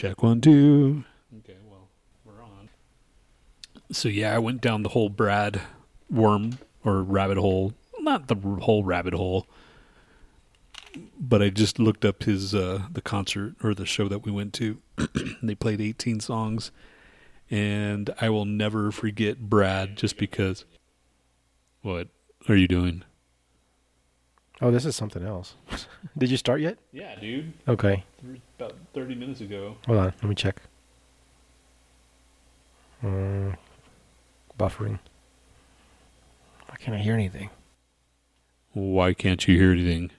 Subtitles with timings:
[0.00, 1.04] Check one, two.
[1.40, 1.86] Okay, well,
[2.24, 2.70] we're on.
[3.92, 5.60] So yeah, I went down the whole Brad
[6.08, 7.74] worm or rabbit hole.
[7.98, 9.46] Not the whole rabbit hole,
[11.20, 14.54] but I just looked up his uh, the concert or the show that we went
[14.54, 14.78] to.
[15.42, 16.70] they played 18 songs,
[17.50, 20.64] and I will never forget Brad just because.
[21.82, 22.08] What
[22.48, 23.04] are you doing?
[24.62, 25.54] Oh, this is something else.
[26.18, 26.78] Did you start yet?
[26.92, 27.52] Yeah, dude.
[27.66, 28.04] Okay.
[28.58, 29.76] About 30 minutes ago.
[29.86, 30.04] Hold on.
[30.04, 30.60] Let me check.
[33.02, 33.56] Mm,
[34.58, 34.98] buffering.
[36.68, 37.48] Why can't I hear anything?
[38.72, 40.10] Why can't you hear anything?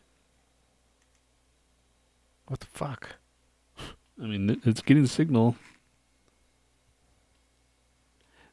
[2.47, 3.09] What the fuck?
[4.21, 5.55] I mean, it's getting signal.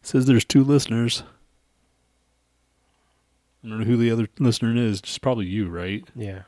[0.00, 1.22] It says there's two listeners.
[3.64, 5.00] I don't know who the other listener is.
[5.00, 6.04] It's probably you, right?
[6.14, 6.42] Yeah.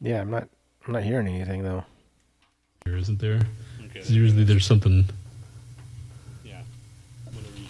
[0.00, 0.48] Yeah, I'm not.
[0.86, 1.84] I'm not hearing anything though.
[2.84, 3.40] There isn't there?
[3.86, 4.02] Okay.
[4.06, 5.06] usually there's something.
[6.44, 6.60] Yeah.
[7.24, 7.66] Whatever you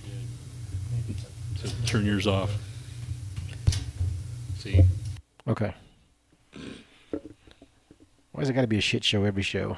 [1.14, 1.69] did.
[1.69, 2.50] So turn yours off.
[4.59, 4.83] See?
[5.47, 5.75] Okay.
[8.33, 9.77] Why has it got to be a shit show every show?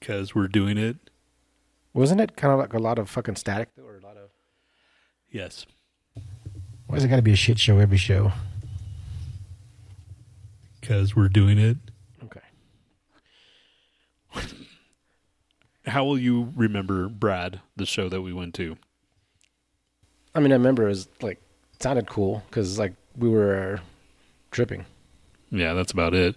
[0.00, 0.96] Because we're doing it.
[1.92, 3.87] Wasn't it kind of like a lot of fucking static though, or a lot of?
[5.30, 5.66] Yes.
[6.86, 8.32] Why has it got to be a shit show every show?
[10.80, 11.76] Because we're doing it.
[12.24, 12.40] Okay.
[15.86, 18.76] How will you remember Brad, the show that we went to?
[20.34, 21.40] I mean, I remember it was like
[21.80, 23.80] sounded cool because like we were
[24.50, 24.86] tripping.
[25.50, 26.36] Yeah, that's about it.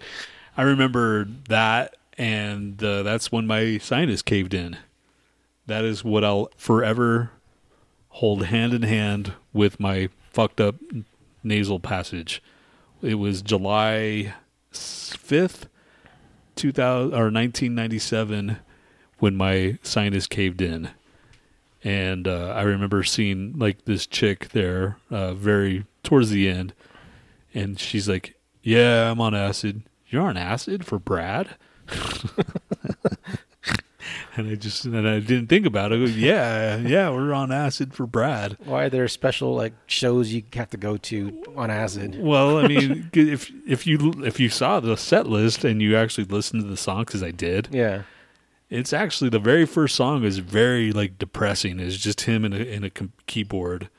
[0.57, 4.77] I remember that, and uh, that's when my sinus caved in.
[5.67, 7.31] That is what I'll forever
[8.11, 10.75] hold hand in hand with my fucked up
[11.43, 12.41] nasal passage.
[13.01, 14.33] It was July
[14.71, 15.67] fifth,
[16.55, 18.57] two thousand or nineteen ninety seven,
[19.19, 20.89] when my sinus caved in,
[21.83, 26.73] and uh, I remember seeing like this chick there, uh, very towards the end,
[27.53, 29.83] and she's like, "Yeah, I'm on acid.
[30.07, 31.55] You're on acid for Brad."
[34.37, 35.97] and I just and I didn't think about it.
[35.97, 38.57] Go, yeah, yeah, we're on acid for Brad.
[38.65, 42.17] Why are there special like shows you have to go to on acid?
[42.19, 46.25] Well, I mean, if if you if you saw the set list and you actually
[46.25, 48.03] listened to the song, because I did, Yeah.
[48.69, 51.79] it's actually the very first song is very like depressing.
[51.79, 53.89] It's just him in a in a com- keyboard,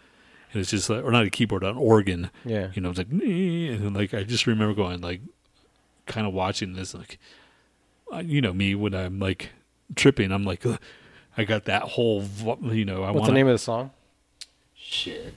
[0.52, 2.30] and it's just like, or not a keyboard, an organ.
[2.44, 2.68] Yeah.
[2.74, 5.20] You know, it's like and like I just remember going like,
[6.06, 7.18] kind of watching this like,
[8.12, 9.50] uh, you know me when I'm like
[9.94, 10.78] tripping, I'm like, "Ugh."
[11.36, 12.22] I got that whole
[12.62, 13.90] you know I What's want the name of the song?
[14.74, 15.32] shit.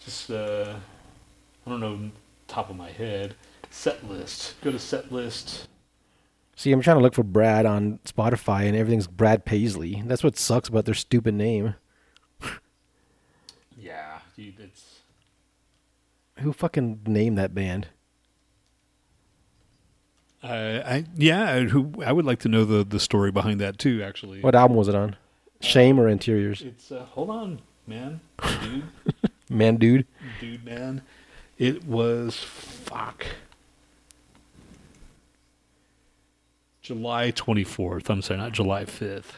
[0.00, 0.74] Just uh,
[1.66, 2.10] I don't know
[2.48, 3.34] top of my head.
[3.70, 4.60] Set list.
[4.60, 5.68] Go to set list.
[6.56, 10.02] See, I'm trying to look for Brad on Spotify, and everything's Brad Paisley.
[10.04, 11.74] That's what sucks about their stupid name.
[13.76, 15.00] Yeah, dude, it's
[16.38, 17.88] Who fucking named that band?
[20.42, 24.02] Uh, I yeah, who I would like to know the the story behind that too.
[24.02, 25.16] Actually, What album was it on?
[25.60, 26.62] Shame or Interiors?
[26.62, 28.20] It's uh, hold on, man,
[28.60, 28.82] dude,
[29.48, 30.06] Man, dude.
[30.40, 31.02] dude, man.
[31.58, 33.24] It was fuck.
[36.80, 38.10] July twenty fourth.
[38.10, 39.36] I'm sorry, not July fifth.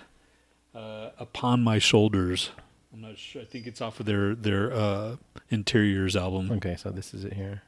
[0.74, 2.50] Uh, Upon my shoulders.
[2.92, 3.42] I'm not sure.
[3.42, 5.16] I think it's off of their their uh,
[5.50, 6.50] interiors album.
[6.52, 7.62] Okay, so this is it here.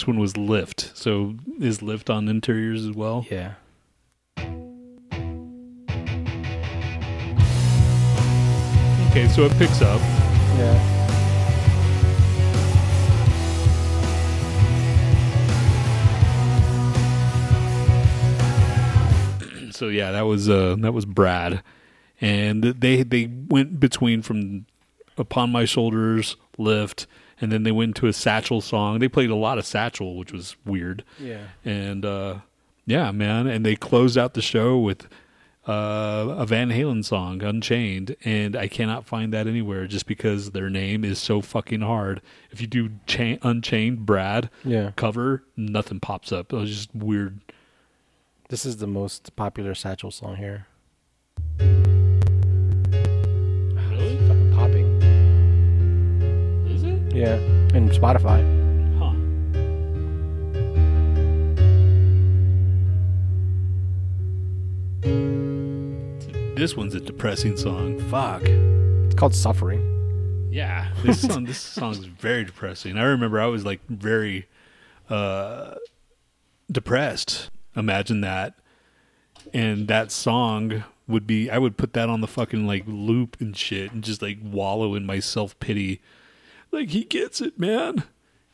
[0.00, 3.26] next one was lift, So is lift on interiors as well?
[3.30, 3.52] Yeah.
[9.10, 10.00] Okay, so it picks up.
[10.56, 10.96] Yeah.
[19.70, 21.62] so yeah, that was uh, that was Brad,
[22.22, 24.64] and they they went between from
[25.18, 27.06] upon my shoulders, lift,
[27.40, 28.98] and then they went into a Satchel song.
[28.98, 31.44] They played a lot of Satchel, which was weird, Yeah.
[31.64, 32.34] and uh
[32.86, 35.06] yeah, man, and they closed out the show with
[35.68, 40.68] uh, a Van Halen song, Unchained, and I cannot find that anywhere just because their
[40.70, 42.20] name is so fucking hard.
[42.50, 44.90] If you do cha- Unchained Brad Yeah.
[44.96, 46.52] cover, nothing pops up.
[46.52, 47.40] It was just weird.
[48.48, 50.66] This is the most popular Satchel song here.
[57.12, 57.34] Yeah.
[57.74, 58.40] And Spotify.
[58.98, 59.14] Huh.
[66.56, 67.98] This one's a depressing song.
[68.10, 68.42] Fuck.
[68.44, 69.86] It's called Suffering.
[70.52, 72.98] Yeah, this song this song is very depressing.
[72.98, 74.48] I remember I was like very
[75.08, 75.76] uh
[76.70, 77.50] depressed.
[77.76, 78.54] Imagine that.
[79.54, 83.56] And that song would be I would put that on the fucking like loop and
[83.56, 86.02] shit and just like wallow in my self-pity.
[86.72, 88.04] Like he gets it, man.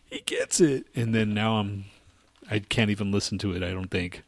[0.05, 0.87] He gets it.
[0.95, 1.85] And then now I'm
[2.51, 4.23] I can't even listen to it, I don't think.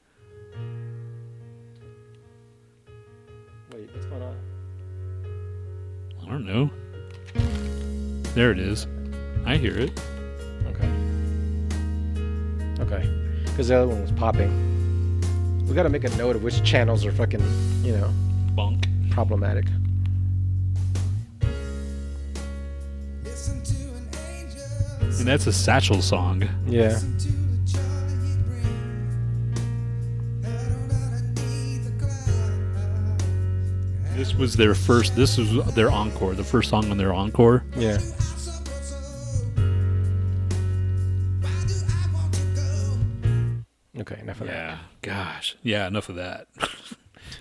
[3.73, 4.37] Wait, what's going on?
[6.23, 6.71] I don't know.
[8.35, 8.87] There it is.
[9.47, 10.01] I hear it.
[10.67, 10.91] Okay.
[12.81, 13.09] Okay.
[13.45, 14.67] Because the other one was popping.
[15.67, 17.43] We got to make a note of which channels are fucking,
[17.83, 18.11] you know,
[18.55, 18.87] Bunk.
[19.11, 19.67] problematic.
[25.29, 26.49] That's a satchel song.
[26.67, 26.89] Yeah.
[26.89, 28.65] Listen to the Charlie bring.
[30.45, 30.53] Out
[30.91, 33.25] underneath the clouds.
[34.17, 35.15] This was their first.
[35.17, 36.35] This was their encore.
[36.35, 37.65] The first song on their encore.
[37.77, 37.95] Yeah.
[37.95, 38.63] I'm supposed
[39.57, 39.63] to.
[41.41, 42.41] Why do I want to
[43.95, 44.01] go?
[44.01, 44.55] Okay, enough of that.
[44.55, 44.79] Yeah.
[45.03, 45.57] Gosh.
[45.63, 45.87] Yeah.
[45.87, 46.47] Enough of that.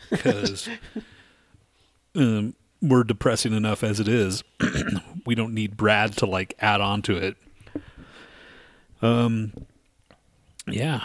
[0.09, 0.69] Because
[2.15, 4.41] um, we're depressing enough as it is.
[5.25, 7.35] we don't need Brad to like add on to it.
[9.01, 9.53] Um.
[10.67, 11.03] Yeah.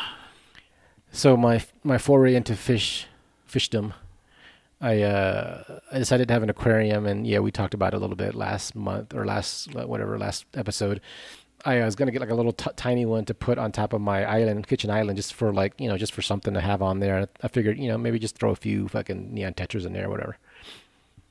[1.11, 3.06] So my my foray into fish
[3.49, 3.93] fishdom,
[4.81, 8.00] I uh I decided to have an aquarium, and yeah, we talked about it a
[8.00, 11.00] little bit last month or last whatever last episode.
[11.65, 14.00] I was gonna get like a little t- tiny one to put on top of
[14.00, 16.99] my island, kitchen island, just for like you know just for something to have on
[16.99, 17.29] there.
[17.43, 20.11] I figured you know maybe just throw a few fucking neon tetras in there, or
[20.11, 20.38] whatever.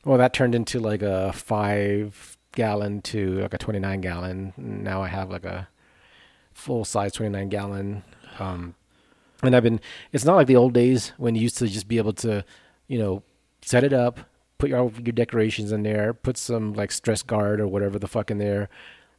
[0.06, 4.54] Well, that turned into like a five gallon to like a twenty nine gallon.
[4.58, 5.68] Now I have like a
[6.54, 8.04] full size twenty nine gallon.
[8.40, 8.76] Um,
[9.44, 9.80] and I've been.
[10.12, 12.46] It's not like the old days when you used to just be able to,
[12.88, 13.24] you know,
[13.62, 14.20] set it up,
[14.58, 18.30] put your your decorations in there, put some like stress guard or whatever the fuck
[18.32, 18.70] in there,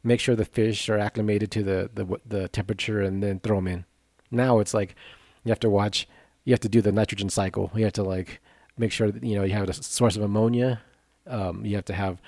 [0.03, 3.67] make sure the fish are acclimated to the the the temperature, and then throw them
[3.67, 3.85] in.
[4.31, 4.95] Now it's like
[5.43, 6.07] you have to watch.
[6.45, 7.71] You have to do the nitrogen cycle.
[7.75, 8.41] You have to like
[8.77, 10.81] make sure that you know you have a source of ammonia.
[11.25, 12.21] Um, you have to have,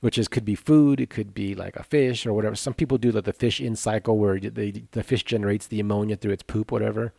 [0.00, 2.54] which is could be food, it could be like a fish or whatever.
[2.54, 6.16] Some people do like the fish in cycle where the the fish generates the ammonia
[6.16, 7.12] through its poop, whatever.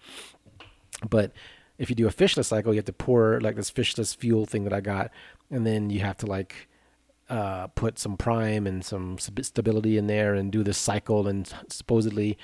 [1.09, 1.33] But
[1.77, 4.63] if you do a fishless cycle, you have to pour like this fishless fuel thing
[4.65, 5.11] that I got,
[5.49, 6.67] and then you have to like
[7.29, 11.27] uh, put some prime and some stability in there and do this cycle.
[11.27, 12.37] And supposedly,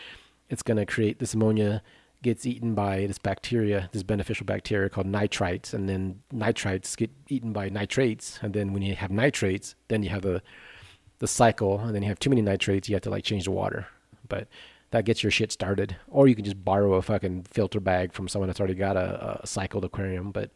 [0.49, 1.81] it's going to create this ammonia
[2.25, 7.53] gets eaten by this bacteria, this beneficial bacteria called nitrites, and then nitrites get eaten
[7.53, 10.41] by nitrates, and then when you have nitrates, then you have the
[11.19, 13.51] the cycle, and then you have too many nitrates, you have to like change the
[13.51, 13.87] water.
[14.27, 14.47] But
[14.89, 15.95] that gets your shit started.
[16.07, 19.41] Or you can just borrow a fucking filter bag from someone that's already got a,
[19.43, 20.31] a cycled aquarium.
[20.31, 20.49] But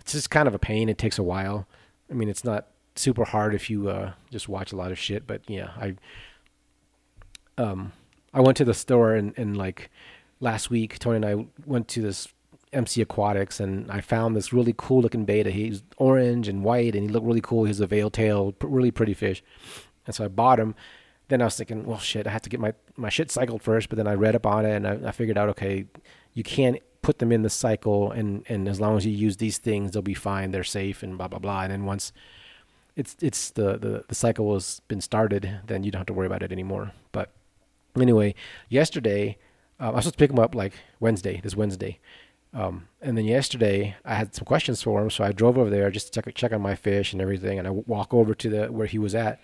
[0.00, 0.88] it's just kind of a pain.
[0.88, 1.68] It takes a while.
[2.10, 5.26] I mean, it's not super hard if you uh, just watch a lot of shit.
[5.26, 5.94] But yeah, I
[7.62, 7.92] um
[8.32, 9.90] I went to the store and, and like
[10.40, 12.28] last week, Tony and I went to this
[12.72, 15.50] MC Aquatics and I found this really cool looking beta.
[15.50, 17.64] He's orange and white and he looked really cool.
[17.64, 19.42] He has a veil tail, really pretty fish.
[20.06, 20.74] And so I bought him.
[21.28, 23.88] Then I was thinking, well, shit, I have to get my, my shit cycled first.
[23.88, 25.86] But then I read up on it and I, I figured out, okay,
[26.34, 29.58] you can't put them in the cycle and, and as long as you use these
[29.58, 30.50] things, they'll be fine.
[30.50, 31.62] They're safe and blah, blah, blah.
[31.62, 32.12] And then once
[32.96, 36.26] it's, it's the, the, the cycle has been started, then you don't have to worry
[36.26, 36.92] about it anymore.
[37.12, 37.30] But
[37.96, 38.34] anyway,
[38.68, 39.38] yesterday,
[39.80, 41.98] uh, I was supposed to pick him up like Wednesday, this Wednesday.
[42.54, 45.90] Um, and then yesterday I had some questions for him, so I drove over there
[45.90, 47.58] just to check check on my fish and everything.
[47.58, 49.38] And I walk over to the where he was at,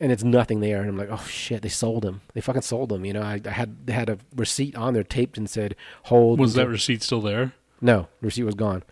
[0.00, 0.80] and it's nothing there.
[0.80, 2.20] And I'm like, oh shit, they sold him.
[2.34, 3.04] They fucking sold him.
[3.04, 6.40] You know, I, I had they had a receipt on there taped and said hold.
[6.40, 7.52] Was that receipt still there?
[7.80, 8.82] no, the receipt was gone.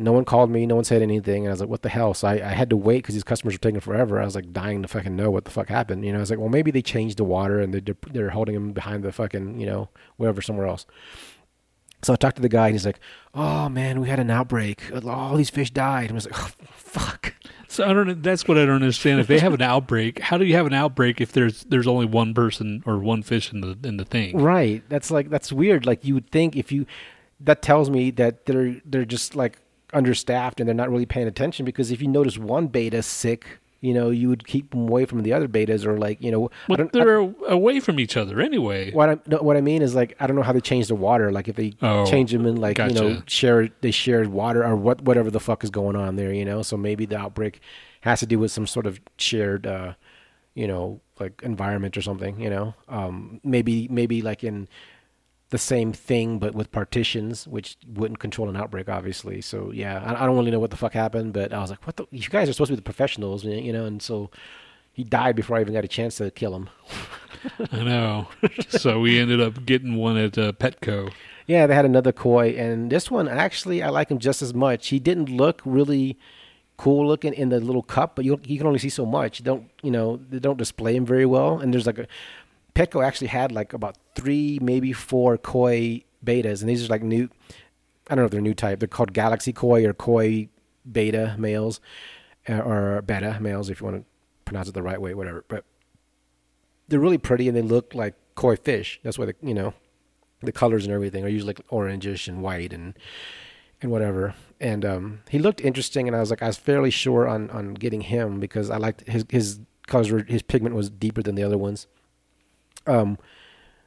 [0.00, 0.64] No one called me.
[0.64, 1.42] No one said anything.
[1.42, 2.14] And I was like, what the hell?
[2.14, 4.20] So I, I had to wait because these customers were taking forever.
[4.20, 6.04] I was like dying to fucking know what the fuck happened.
[6.04, 8.54] You know, I was like, well, maybe they changed the water and they're, they're holding
[8.54, 10.86] them behind the fucking, you know, wherever somewhere else.
[12.02, 13.00] So I talked to the guy, and he's like,
[13.34, 14.82] "Oh man, we had an outbreak.
[15.04, 17.34] All these fish died." And I was like, "Oh fuck."
[17.66, 18.22] So I don't.
[18.22, 19.18] That's what I don't understand.
[19.18, 22.06] If they have an outbreak, how do you have an outbreak if there's there's only
[22.06, 24.36] one person or one fish in the in the thing?
[24.36, 24.84] Right.
[24.88, 25.86] That's like that's weird.
[25.86, 26.86] Like you would think if you
[27.40, 29.58] that tells me that they're they're just like
[29.92, 33.94] understaffed and they're not really paying attention because if you notice one beta sick, you
[33.94, 36.92] know, you would keep them away from the other betas or like, you know, But
[36.92, 38.90] they're away from each other anyway.
[38.92, 40.96] what I no, what I mean is like I don't know how they change the
[40.96, 41.30] water.
[41.30, 43.24] Like if they Oh, change them in like you know gotcha.
[43.30, 46.32] share they shared water or what whatever the fuck is going on there.
[46.32, 47.60] You know, so maybe the outbreak
[48.00, 49.94] has to do with some sort of shared, uh,
[50.54, 52.40] you know, like environment or something.
[52.40, 54.66] You know, um, maybe maybe like in
[55.50, 59.40] the same thing but with partitions, which wouldn't control an outbreak, obviously.
[59.40, 61.86] So yeah, I, I don't really know what the fuck happened, but I was like,
[61.86, 62.06] what the?
[62.10, 64.30] You guys are supposed to be the professionals, you know, and so.
[64.90, 66.70] He died before I even got a chance to kill him.
[67.70, 68.26] I know.
[68.68, 71.12] so we ended up getting one at uh, Petco.
[71.46, 74.88] Yeah, they had another koi, and this one actually I like him just as much.
[74.88, 76.18] He didn't look really
[76.76, 79.40] cool looking in the little cup, but you you can only see so much.
[79.40, 82.06] You don't you know they don't display him very well, and there's like a
[82.74, 87.28] Petco actually had like about three maybe four koi betas, and these are like new.
[88.10, 88.78] I don't know if they're new type.
[88.78, 90.48] They're called Galaxy Koi or Koi
[90.90, 91.80] Beta males,
[92.48, 94.04] uh, or Beta males if you want to
[94.44, 95.44] pronounce it the right way, whatever.
[95.48, 95.64] But
[96.88, 99.00] they're really pretty and they look like koi fish.
[99.02, 99.74] That's why the you know
[100.42, 102.94] the colors and everything are usually like orangish and white and
[103.80, 104.34] and whatever.
[104.60, 107.74] And um, he looked interesting, and I was like, I was fairly sure on on
[107.74, 111.42] getting him because I liked his his colors were his pigment was deeper than the
[111.42, 111.86] other ones.
[112.88, 113.18] Um,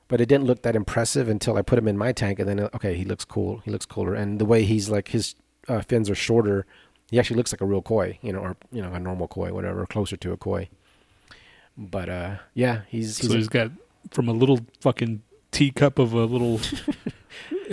[0.07, 2.59] but it didn't look that impressive until I put him in my tank, and then
[2.59, 3.59] uh, okay, he looks cool.
[3.65, 5.35] He looks cooler, and the way he's like his
[5.67, 6.65] uh, fins are shorter,
[7.09, 9.53] he actually looks like a real koi, you know, or you know a normal koi,
[9.53, 10.69] whatever, closer to a koi.
[11.77, 13.71] But uh, yeah, he's he's so he's got
[14.11, 16.59] from a little fucking teacup of a little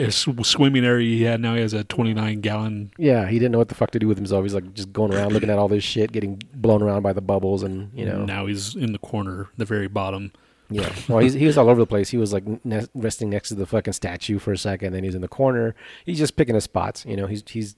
[0.08, 1.40] swimming area he had.
[1.40, 2.92] Now he has a 29 gallon.
[2.98, 4.44] Yeah, he didn't know what the fuck to do with himself.
[4.44, 7.20] He's like just going around looking at all this shit, getting blown around by the
[7.20, 10.32] bubbles, and you know, Now he's in the corner, the very bottom.
[10.70, 10.92] Yeah.
[11.08, 12.10] Well, he's, he was all over the place.
[12.10, 15.14] He was like ne- resting next to the fucking statue for a second, then he's
[15.14, 15.74] in the corner.
[16.04, 17.04] He's just picking his spots.
[17.06, 17.76] You know, he's he's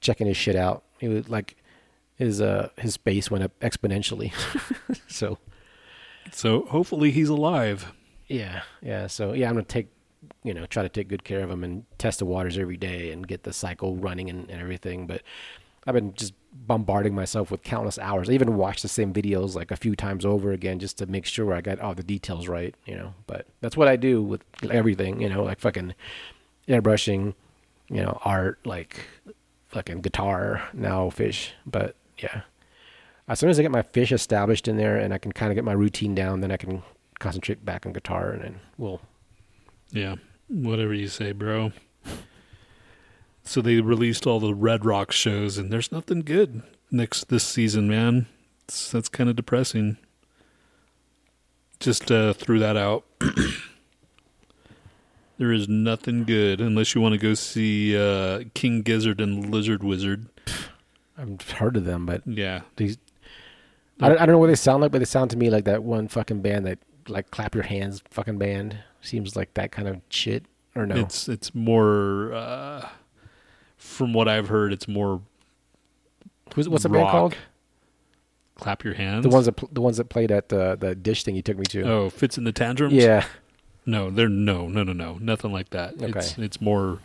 [0.00, 0.84] checking his shit out.
[0.98, 1.56] He was like
[2.16, 4.32] his uh his space went up exponentially.
[5.08, 5.38] so
[6.30, 7.92] So hopefully he's alive.
[8.28, 9.06] yeah, yeah.
[9.06, 9.88] So yeah, I'm gonna take
[10.44, 13.10] you know try to take good care of him and test the waters every day
[13.10, 15.06] and get the cycle running and, and everything.
[15.06, 15.22] But
[15.86, 18.28] I've been just bombarding myself with countless hours.
[18.28, 21.26] I even watched the same videos like a few times over again just to make
[21.26, 23.14] sure I got all the details right, you know.
[23.26, 25.94] But that's what I do with everything, you know, like fucking
[26.68, 27.34] airbrushing,
[27.88, 29.06] you know, art, like
[29.68, 31.52] fucking guitar, now fish.
[31.66, 32.42] But yeah.
[33.28, 35.54] As soon as I get my fish established in there and I can kind of
[35.56, 36.82] get my routine down, then I can
[37.18, 39.00] concentrate back on guitar and then we'll
[39.90, 40.16] Yeah,
[40.48, 41.72] whatever you say, bro.
[43.44, 47.88] So they released all the Red Rock shows, and there's nothing good next this season,
[47.88, 48.26] man.
[48.64, 49.98] It's, that's kind of depressing.
[51.80, 53.04] Just uh, threw that out.
[55.38, 59.82] there is nothing good unless you want to go see uh, King Gizzard and Lizard
[59.82, 60.26] Wizard.
[61.18, 62.98] I've heard of them, but Yeah, these
[64.00, 65.64] I don't, I don't know what they sound like, but they sound to me like
[65.64, 68.78] that one fucking band that like clap your hands fucking band.
[69.00, 70.44] Seems like that kind of shit.
[70.74, 70.96] Or no?
[70.96, 72.32] it's it's more.
[72.32, 72.88] Uh,
[73.82, 75.20] from what I've heard, it's more
[76.54, 77.34] Who's, what's the band called?
[78.56, 79.22] Clap your hands.
[79.24, 81.56] The ones that pl- the ones that played at the the dish thing you took
[81.58, 81.82] me to.
[81.82, 82.92] Oh, Fitz and the Tantrums.
[82.94, 83.24] yeah,
[83.86, 85.94] No, they're no, no, no, no, nothing like that.
[85.94, 86.44] It's Okay.
[86.44, 86.98] it's more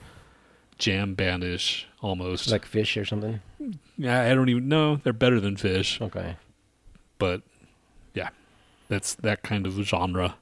[0.77, 2.51] jam bandish almost.
[2.51, 3.39] like Phish or something.
[3.97, 4.97] yeah, I don't even know.
[4.97, 6.35] They're better than Phish, Okay,
[7.17, 7.41] but
[8.13, 8.29] yeah,
[8.89, 10.35] that's that kind of genre.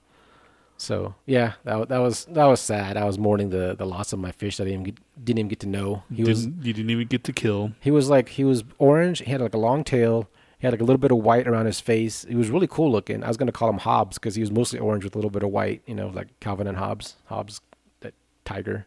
[0.77, 2.97] So yeah, that that was that was sad.
[2.97, 5.39] I was mourning the the loss of my fish that I didn't even get, didn't
[5.39, 6.03] even get to know.
[6.09, 7.71] He Didn't, was you didn't even get to kill.
[7.79, 9.19] he was like he was orange.
[9.19, 10.27] He had like a long tail.
[10.59, 12.25] He had like a little bit of white around his face.
[12.27, 13.23] He was really cool looking.
[13.23, 15.43] I was gonna call him Hobbs because he was mostly orange with a little bit
[15.43, 15.81] of white.
[15.85, 17.15] You know, like Calvin and Hobbes.
[17.25, 17.61] Hobbes,
[18.01, 18.13] that
[18.43, 18.85] tiger.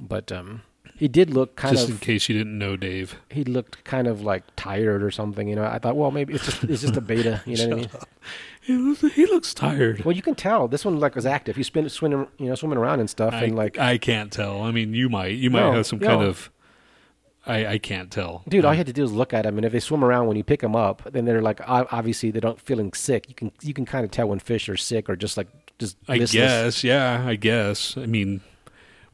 [0.00, 0.62] But um,
[0.96, 1.94] he did look kind Just of.
[1.94, 3.16] Just in case you didn't know, Dave.
[3.30, 5.48] he looked kind of like tired or something.
[5.48, 7.42] You know, I thought, well, maybe it's just it's just a beta.
[7.46, 7.88] You know what I mean?
[8.64, 10.04] He looks, he looks tired.
[10.04, 11.56] Well, you can tell this one like was active.
[11.56, 14.62] He spin swimming, you know, swimming around and stuff, I, and like, I can't tell.
[14.62, 15.34] I mean, you might.
[15.34, 16.06] You might No, have some no.
[16.06, 16.50] kind of.
[17.44, 18.44] I I can't tell.
[18.48, 20.04] dude, all Um, you had to do is look at them, and if they swim
[20.04, 23.28] around when you pick them up, then they're like ob- obviously they don't feeling sick.
[23.28, 25.48] You can you can kind of tell when fish are sick or just like
[25.80, 26.32] just I listless.
[26.32, 27.96] guess, yeah, I guess.
[27.96, 28.42] I mean,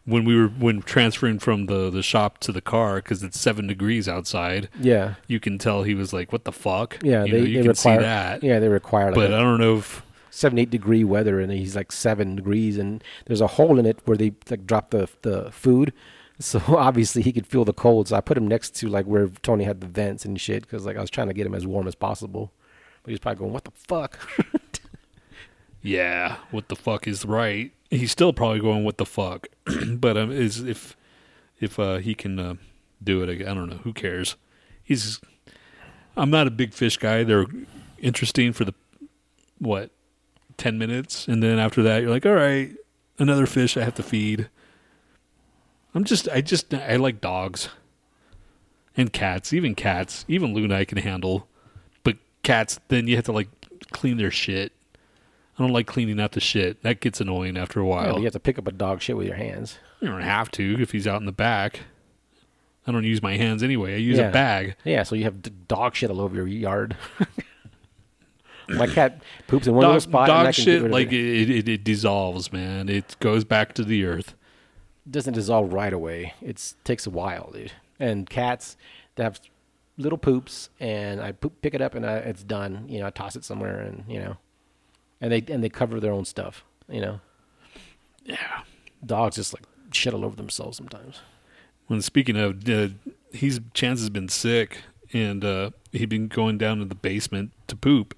[0.09, 3.67] when we were when transferring from the the shop to the car because it's seven
[3.67, 7.41] degrees outside, Yeah, you can tell he was like, "What the fuck?" yeah, you they,
[7.41, 8.43] know, you can require see that.
[8.43, 11.77] Yeah, they require like but I don't know if seven eight degree weather and he's
[11.77, 15.50] like seven degrees and there's a hole in it where they like drop the the
[15.53, 15.93] food.
[16.41, 18.09] So obviously he could feel the cold.
[18.09, 20.87] So I put him next to like where Tony had the vents and shit because
[20.87, 22.53] like I was trying to get him as warm as possible.
[23.03, 24.19] But he's probably going, "What the fuck?"
[25.83, 27.73] Yeah, what the fuck is right?
[27.91, 29.47] He's still probably going, "What the fuck?"
[29.96, 30.96] but um, is if
[31.60, 32.54] if uh, he can uh,
[33.02, 33.78] do it, I don't know.
[33.78, 34.37] Who cares?
[34.82, 35.20] He's.
[36.16, 37.22] I'm not a big fish guy.
[37.22, 37.46] They're
[37.98, 38.75] interesting for the
[39.58, 39.90] what
[40.56, 42.75] ten minutes, and then after that, you're like, all right,
[43.18, 44.48] another fish I have to feed.
[45.94, 47.70] I'm just, I just, I like dogs
[48.96, 51.48] and cats, even cats, even Luna I can handle,
[52.02, 53.48] but cats, then you have to like
[53.90, 54.72] clean their shit.
[55.59, 56.83] I don't like cleaning out the shit.
[56.83, 58.12] That gets annoying after a Yeah, while.
[58.12, 59.79] but you have to pick up a dog shit with your hands.
[60.00, 61.81] You don't have to if he's out in the back.
[62.87, 63.95] I don't use my hands anyway.
[63.95, 64.29] I use Yeah.
[64.29, 64.77] a bag.
[64.85, 66.97] Yeah, so you have d- dog shit all over your yard.
[68.71, 70.29] My cat poops in one little Dog, spot.
[70.29, 71.15] and I dog shit, like it.
[71.15, 72.88] it, it, it dissolves, man.
[72.91, 74.35] It goes back to the earth.
[75.07, 76.35] It doesn't dissolve right away.
[76.43, 77.73] It takes a while, dude.
[77.99, 78.77] And cats,
[79.15, 79.41] they have
[79.97, 82.85] little poops, and I poop, pick it up and I, it's done.
[82.88, 84.37] You know, I toss it somewhere, and you know,
[85.20, 86.64] and they and they cover their own stuff.
[86.88, 87.20] You know,
[88.25, 88.62] Yeah.
[89.04, 91.20] dogs just like shit all over themselves sometimes.
[91.87, 92.88] When speaking of, uh,
[93.32, 94.82] he's Chance has been sick,
[95.12, 98.14] and uh, he'd been going down to the basement to poop,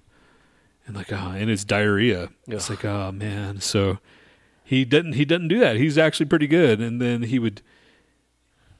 [0.86, 2.30] and like, oh, and it's diarrhea.
[2.48, 3.60] It's like, oh man.
[3.60, 3.98] So
[4.64, 5.76] he doesn't he doesn't do that.
[5.76, 6.80] He's actually pretty good.
[6.80, 7.62] And then he would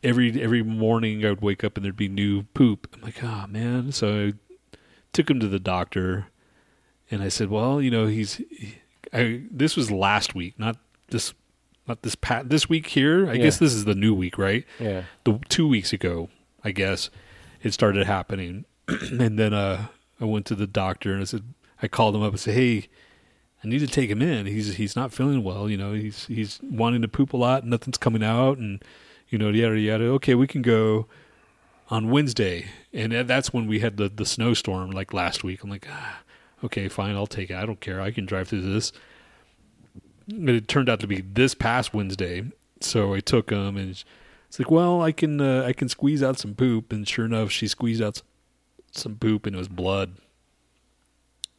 [0.02, 2.88] every every morning I would wake up and there'd be new poop.
[2.94, 3.92] I'm like, oh man.
[3.92, 4.32] So I
[5.12, 6.26] took him to the doctor,
[7.10, 8.40] and I said, well, you know, he's.
[9.12, 10.76] I this was last week, not
[11.08, 11.34] this.
[11.88, 13.28] Not this pat this week here.
[13.28, 13.42] I Yeah.
[13.44, 14.64] guess this is the new week, right?
[14.78, 16.28] Yeah, the two weeks ago,
[16.62, 17.10] I guess,
[17.62, 18.64] it started happening.
[18.88, 19.86] and then uh,
[20.20, 21.42] I went to the doctor and I said,
[21.82, 22.86] I called him up and said, Hey,
[23.64, 24.46] I need to take him in.
[24.46, 25.68] He's he's not feeling well.
[25.68, 27.62] You know, he's he's wanting to poop a lot.
[27.62, 28.84] And nothing's coming out, and
[29.28, 30.04] you know, yada yada.
[30.04, 31.08] Okay, we can go
[31.88, 35.64] on Wednesday, and that's when we had the the snowstorm like last week.
[35.64, 36.20] I'm like, ah,
[36.64, 37.56] okay, fine, I'll take it.
[37.56, 38.00] I don't care.
[38.00, 38.92] I can drive through this.
[40.28, 42.44] But it turned out to be this past Wednesday,
[42.80, 46.38] so I took him, and it's like, well, I can uh, I can squeeze out
[46.38, 48.22] some poop, and sure enough, she squeezed out
[48.92, 50.12] some poop, and it was blood.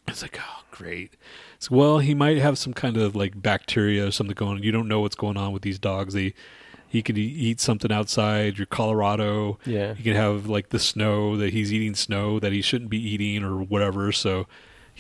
[0.07, 1.15] It's like, oh, great.
[1.59, 4.63] So, well, he might have some kind of like bacteria or something going on.
[4.63, 6.13] You don't know what's going on with these dogs.
[6.13, 6.33] They,
[6.87, 9.59] he could eat something outside your Colorado.
[9.65, 13.01] yeah, He can have like the snow that he's eating snow that he shouldn't be
[13.01, 14.11] eating or whatever.
[14.11, 14.47] So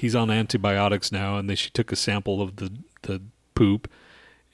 [0.01, 2.71] he's on antibiotics now, and then she took a sample of the
[3.03, 3.21] the
[3.55, 3.89] poop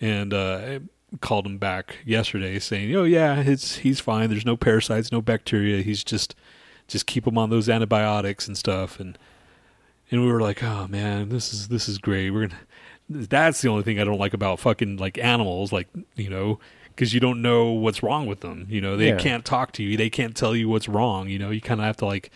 [0.01, 0.79] and uh,
[1.21, 4.29] called him back yesterday saying, "Oh yeah, it's he's fine.
[4.29, 5.81] There's no parasites, no bacteria.
[5.81, 6.35] He's just
[6.87, 9.17] just keep him on those antibiotics and stuff." And
[10.11, 12.31] and we were like, "Oh man, this is this is great.
[12.31, 12.61] We're gonna."
[13.09, 17.13] That's the only thing I don't like about fucking like animals, like you know, because
[17.13, 18.67] you don't know what's wrong with them.
[18.69, 19.17] You know, they Yeah.
[19.17, 19.95] can't talk to you.
[19.95, 21.29] They can't tell you what's wrong.
[21.29, 22.31] You know, you kind of have to like,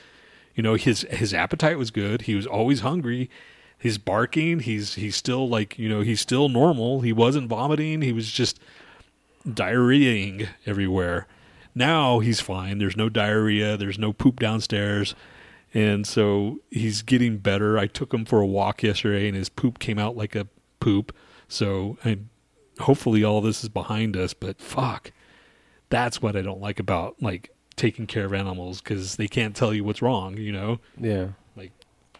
[0.56, 2.24] you know, his his appetite was good.
[2.24, 3.30] He was always hungry.
[3.78, 7.02] He's barking, he's he's still like you know he's still normal.
[7.02, 8.02] He wasn't vomiting.
[8.02, 8.60] He was just
[9.48, 11.28] diarrheaing everywhere.
[11.74, 12.80] Now he's fine.
[12.80, 13.78] There's no diarrhea.
[13.78, 15.16] There's no poop downstairs.
[15.74, 17.78] And so he's getting better.
[17.78, 20.48] I took him for a walk yesterday and his poop came out like a
[20.82, 21.16] poop.
[21.48, 22.20] So I,
[22.80, 25.12] hopefully all this is behind us, but fuck.
[25.90, 29.74] That's what I don't like about like taking care of animals cuz they can't tell
[29.74, 30.80] you what's wrong, you know?
[31.00, 31.28] yeah.
[31.56, 31.72] Like-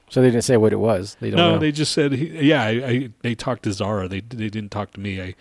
[0.10, 1.16] so they didn't say what it was.
[1.22, 1.60] They don't No, know.
[1.60, 4.08] they just said he, yeah, I, I they talked to Zara.
[4.08, 5.22] They they didn't talk to me.
[5.22, 5.36] I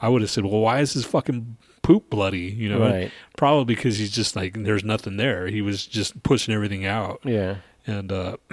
[0.00, 2.80] I would have said, "Well, why is his fucking poop bloody?" You know?
[2.80, 3.10] right.
[3.36, 5.46] Probably because he's just like there's nothing there.
[5.48, 7.20] He was just pushing everything out.
[7.24, 7.56] Yeah.
[7.86, 8.36] And uh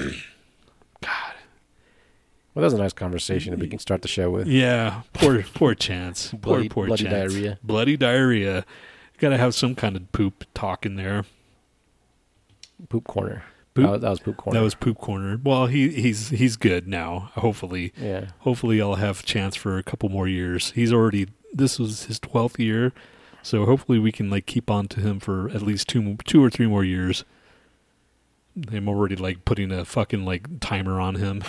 [1.02, 1.34] God,
[2.54, 4.48] Well, that was a nice conversation that we can start the show with.
[4.48, 6.32] yeah, poor poor chance.
[6.34, 7.32] Bloody- poor poor bloody chance.
[7.34, 7.60] diarrhea.
[7.63, 8.65] Bloody diarrhea.
[9.20, 11.26] Got to have some kind of poop talk in there.
[12.88, 13.44] Poop corner.
[13.74, 13.86] Poop?
[13.86, 14.60] That, was, that was poop corner.
[14.60, 15.40] That was poop corner.
[15.44, 17.32] Well, he he's he's good now.
[17.36, 18.30] Hopefully, yeah.
[18.40, 20.72] hopefully I'll have chance for a couple more years.
[20.72, 22.94] He's already this was his twelfth year,
[23.44, 26.50] so hopefully we can like keep on to him for at least two two or
[26.50, 27.26] three more years.
[28.72, 31.44] I'm already like putting a fucking like timer on him.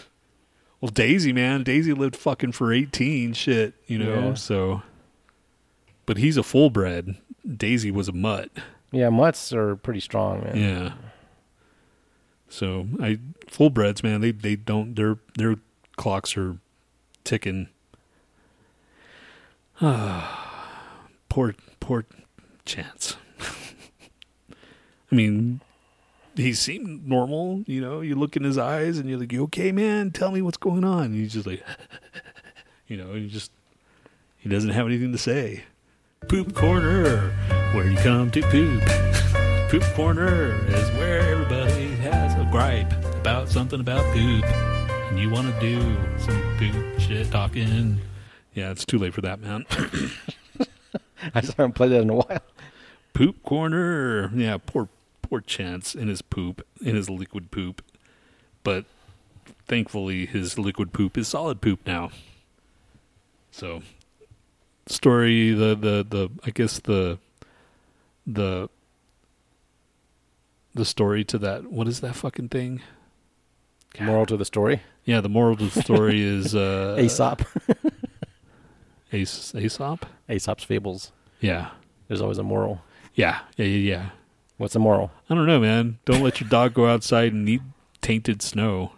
[0.80, 3.32] well, Daisy, man, Daisy lived fucking for eighteen.
[3.32, 4.28] Shit, you know.
[4.28, 4.34] Yeah.
[4.34, 4.82] So,
[6.06, 7.16] but he's a full bred.
[7.56, 8.50] Daisy was a mutt.
[8.90, 10.56] Yeah, mutts are pretty strong, man.
[10.56, 10.92] Yeah.
[12.48, 15.56] So I full breds, man, they they don't their their
[15.96, 16.58] clocks are
[17.24, 17.68] ticking.
[19.80, 20.98] Ah,
[21.30, 22.04] poor poor
[22.66, 23.16] chance.
[25.10, 25.62] I mean,
[26.36, 27.64] he seemed normal.
[27.66, 30.10] You know, you look in his eyes and you're like, "You okay, man?
[30.10, 31.64] Tell me what's going on." And he's just like,
[32.86, 33.50] you know, and he just
[34.36, 35.64] he doesn't have anything to say.
[36.28, 37.30] Poop corner,
[37.74, 38.82] where you come to poop.
[39.68, 45.52] Poop corner is where everybody has a gripe about something about poop, and you want
[45.52, 45.80] to do
[46.18, 48.00] some poop shit talking.
[48.54, 49.66] Yeah, it's too late for that, man.
[51.34, 52.42] I just haven't played that in a while.
[53.12, 54.30] poop corner.
[54.34, 54.88] Yeah, poor
[55.20, 57.82] poor Chance in his poop, in his liquid poop.
[58.64, 58.84] But
[59.66, 62.10] thankfully his liquid poop is solid poop now.
[63.50, 63.82] So
[64.86, 67.18] story the the the I guess the
[68.26, 68.68] the
[70.74, 72.80] the story to that what is that fucking thing?
[73.98, 74.06] God.
[74.06, 77.42] Moral to the story: Yeah, the moral of the story is uh Aesop,
[79.12, 80.06] Aes- Aesop?
[80.30, 81.12] Aesop's fables.
[81.40, 81.70] Yeah.
[82.08, 82.82] There's always a moral.
[83.14, 84.10] Yeah, yeah, yeah, yeah.
[84.56, 85.10] What's the moral?
[85.28, 85.98] I don't know, man.
[86.04, 87.60] Don't let your dog go outside and eat
[88.00, 88.92] tainted snow.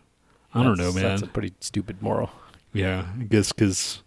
[0.54, 1.02] I don't know, man.
[1.02, 2.30] That's a pretty stupid moral.
[2.72, 4.02] yeah, I guess because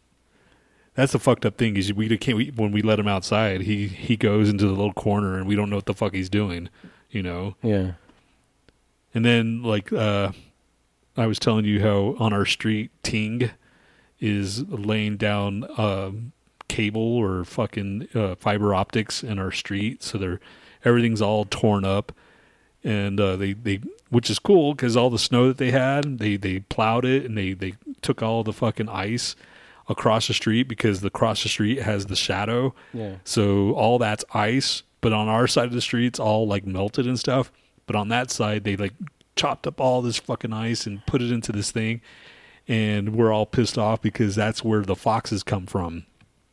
[0.97, 2.35] that's the fucked up thing is we can't.
[2.35, 5.55] We, when we let him outside, he he goes into the little corner and we
[5.55, 6.69] don't know what the fuck he's doing.
[7.11, 7.55] You know.
[7.61, 7.91] Yeah.
[9.13, 10.31] And then like uh,
[11.15, 13.51] I was telling you how on our street Ting
[14.19, 16.31] is laying down um,
[16.67, 20.39] cable or fucking uh, fiber optics in our street, so they're
[20.83, 22.11] everything's all torn up,
[22.83, 26.37] and uh, they they which is cool because all the snow that they had, they
[26.37, 29.35] they plowed it and they they took all the fucking ice
[29.89, 32.73] across the street because the across the street has the shadow.
[32.93, 33.15] Yeah.
[33.23, 37.07] So all that's ice, but on our side of the street, it's all like melted
[37.07, 37.51] and stuff.
[37.85, 38.93] But on that side, they like
[39.35, 42.01] chopped up all this fucking ice and put it into this thing.
[42.67, 46.05] And we're all pissed off because that's where the foxes come from.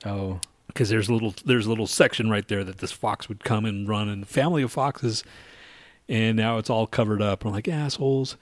[0.06, 0.40] Oh.
[0.68, 3.64] Because there's a little there's a little section right there that this fox would come
[3.64, 5.24] and run, and family of foxes.
[6.08, 7.44] And now it's all covered up.
[7.44, 8.36] We're like assholes.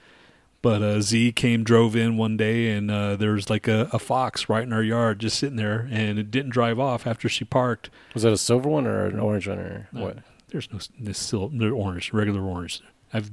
[0.63, 4.47] But uh, Z came, drove in one day, and uh, was like a, a fox
[4.49, 7.89] right in our yard, just sitting there, and it didn't drive off after she parked.
[8.15, 10.17] Was that a silver one or an orange one or what?
[10.47, 12.81] There's no this they're orange, regular orange.
[13.13, 13.29] I've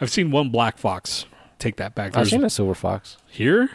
[0.00, 1.24] I've seen one black fox.
[1.58, 2.14] Take that back.
[2.16, 3.16] I've seen a silver fox.
[3.26, 3.70] here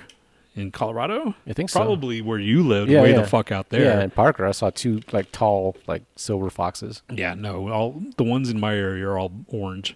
[0.55, 1.33] in Colorado.
[1.47, 1.79] I think so.
[1.79, 3.21] Probably where you live, Yeah, way yeah.
[3.21, 3.81] the fuck out there.
[3.81, 4.01] Yeah, there.
[4.01, 7.01] in Parker, I saw two like tall, like silver foxes.
[7.11, 9.95] Yeah, no, all the ones in my area are all orange,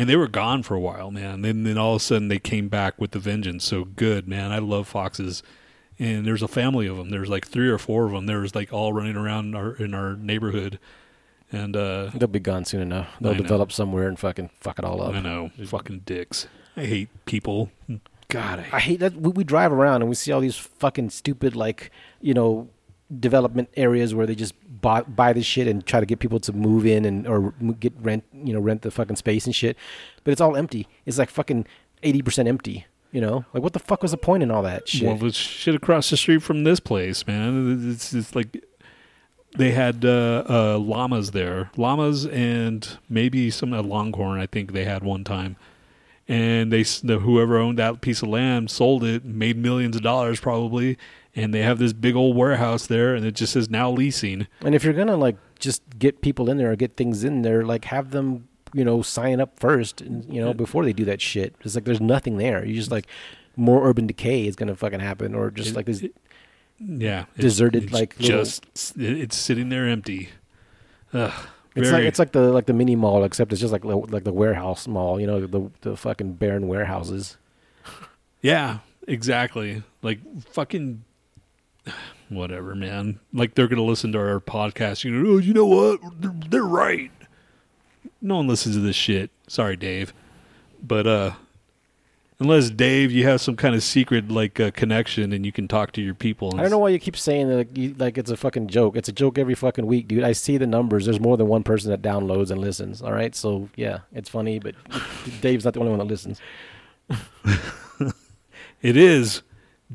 [0.00, 1.42] and they were gone for a while, man.
[1.42, 3.66] Then then all of a sudden they came back with the vengeance.
[3.66, 4.50] So good, man.
[4.50, 5.42] I love foxes,
[5.98, 7.10] and there's a family of them.
[7.10, 8.24] There's like three or four of them.
[8.24, 10.78] There was like all running around our in our neighborhood,
[11.52, 13.08] and uh, They'll be gone soon enough.
[13.20, 13.42] They'll I know.
[13.42, 15.14] develop somewhere and fucking fuck it all up.
[15.14, 16.46] I know fucking dicks.
[16.78, 17.70] I hate people.
[18.28, 20.56] God, I hate I hate that we, we drive around and we see all these
[20.56, 21.90] fucking stupid like
[22.22, 22.70] you know
[23.18, 26.52] development areas where they just buy, buy this shit and try to get people to
[26.52, 29.76] move in and or get rent you know rent the fucking space and shit,
[30.24, 30.86] but it's all empty.
[31.06, 31.66] It's like fucking
[32.02, 32.86] eighty percent empty.
[33.12, 35.08] You know, like what the fuck was the point in all that shit?
[35.08, 37.90] Well, there's shit across the street from this place, man.
[37.90, 38.64] It's, like
[39.56, 44.38] they had uh, uh, llamas there, llamas, and maybe some longhorn.
[44.38, 45.56] I think they had one time,
[46.28, 50.38] and they the, whoever owned that piece of land sold it, made millions of dollars
[50.38, 50.96] probably,
[51.36, 54.46] and they have this big old warehouse there, and it just says now leasing.
[54.62, 57.64] And if you're gonna like just get people in there or get things in there,
[57.64, 61.20] like have them, you know, sign up first, and, you know, before they do that
[61.20, 61.54] shit.
[61.62, 62.64] It's like there's nothing there.
[62.64, 63.06] You just like
[63.56, 66.02] more urban decay is gonna fucking happen, or just It- like this.
[66.02, 66.14] it-
[66.78, 68.64] Yeah, Deserted, it's like, little- just
[68.98, 70.30] it's sitting there empty.
[71.12, 71.30] Ugh,
[71.76, 73.96] It's very- like it's like the like the mini mall, except it's just like the,
[73.96, 75.20] like the warehouse mall.
[75.20, 77.36] You know, the the fucking barren warehouses.
[78.42, 79.82] Yeah, exactly.
[80.02, 80.20] Like
[80.52, 81.04] fucking
[82.28, 83.20] whatever, man.
[83.32, 85.04] Like they're gonna listen to our podcast.
[85.04, 86.00] You know, oh, you know what?
[86.20, 87.10] They're, they're right.
[88.22, 89.30] No one listens to this shit.
[89.48, 90.12] Sorry, Dave,
[90.82, 91.32] but uh,
[92.38, 95.92] unless Dave, you have some kind of secret like uh, connection and you can talk
[95.92, 96.50] to your people.
[96.50, 98.68] And I don't know why you keep saying that like, you, like it's a fucking
[98.68, 98.96] joke.
[98.96, 100.24] It's a joke every fucking week, dude.
[100.24, 101.06] I see the numbers.
[101.06, 103.02] There's more than one person that downloads and listens.
[103.02, 104.74] All right, so yeah, it's funny, but
[105.40, 106.40] Dave's not the only one that listens.
[108.82, 109.42] It is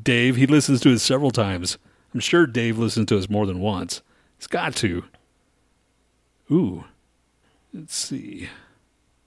[0.00, 0.36] Dave.
[0.36, 1.78] He listens to it several times.
[2.16, 4.00] I'm sure Dave listened to us more than once.
[4.38, 5.04] He's got to.
[6.50, 6.84] Ooh.
[7.74, 8.48] Let's see.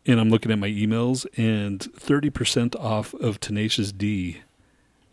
[0.08, 4.42] And I'm looking at my emails and 30% off of Tenacious D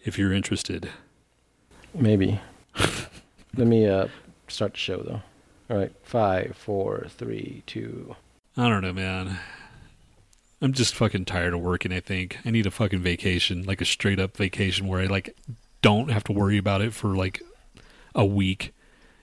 [0.07, 0.89] if you're interested.
[1.93, 2.41] Maybe.
[3.59, 4.09] Let me uh
[4.49, 5.21] start the show though.
[5.69, 8.17] All right, five, four, three, two.
[8.57, 9.39] I don't know, man.
[10.62, 12.39] I'm just fucking tired of working, I think.
[12.47, 15.37] I need a fucking vacation, like a straight up vacation where I like
[15.83, 17.43] don't have to worry about it for like
[18.16, 18.74] a week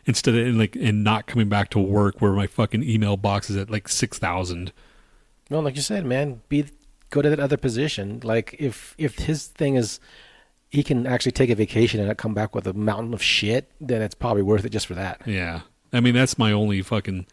[0.05, 3.49] instead of in like and not coming back to work where my fucking email box
[3.49, 4.71] is at like 6,000.
[5.49, 6.65] No, like you said, man, be
[7.09, 8.21] go to that other position.
[8.23, 9.99] Like if if his thing is
[10.69, 13.69] he can actually take a vacation and not come back with a mountain of shit,
[13.81, 15.21] then it's probably worth it just for that.
[15.25, 15.61] Yeah.
[15.91, 17.27] I mean, that's my only fucking.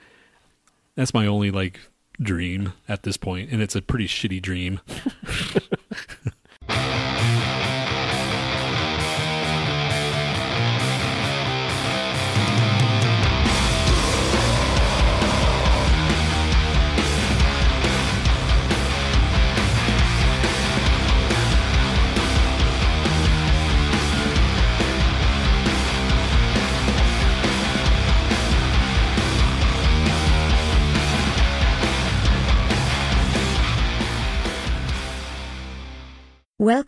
[0.95, 1.81] That's my only like
[2.21, 4.81] dream at this point, and it's a pretty shitty dream.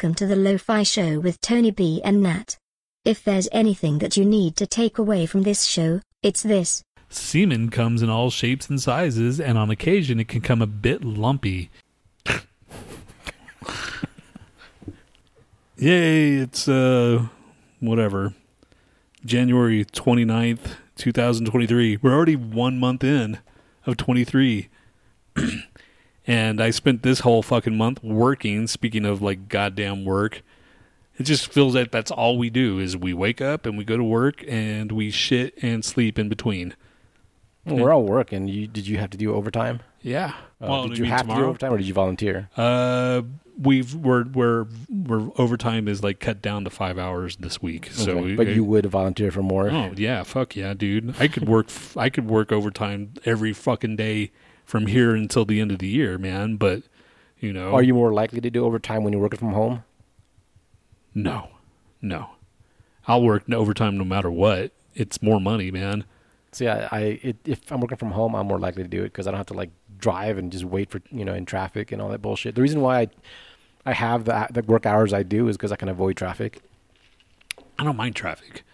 [0.02, 2.56] Welcome to the Lo-Fi Show with Tony B and Nhat.
[3.04, 6.82] If there's anything that you need to take away from this show, it's this.
[7.08, 11.04] Semen comes in all shapes and sizes, and on occasion it can come a bit
[11.04, 11.70] lumpy.
[15.76, 17.26] Yay, it's uh
[17.78, 18.34] whatever.
[19.24, 21.98] January 29th, 2023.
[22.02, 23.38] We're already 1 month in
[23.86, 24.68] of 23.
[26.26, 30.42] and I spent this whole fucking month working, speaking of like goddamn work.
[31.18, 33.96] It just feels like that's all we do is we wake up and we go
[33.96, 36.74] to work and we shit and sleep in between.
[37.66, 38.48] Well, we're all working.
[38.48, 39.80] You did you have to do overtime?
[40.00, 40.32] Yeah.
[40.60, 42.48] Uh, did you have to do overtime or did you volunteer?
[42.56, 43.22] Uh,
[43.58, 47.90] we've we're we're we're overtime is like cut down to five hours this week.
[47.92, 49.70] So, but you would volunteer for more.
[49.70, 51.14] oh yeah, fuck yeah, dude.
[51.20, 51.68] I could work.
[51.96, 54.32] I could work overtime every fucking day
[54.72, 56.56] from here until the end of the year, man.
[56.56, 56.82] But
[57.38, 59.84] you know, Are you more likely to do overtime when you're working from home?
[61.14, 61.50] No,
[62.00, 62.30] no.
[63.06, 64.72] I'll work overtime no matter what.
[64.94, 66.04] It's more money, man.
[66.52, 69.12] See, I, I it, if I'm working from home, I'm more likely to do it
[69.12, 71.92] because I don't have to like drive and just wait for you know in traffic
[71.92, 72.54] and all that bullshit.
[72.54, 73.08] The reason why I
[73.84, 76.62] I have the the work hours I do is because I can avoid traffic.
[77.78, 78.64] I don't mind traffic.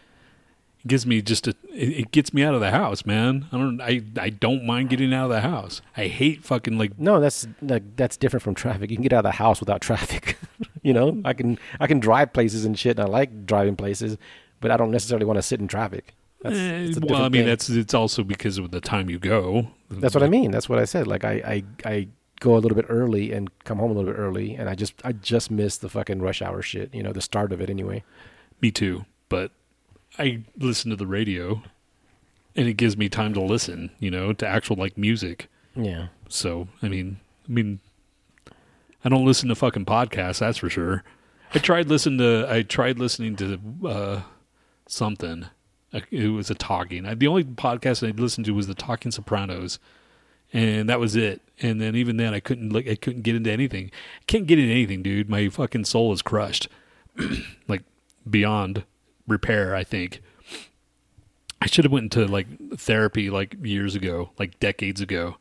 [0.84, 1.50] It gives me just a.
[1.72, 3.46] It, it gets me out of the house, man.
[3.52, 3.80] I don't.
[3.80, 5.82] I I don't mind getting out of the house.
[5.96, 6.98] I hate fucking like.
[6.98, 8.90] No, that's like that's different from traffic.
[8.90, 10.38] You can get out of the house without traffic.
[10.82, 14.16] you know, I can I can drive places and shit, and I like driving places,
[14.60, 16.14] but I don't necessarily want to sit in traffic.
[16.42, 17.46] That's, eh, well, I mean, thing.
[17.46, 19.68] that's it's also because of the time you go.
[19.90, 20.50] That's what I mean.
[20.52, 21.06] That's what I said.
[21.06, 22.08] Like I, I, I
[22.40, 24.94] go a little bit early and come home a little bit early, and I just
[25.04, 26.94] I just miss the fucking rush hour shit.
[26.94, 28.04] You know, the start of it anyway.
[28.60, 29.50] Me too, but
[30.18, 31.62] I listen to the radio,
[32.56, 33.90] and it gives me time to listen.
[33.98, 35.48] You know, to actual like music.
[35.74, 36.08] Yeah.
[36.28, 37.80] So I mean, I mean,
[39.04, 40.40] I don't listen to fucking podcasts.
[40.40, 41.04] That's for sure.
[41.54, 42.46] I tried listening to.
[42.48, 44.20] I tried listening to uh,
[44.86, 45.46] something.
[46.10, 47.06] It was a talking.
[47.06, 49.78] I, the only podcast I listened to was the Talking Sopranos,
[50.52, 51.40] and that was it.
[51.62, 53.90] And then even then, I couldn't like I couldn't get into anything.
[54.20, 55.30] I can't get into anything, dude.
[55.30, 56.68] My fucking soul is crushed,
[57.68, 57.82] like
[58.28, 58.84] beyond
[59.28, 59.74] repair.
[59.74, 60.20] I think.
[61.60, 65.36] I should have went into like therapy like years ago, like decades ago.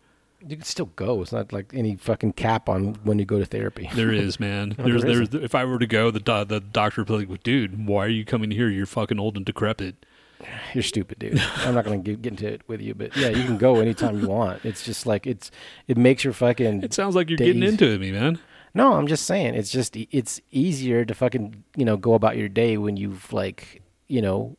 [0.48, 1.22] You can still go.
[1.22, 3.90] It's not like any fucking cap on when you go to therapy.
[3.96, 4.76] There is, man.
[4.78, 5.44] No, there's, there there's.
[5.44, 8.10] If I were to go, the do- the doctor would be like, "Dude, why are
[8.10, 8.70] you coming here?
[8.70, 10.06] You're fucking old and decrepit."
[10.74, 11.40] You're stupid, dude.
[11.40, 14.20] I'm not gonna get, get into it with you, but yeah, you can go anytime
[14.20, 14.64] you want.
[14.64, 15.50] It's just like it's
[15.88, 16.84] it makes your fucking.
[16.84, 18.40] It sounds like you're getting into it, me man.
[18.78, 22.48] No, I'm just saying it's just it's easier to fucking you know go about your
[22.50, 24.56] day when you've like you know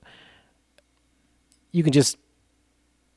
[1.73, 2.19] you can just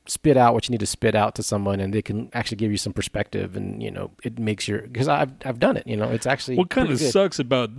[0.08, 2.72] spit out what you need to spit out to someone and they can actually give
[2.72, 5.96] you some perspective and you know it makes your because I've I've done it you
[5.96, 7.12] know it's actually What kind of good.
[7.12, 7.70] sucks about,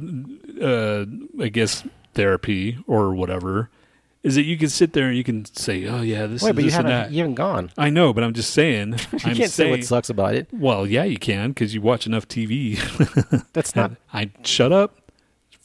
[0.60, 1.04] uh,
[1.40, 3.70] I guess, therapy or whatever,
[4.22, 6.54] is that you can sit there and you can say, "Oh yeah, this Wait, is
[6.54, 7.70] but you this and haven't that." you haven't gone.
[7.76, 8.92] I know, but I'm just saying.
[9.12, 9.70] You I'm can't say saying.
[9.70, 10.48] what sucks about it.
[10.52, 12.78] well, yeah, you can because you watch enough TV.
[13.52, 15.10] That's not I shut up,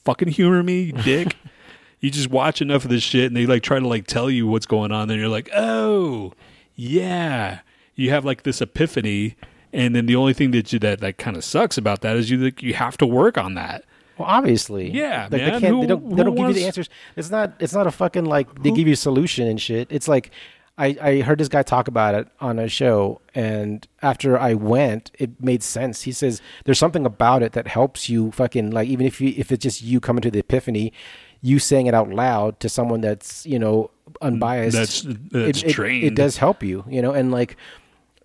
[0.06, 1.36] fucking humor me, you dick.
[2.00, 4.48] you just watch enough of this shit, and they like try to like tell you
[4.48, 5.08] what's going on.
[5.08, 6.34] Then you're like, oh,
[6.76, 7.60] yeah.
[7.96, 9.36] You have like this epiphany,
[9.74, 12.30] and then the only thing that you that that kind of sucks about that is
[12.30, 13.86] you like you have to work on that.
[14.18, 16.16] Well, obviously, Yeah, like They, can't, they don't.
[16.16, 16.90] They don't give you the answers.
[17.16, 17.54] It's not.
[17.60, 19.88] It's not a fucking like they give you a solution and shit.
[19.92, 20.32] It's like
[20.78, 25.12] I I heard this guy talk about it on a show, and after I went,
[25.18, 26.04] it made sense.
[26.04, 29.52] He says there's something about it that helps you fucking like even if you if
[29.52, 30.94] it's just you coming to the epiphany,
[31.42, 33.90] you saying it out loud to someone that's you know
[34.22, 34.76] unbiased.
[34.76, 36.04] That's that's it, it- trained.
[36.06, 37.58] It, does help you, you know, and like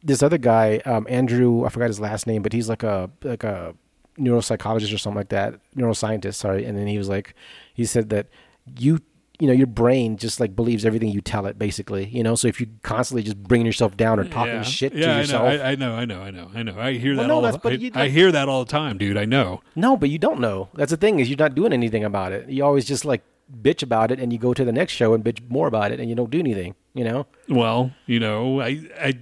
[0.02, 3.44] this other guy, um, Andrew, I forgot his last name, but he's like a like
[3.44, 3.74] a
[4.18, 6.34] neuropsychologist or something like that, neuroscientist.
[6.34, 7.34] Sorry, and then he was like,
[7.74, 8.26] he said that
[8.78, 9.00] you
[9.40, 12.46] you know your brain just like believes everything you tell it basically you know so
[12.46, 14.62] if you constantly just bringing yourself down or talking yeah.
[14.62, 16.78] shit yeah, to yourself I know, I, I know, I know, I know, I know.
[16.78, 17.40] I hear Well, that no, all.
[17.42, 19.16] that's- but I, you, I hear that all the time, dude.
[19.16, 19.60] I know.
[19.74, 22.48] no but you don't know that's the thing is you're not doing anything about it
[22.50, 23.22] you always just like
[23.62, 25.98] bitch about it and you go to the next show and bitch more about it
[25.98, 29.18] and you don't do anything you know Well, you know, I, I.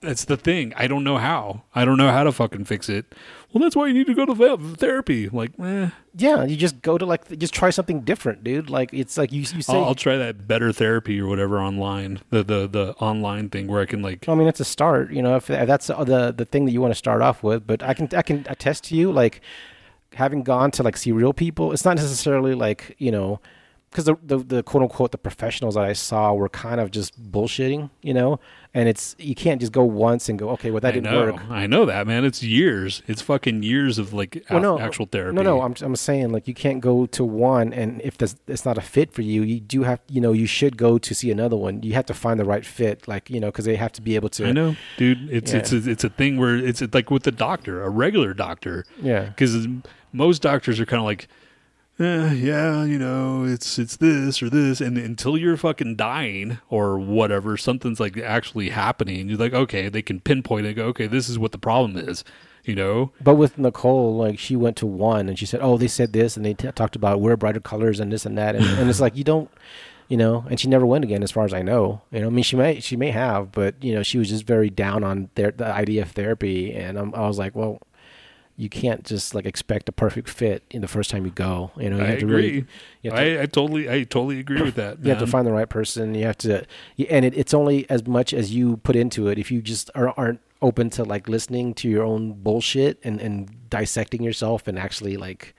[0.00, 0.72] That's the thing.
[0.76, 1.62] I don't know how.
[1.74, 3.14] I don't know how to fucking fix it.
[3.52, 5.28] Well, that's why you need to go to the- therapy.
[5.28, 9.18] Like, eh, yeah you just go to like just try something different dude like it's
[9.18, 12.20] like you you say I'll, I'll try that better therapy or whatever online.
[12.30, 14.28] The the the online thing where I can like.
[14.28, 15.36] I mean, it's a start, you know.
[15.36, 18.08] If that's the the thing that you want to start off with, but I can
[18.14, 19.40] I can attest to you, like
[20.14, 21.72] having gone to like see real people.
[21.72, 23.40] It's not necessarily like you know,
[23.90, 27.30] because the, the the quote unquote the professionals that I saw were kind of just
[27.30, 28.40] bullshitting, you know.
[28.78, 31.32] And it's you can't just go once and go, okay, well that I didn't know,
[31.32, 31.50] work.
[31.50, 32.26] I know that man.
[32.26, 33.02] It's years.
[33.06, 35.34] It's fucking years of like Well, ac- no, actual therapy.
[35.34, 38.66] No, no, I'm I'm saying like you can't go to one, and if that's it's
[38.66, 41.30] not a fit for you, you do have you know you should go to see
[41.30, 41.82] another one.
[41.82, 44.14] You have to find the right fit, like you know, because they have to be
[44.14, 44.46] able to.
[44.46, 45.30] I know, dude.
[45.32, 45.58] It's Yeah.
[45.60, 48.84] it's a, it's a thing where it's like with the doctor, a regular doctor.
[49.00, 49.24] Yeah.
[49.30, 49.66] because
[50.12, 51.28] most doctors are kind of like,
[51.98, 56.98] eh, yeah, you know, it's it's this or this, and until you're fucking dying or
[56.98, 59.28] whatever, something's like actually happening.
[59.28, 60.74] You're like, okay, they can pinpoint it.
[60.74, 62.24] Go, okay, this is what the problem is.
[62.64, 65.86] You know, But with Nicole, like she went to one and she said, "Oh, they
[65.86, 68.64] said this and they t- talked about wear brighter colors and this and that," and,
[68.64, 69.48] and it's like you don't,
[70.08, 70.44] you know.
[70.50, 72.02] And she never went again, as far as I know.
[72.10, 74.48] You know, I mean, she may she may have, but you know, she was just
[74.48, 77.80] very down on their the idea of therapy, and I'm, I was like, well,
[78.56, 81.70] you can't just like expect a perfect fit in the first time you go.
[81.76, 82.36] You know, you I have to agree.
[82.36, 82.66] really,
[83.04, 84.98] have to, I, I totally I totally agree with that.
[85.02, 86.14] you have to find the right person.
[86.14, 86.64] You have to,
[87.10, 89.38] and it, it's only as much as you put into it.
[89.38, 93.68] If you just are, aren't open to like listening to your own bullshit and and
[93.68, 95.54] dissecting yourself and actually like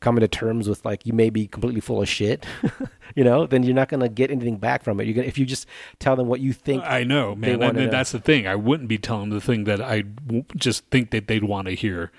[0.00, 2.46] coming to terms with like you may be completely full of shit,
[3.14, 5.04] you know, then you're not gonna get anything back from it.
[5.04, 5.66] You're gonna if you just
[5.98, 6.82] tell them what you think.
[6.84, 7.60] I know, man.
[7.60, 8.46] wanna And that's the thing.
[8.46, 11.68] I wouldn't be telling them the thing that I w- just think that they'd want
[11.68, 12.10] to hear.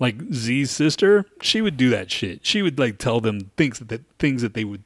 [0.00, 2.46] Like Z's sister, she would do that shit.
[2.46, 4.84] She would like tell them things that things that they would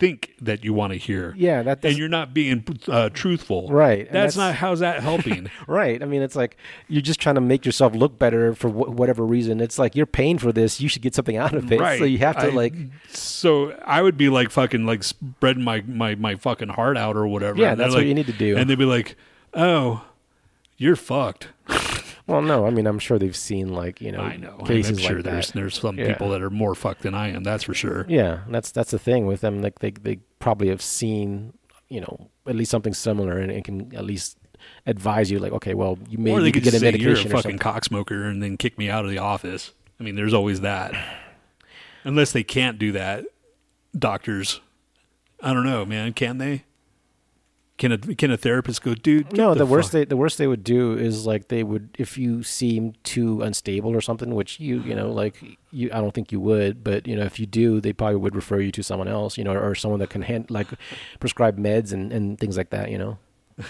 [0.00, 1.32] think that you want to hear.
[1.36, 3.68] Yeah, that and you're not being uh, truthful.
[3.68, 5.50] Right, That's, that's- not how's that helping.
[5.68, 6.02] Right.
[6.02, 6.56] I mean, it's like
[6.88, 9.60] you're just trying to make yourself look better for wh- whatever reason.
[9.60, 10.80] It's like you're paying for this.
[10.80, 11.78] You should get something out of it.
[11.80, 11.98] right.
[11.98, 12.74] So you have to I- like,
[13.10, 17.26] So I would be like fucking like spreading my my my fucking heart out or
[17.28, 17.60] whatever.
[17.60, 18.56] Yeah, that's what like- you need to do.
[18.56, 19.14] And they'd be like,
[19.54, 20.04] "Oh,
[20.76, 21.48] you're fucked."
[22.26, 24.56] well, no, I mean, I'm sure they've seen like, you know, I know.
[24.60, 25.54] I'm cases sure like there's that.
[25.54, 26.08] there's some Yeah.
[26.12, 27.42] people that are more fucked than I am.
[27.44, 28.06] That's for sure.
[28.08, 29.60] Yeah, that's that's the thing with them.
[29.60, 31.52] Like they they probably have seen,
[31.88, 34.38] you know, at least something similar, and, and can at least
[34.86, 37.16] advise you, like, okay, well, you may or they could get a say you're a
[37.16, 39.72] fucking cocksmoker and then kick me out of the office.
[40.00, 40.94] I mean, there's always that.
[42.04, 43.24] Unless they can't do that,
[43.98, 44.60] doctors.
[45.40, 46.12] I don't know, man.
[46.14, 46.64] Can they?
[47.76, 49.32] Can a can a therapist go, dude?
[49.36, 52.44] No, the, worst they the worst they would do is like they would if you
[52.44, 56.38] seem too unstable or something, which you you know like you I don't think you
[56.38, 59.36] would, but you know if you do, they probably would refer you to someone else,
[59.36, 60.68] you know, or someone that can hand, like
[61.18, 63.18] prescribe meds and and things like that, you know.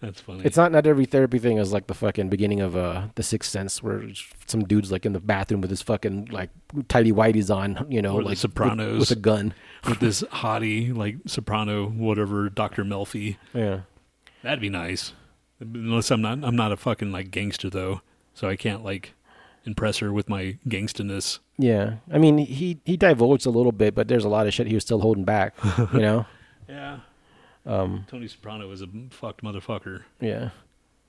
[0.00, 0.42] That's funny.
[0.44, 3.50] It's not not every therapy thing is like the fucking beginning of uh the Sixth
[3.50, 4.02] Sense, where
[4.46, 6.50] some dude's like in the bathroom with his fucking like
[6.88, 8.98] tidy whities on, you know, Or The like with- Sopranos.
[9.00, 9.52] with, a gun.
[9.88, 13.36] With this hottie like soprano, whatever, Doctor Melfi.
[13.54, 13.80] Yeah,
[14.42, 15.12] That'd be nice.
[15.60, 18.00] Unless I'm not, I'm not a fucking like gangster though,
[18.34, 19.14] so I can't like
[19.64, 21.38] impress her with my gangstiness.
[21.58, 21.96] yeah.
[22.10, 24.74] I mean, he he divulged a little bit, but there's a lot of shit he
[24.74, 25.54] was still holding back.
[25.92, 26.26] You know.
[26.68, 27.00] Yeah.
[27.66, 30.04] Um, Tony Soprano is a fucked motherfucker.
[30.20, 30.50] Yeah.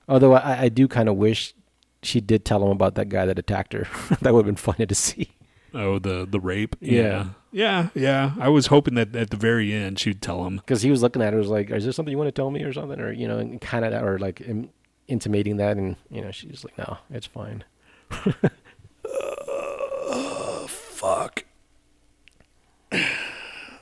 [0.06, 1.54] Although I, I do kind of wish
[2.02, 3.86] she did tell him about that guy that attacked her.
[4.20, 5.30] that would have been funny to see.
[5.74, 6.76] Oh, the the rape.
[6.80, 7.28] Yeah.
[7.50, 8.32] yeah, yeah.
[8.38, 10.56] I was hoping that at the very end she'd tell him.
[10.56, 12.50] Because he was looking at her, was like, "Is there something you want to tell
[12.50, 14.70] me, or something?" Or you know, and kind of, that or like Im-
[15.08, 17.64] intimating that, and you know, she's like, "No, it's fine."
[20.68, 21.44] Fuck.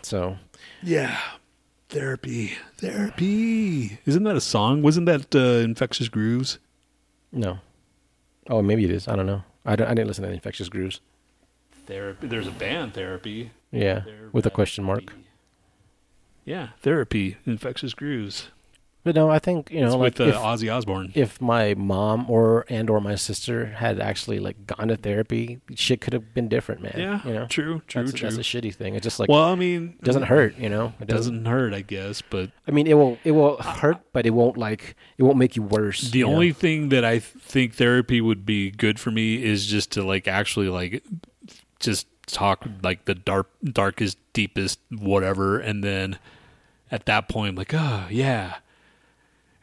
[0.02, 0.36] So
[0.82, 1.18] Yeah.
[1.88, 2.52] Therapy.
[2.78, 3.98] Therapy.
[4.06, 4.82] Isn't that a song?
[4.82, 6.58] Wasn't that uh, Infectious Grooves?
[7.32, 7.58] no.
[8.48, 9.06] Oh, maybe it is.
[9.06, 9.42] I don't know.
[9.64, 9.86] I don't.
[9.86, 11.00] I didn't listen to Infectious Grooves.
[11.90, 12.26] Therapy.
[12.28, 13.50] There's a band, Therapy.
[13.72, 15.12] Yeah, with a question mark.
[16.44, 17.36] Yeah, Therapy.
[17.44, 18.48] Infectious Grooves.
[19.02, 21.10] But no, I think you know, it's like with uh, if, Ozzy Osbourne.
[21.14, 26.02] if my mom or and or my sister had actually like gone to therapy, shit
[26.02, 26.94] could have been different, man.
[26.96, 28.28] yeah, you know, true, true, that's, true.
[28.28, 28.94] that's a shitty thing.
[28.94, 30.92] It's just like well, I mean, it doesn't hurt, you know.
[31.00, 34.26] It It doesn't hurt, I guess, but I mean, it will it will hurt, but
[34.26, 36.10] it won't like it won't make you worse.
[36.10, 36.32] the you know?
[36.32, 40.04] only thing that I th- think therapy would be good for me is just to
[40.04, 41.02] like actually like
[41.80, 46.18] just talk like the dark, darkest, deepest, whatever, and then
[46.90, 48.56] at that point, I'm like, oh yeah,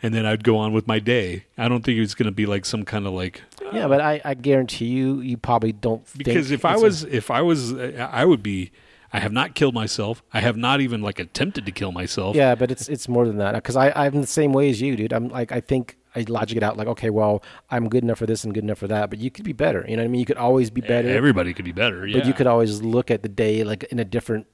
[0.01, 1.45] and then I'd go on with my day.
[1.57, 3.41] I don't think it was going to be like some kind of like
[3.73, 6.03] Yeah, but I, I guarantee you, you probably don't.
[6.17, 8.71] because if I it's a- was if I was I would be
[9.13, 10.21] I have not killed myself.
[10.33, 12.35] I have not even like attempted to kill myself.
[12.35, 14.95] Yeah, but it's it's more than that because I I'm the same way as you,
[14.95, 15.13] dude.
[15.13, 18.25] I'm like I think I logic it out like okay, well I'm good enough for
[18.25, 19.85] this and good enough for that, but you could be better.
[19.87, 20.19] You know what I mean?
[20.19, 22.05] You could always be better, Everybody could be better.
[22.07, 22.19] Yeah.
[22.19, 24.47] but you could always look at the day like in a different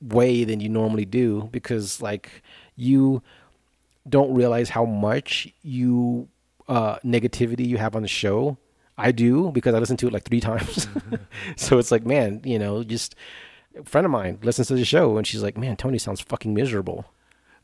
[0.00, 2.42] way than you normally do because like
[2.76, 3.22] you
[4.08, 6.28] don't realize how much you
[6.68, 8.56] uh negativity you have on the show.
[8.96, 10.86] I do because I listen to it like three times.
[11.56, 13.16] so it's like, man, you know, just
[13.76, 16.54] a friend of mine listens to the show and she's like, man, Tony sounds fucking
[16.54, 17.04] miserable.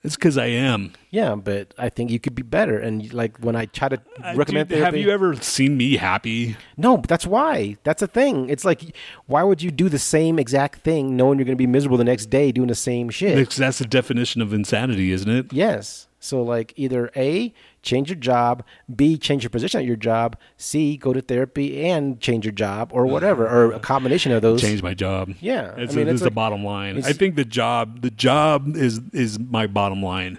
[0.03, 0.92] It's because I am.
[1.11, 2.78] Yeah, but I think you could be better.
[2.78, 6.57] And like when I try to Uh, recommend dude, have you ever seen me happy?
[6.78, 7.76] No, but that's why.
[7.84, 8.48] That's the thing.
[8.48, 8.94] It's like,
[9.26, 12.05] why would you do the same exact thing knowing you're going to be miserable the
[12.05, 13.36] next day doing the same shit?
[13.36, 15.53] Because that's the definition of insanity, isn't it?
[15.53, 16.07] yes.
[16.22, 17.53] So like either A,
[17.83, 18.62] change your job,
[18.95, 22.91] B, change your position at your job, C, go to therapy and change your job
[22.93, 24.61] or whatever, or a combination of those.
[24.61, 25.33] Change my job.
[25.41, 27.03] Yeah, it's, I mean, it's it's the bottom line.
[27.05, 30.39] I think the job, the job is is my bottom line.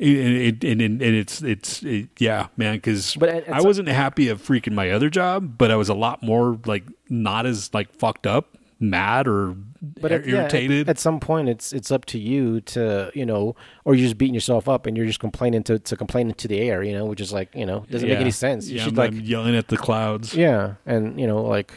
[0.00, 2.74] And, and, and, and it's it's it, yeah, man.
[2.76, 5.88] Because But at- at I wasn't happy of freaking my other job, but I was
[5.88, 9.54] a lot more like not as like fucked up, mad or
[10.00, 10.88] But at, yeah, at- irritated.
[10.88, 13.54] at, some point, it's it's up to you to you know,
[13.84, 16.60] or you're just beating yourself up and you're just complaining to to complaining to the
[16.60, 18.68] air, you know, which is like you know doesn't make any sense.
[18.68, 20.34] You Yeah, should I'm, like I'm yelling at the clouds.
[20.34, 21.72] yeah, and you know like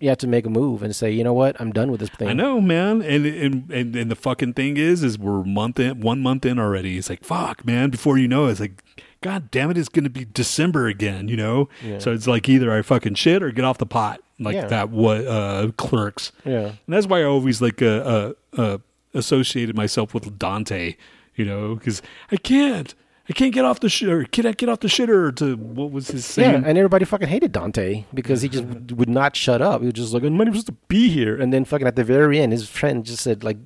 [0.00, 2.08] you have to make a move and say, you know what, I'm done with this
[2.10, 2.26] thing.
[2.28, 6.00] I know, man, and, and and and the fucking thing is, is we're month in,
[6.00, 6.98] one month in already.
[6.98, 7.90] It's like fuck, man.
[7.90, 8.82] Before you know, it, it's like,
[9.22, 11.28] god damn it, it's gonna be December again.
[11.28, 11.98] You know, Yeah.
[11.98, 14.66] so it's like either I fucking shit or get off the pot, like Yeah.
[14.66, 14.90] that.
[14.90, 16.30] What uh, clerks?
[16.44, 16.66] Yeah.
[16.66, 18.78] And that's why I always like uh, uh, uh,
[19.14, 20.96] associated myself with Dante.
[21.34, 22.94] You know, because I can't,
[23.28, 24.28] I can't get off the shitter.
[24.30, 25.34] Can I get off the shitter?
[25.36, 26.64] To what was his Yeah, saying?
[26.64, 29.80] and everybody fucking hated Dante because he just would not shut up.
[29.80, 31.94] He was just like, "I'm not even supposed to be here." And then fucking at
[31.94, 33.58] the very end, his friend just said, "Like,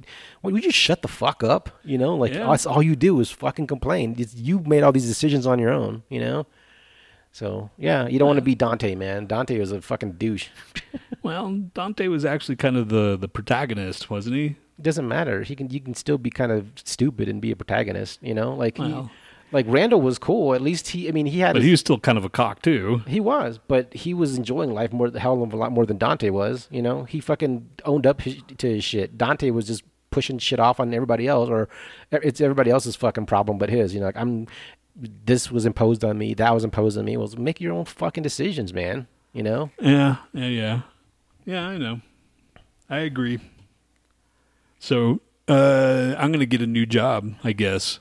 [0.42, 2.46] well, you just shut the fuck up?" You know, like Yeah.
[2.50, 4.14] that's all you do is fucking complain.
[4.18, 6.02] It's, you made all these decisions on your own.
[6.11, 6.46] You know.
[7.32, 9.26] So yeah, you don't want to be Dante, man.
[9.26, 10.48] Dante was a fucking douche.
[11.22, 14.44] Well, Dante was actually kind of the the protagonist, wasn't he?
[14.78, 15.42] It doesn't matter.
[15.42, 18.20] He can you can still be kind of stupid and be a protagonist.
[18.22, 19.04] You know, like Well.
[19.04, 19.11] he,
[19.53, 20.55] like Randall was cool.
[20.55, 21.09] At least he.
[21.09, 21.53] I mean, he had.
[21.55, 23.03] But his- he was still kind of a cock too.
[23.07, 25.99] He was, but he was enjoying life more, the hell of a lot more than
[25.99, 26.68] Dante was.
[26.70, 29.16] You know, he fucking owned up his, to his shit.
[29.16, 31.68] Dante was just pushing shit off on everybody else, or
[32.11, 33.94] it's everybody else's fucking problem but his.
[33.94, 34.47] You know, like I'm,
[34.97, 37.16] this was imposed on me, that was imposed on me.
[37.16, 39.07] Well, make your own fucking decisions, man.
[39.32, 40.80] You know, Yeah, yeah, yeah.
[41.44, 42.01] Yeah, I know.
[42.88, 43.38] I agree.
[44.78, 47.99] So uh, I'm gonna get a new job, I guess.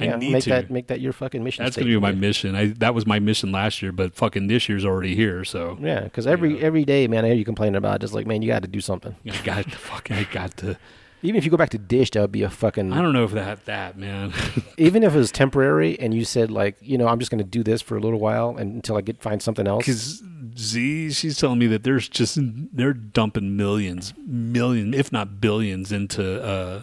[0.00, 0.50] I yeah, need make to.
[0.50, 1.64] that make that your fucking mission.
[1.64, 2.54] That's gonna be my mission.
[2.54, 5.44] I that was my mission last year, but fucking this year's already here.
[5.44, 8.42] So Yeah, because every every day, man, I hear you complaining about just like, man,
[8.42, 9.16] you got to do something.
[9.30, 10.16] I got to fucking.
[10.16, 10.78] I got to.
[11.22, 12.92] Even if you go back to Dish, that would be a fucking.
[12.92, 14.32] I don't know if that that man.
[14.78, 17.44] even if it was temporary, and you said like, you know, I'm just going to
[17.44, 19.84] do this for a little while and until I get find something else.
[19.84, 20.22] Because
[20.56, 26.40] Z, she's telling me that there's just they're dumping millions, million, if not billions, into
[26.40, 26.82] uh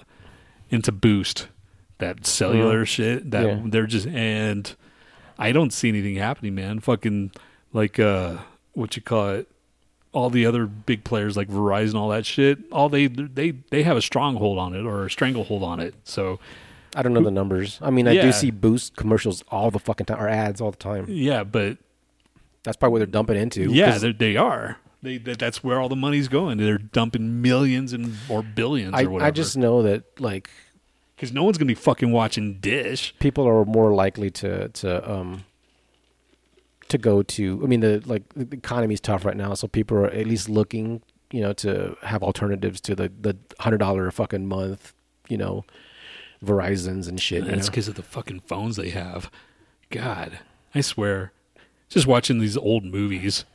[0.69, 1.47] into Boost,
[1.99, 3.31] that cellular shit.
[3.31, 3.59] That Yeah.
[3.65, 4.75] they're just and
[5.37, 6.79] I don't see anything happening, man.
[6.79, 7.31] Fucking
[7.73, 8.37] like uh
[8.73, 9.47] what you call it.
[10.11, 13.97] All the other big players like Verizon, all that shit, all they they they have
[13.97, 15.93] a stronghold on it or a stranglehold on it.
[16.05, 16.39] So
[16.95, 17.77] I don't know the numbers.
[17.81, 18.21] I mean, I Yeah.
[18.21, 21.05] do see Boost commercials all the fucking time, or ads all the time.
[21.09, 21.77] yeah, but
[22.63, 23.71] That's probably what they're dumping into.
[23.71, 24.77] Yeah, they are.
[25.03, 26.57] They that, that's where all the money's going.
[26.57, 29.27] They're dumping millions and or billions I, or whatever.
[29.27, 30.49] I just know that like
[31.15, 33.13] because no one's gonna be fucking watching Dish.
[33.19, 35.43] people are more likely to to um
[36.89, 37.61] to go to.
[37.63, 41.01] I mean, the like the economy's tough right now, so people are at least looking,
[41.31, 44.93] you know, to have alternatives to the the hundred dollar fucking month,
[45.27, 45.65] you know,
[46.43, 47.43] Verizon's and shit.
[47.43, 49.31] And that's because of the fucking phones they have.
[49.89, 50.39] God,
[50.73, 51.31] I swear.
[51.89, 53.45] Just watching these old movies.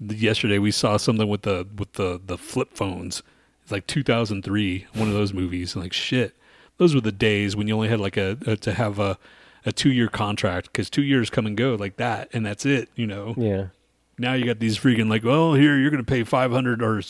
[0.00, 3.22] Yesterday we saw something with the with the the flip phones.
[3.62, 5.74] It's like 2003, one of those movies.
[5.76, 6.34] Like shit,
[6.78, 9.18] those were the days when you only had like a, a to have a
[9.66, 12.88] a two year contract because two years come and go like that, and that's it.
[12.94, 13.34] You know.
[13.36, 13.66] yeah.
[14.18, 17.02] now you got these freaking like, well, here you're going to pay 500 or,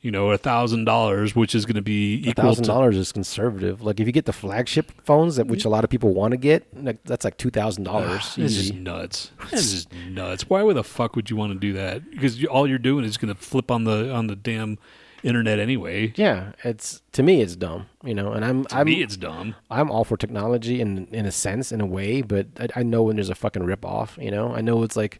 [0.00, 3.10] you know, a thousand dollars, which is going to be A equal thousand dollars is
[3.10, 3.82] conservative.
[3.82, 6.36] Like if you get the flagship phones, that which a lot of people want to
[6.36, 8.20] get, like, that's like two thousand dollars.
[8.22, 9.30] Ah, this is nuts.
[9.50, 10.48] This is nuts.
[10.48, 12.08] Why the fuck would you want to do that?
[12.10, 14.78] Because you, all you're doing is going to flip on the on the damn
[15.24, 16.12] internet anyway.
[16.16, 18.32] Yeah, it's to me it's dumb, you know.
[18.32, 19.56] And I'm To I'm me, it's dumb.
[19.70, 23.02] I'm all for technology in in a sense, in a way, but I, I know
[23.02, 24.16] when there's a fucking rip off.
[24.20, 25.18] You know, I know it's like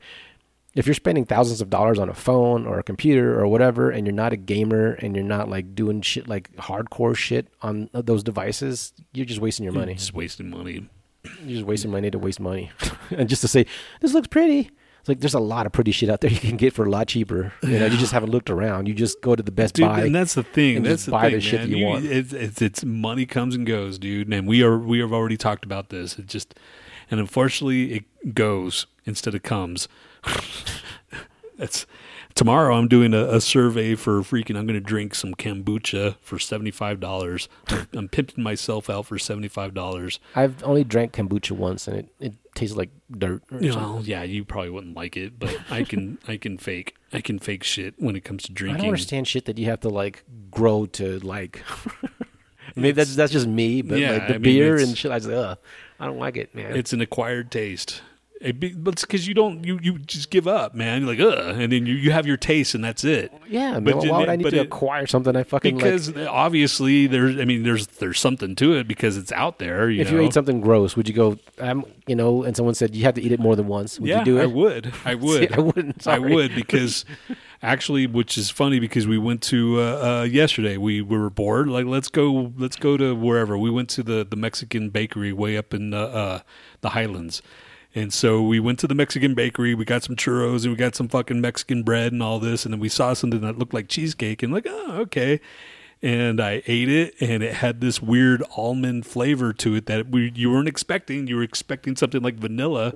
[0.74, 4.06] if you're spending thousands of dollars on a phone or a computer or whatever, and
[4.06, 8.22] you're not a gamer and you're not like doing shit like hardcore shit on those
[8.22, 9.94] devices, you're just wasting your money.
[9.94, 10.88] Just wasting money.
[11.42, 12.70] You're just wasting money to waste money,
[13.10, 13.66] and just to say
[14.00, 14.70] this looks pretty.
[15.04, 16.88] It's like there's a lot of pretty shit out there you can get for a
[16.88, 17.52] lot cheaper.
[17.62, 18.88] You know, you just haven't looked around.
[18.88, 20.00] You just go to the Best Dude, Buy.
[20.00, 20.82] and that's the thing.
[20.82, 21.70] That's just the buy thing, the shit man.
[21.70, 22.04] that you want.
[22.06, 24.32] It's, it's it's money comes and goes, dude.
[24.32, 26.18] And we are we have already talked about this.
[26.18, 26.54] It just
[27.10, 29.88] and unfortunately it goes instead of comes.
[31.58, 31.84] That's
[32.34, 32.76] tomorrow.
[32.76, 34.56] I'm doing a, a survey for freaking.
[34.56, 37.48] I'm going to drink some kombucha for seventy five dollars.
[37.68, 40.20] I'm, I'm pimping myself out for seventy five dollars.
[40.34, 43.42] I've only drank kombucha once, and it, it tastes like dirt.
[43.60, 47.20] You know, yeah, you probably wouldn't like it, but I can I can fake I
[47.20, 48.76] can fake shit when it comes to drinking.
[48.76, 51.62] I don't understand shit that you have to like grow to like.
[52.76, 55.18] Maybe that's that's just me, but Yeah, like the I mean, beer and shit, I
[55.18, 55.58] just ugh,
[56.00, 56.74] I don't like it, man.
[56.74, 58.02] It's an acquired taste.
[58.44, 61.00] It be, but it's because you don't you you just give up, man.
[61.00, 63.32] You're like ugh, and then you, you have your taste, and that's it.
[63.48, 65.84] yeah, but man, why would I need to it- acquire something I fucking like?
[65.84, 69.88] Because obviously there's I mean there's there's something to it because it's out there.
[69.88, 70.18] You If know?
[70.20, 71.38] you ate something gross, would you go?
[71.58, 73.98] I'm you know, and someone said you have to eat it more than once.
[73.98, 74.42] Would yeah, you do it?
[74.44, 74.92] I would.
[75.06, 75.52] I would.
[75.52, 76.06] I wouldn't.
[76.06, 77.06] I would because
[77.62, 80.76] actually, which is funny because we went to uh, uh, yesterday.
[80.76, 81.68] We, we were bored.
[81.68, 82.52] Like let's go.
[82.58, 83.56] Let's go to wherever.
[83.56, 86.38] We went to the the Mexican bakery way up in uh, uh,
[86.82, 87.40] the Highlands.
[87.94, 89.74] And so we went to the Mexican bakery.
[89.74, 92.64] We got some churros and we got some fucking Mexican bread and all this.
[92.64, 95.40] And then we saw something that looked like cheesecake and like, oh, okay.
[96.02, 100.30] And I ate it, and it had this weird almond flavor to it that we
[100.34, 101.28] you weren't expecting.
[101.28, 102.92] You were expecting something like vanilla,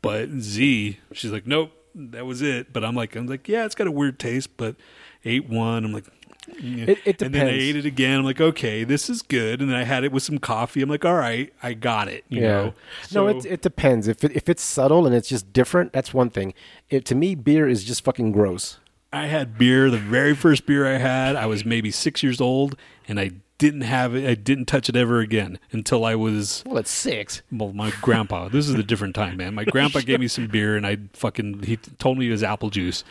[0.00, 2.72] but Z, she's like, nope, that was it.
[2.72, 4.76] But I'm like, I'm like, yeah, it's got a weird taste, but
[5.22, 5.84] ate one.
[5.84, 6.06] I'm like,
[6.48, 8.20] It- it and then I ate it again.
[8.20, 9.60] I'm like, okay, this is good.
[9.60, 10.82] And then I had it with some coffee.
[10.82, 12.24] I'm like, all right, I got it.
[12.28, 12.48] You yeah.
[12.48, 12.74] know,
[13.12, 14.08] no, it it depends.
[14.08, 16.54] If it, if it's subtle and it's just different, that's one thing.
[16.90, 18.78] It, to me, beer is just fucking gross.
[19.12, 19.90] I had beer.
[19.90, 22.76] The very first beer I had, I was maybe six years old,
[23.08, 24.28] and I didn't have it.
[24.28, 27.40] I didn't touch it ever again until I was Well, it's six.
[27.50, 28.48] well, my grandpa.
[28.48, 29.54] This is a different time, man.
[29.54, 32.68] My grandpa gave me some beer, and I fucking he told me it was apple
[32.68, 33.02] juice,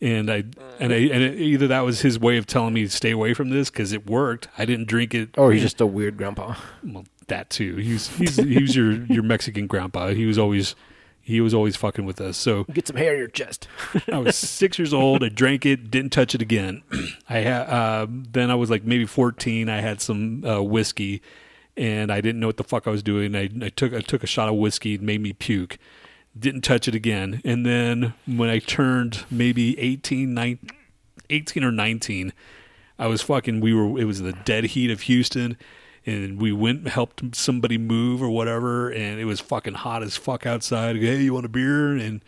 [0.00, 0.44] and I
[0.78, 3.34] and I and it, either that was his way of telling me to stay away
[3.34, 4.48] from this because it worked.
[4.56, 5.36] I didn't drink it.
[5.36, 6.54] Or he's just a weird grandpa.
[6.84, 7.76] well, that too.
[7.76, 10.08] He's he's he was your your Mexican grandpa.
[10.08, 10.74] He was always
[11.20, 12.36] he was always fucking with us.
[12.36, 13.68] So Get some hair in your chest.
[14.12, 15.22] I was six years old.
[15.22, 16.82] I drank it, didn't touch it again.
[17.28, 19.68] I had uh, then I was like maybe fourteen.
[19.68, 21.20] I had some uh, whiskey,
[21.76, 23.34] and I didn't know what the fuck I was doing.
[23.34, 25.78] I, I took I took a shot of whiskey, it made me puke.
[26.36, 27.40] Didn't touch it again.
[27.44, 30.70] And then when I turned maybe 18, 19,
[31.30, 32.32] 18 or nineteen,
[32.98, 33.60] I was fucking.
[33.60, 34.00] We were.
[34.00, 35.56] It was the dead heat of Houston.
[36.06, 40.16] And we went and helped somebody move or whatever, and it was fucking hot as
[40.16, 40.96] fuck outside.
[40.96, 41.96] Hey, you want a beer?
[41.96, 42.22] And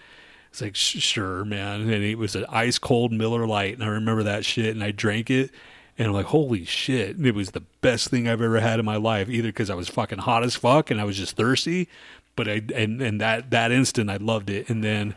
[0.51, 1.83] it's like, sure, man.
[1.83, 3.75] And it was an ice cold Miller Lite.
[3.75, 4.75] And I remember that shit.
[4.75, 5.51] And I drank it.
[5.97, 7.17] And I'm like, holy shit.
[7.17, 9.75] And it was the best thing I've ever had in my life, either because I
[9.75, 11.89] was fucking hot as fuck and I was just thirsty.
[12.37, 14.69] But I, and, and that, that instant, I loved it.
[14.71, 15.15] And then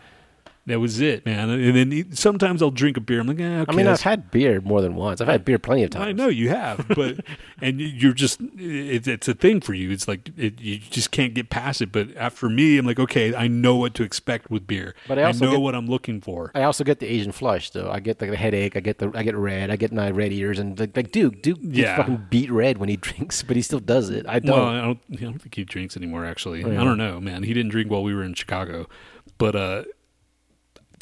[0.65, 1.49] that was it, man.
[1.49, 3.19] And then sometimes I'll drink a beer.
[3.19, 3.71] I'm like, eh, okay.
[3.71, 5.19] I mean, I've had beer more than once.
[5.19, 6.05] I've had beer plenty of times.
[6.07, 7.19] I know you have, but
[7.61, 9.91] and you- you're just it, it's a thing for you.
[9.91, 11.91] It's like it, you just can't get past it.
[11.91, 14.95] But after me, I'm like, okay, I know what to expect with beer.
[15.07, 16.51] But I also know get- what I'm looking for.
[16.55, 17.91] I also get the Asian flush though.
[17.91, 18.77] I get the, the headache.
[18.77, 19.69] I get the I get red.
[19.69, 21.41] I get my red ears and like, like Duke.
[21.41, 21.97] Duke Yeah.
[21.97, 24.25] fucking beat red when he drinks, but he still does it.
[24.29, 24.55] I don't.
[24.57, 24.99] Well, I don't.
[25.11, 26.25] I don't think he drinks anymore.
[26.25, 26.79] Actually, Oh, yeah.
[26.81, 27.43] I don't know, man.
[27.43, 28.87] He didn't drink while we were in Chicago,
[29.37, 29.83] but uh,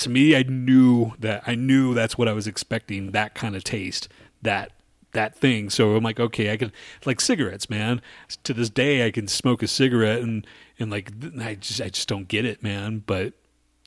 [0.01, 3.11] to me, I knew that I knew that's what I was expecting.
[3.11, 4.07] That kind of taste,
[4.41, 4.71] that
[5.13, 5.69] that thing.
[5.69, 6.71] So I'm like, okay, I can
[7.05, 8.01] like cigarettes, man.
[8.43, 10.45] To this day, I can smoke a cigarette and
[10.79, 13.03] and like I just I just don't get it, man.
[13.05, 13.33] But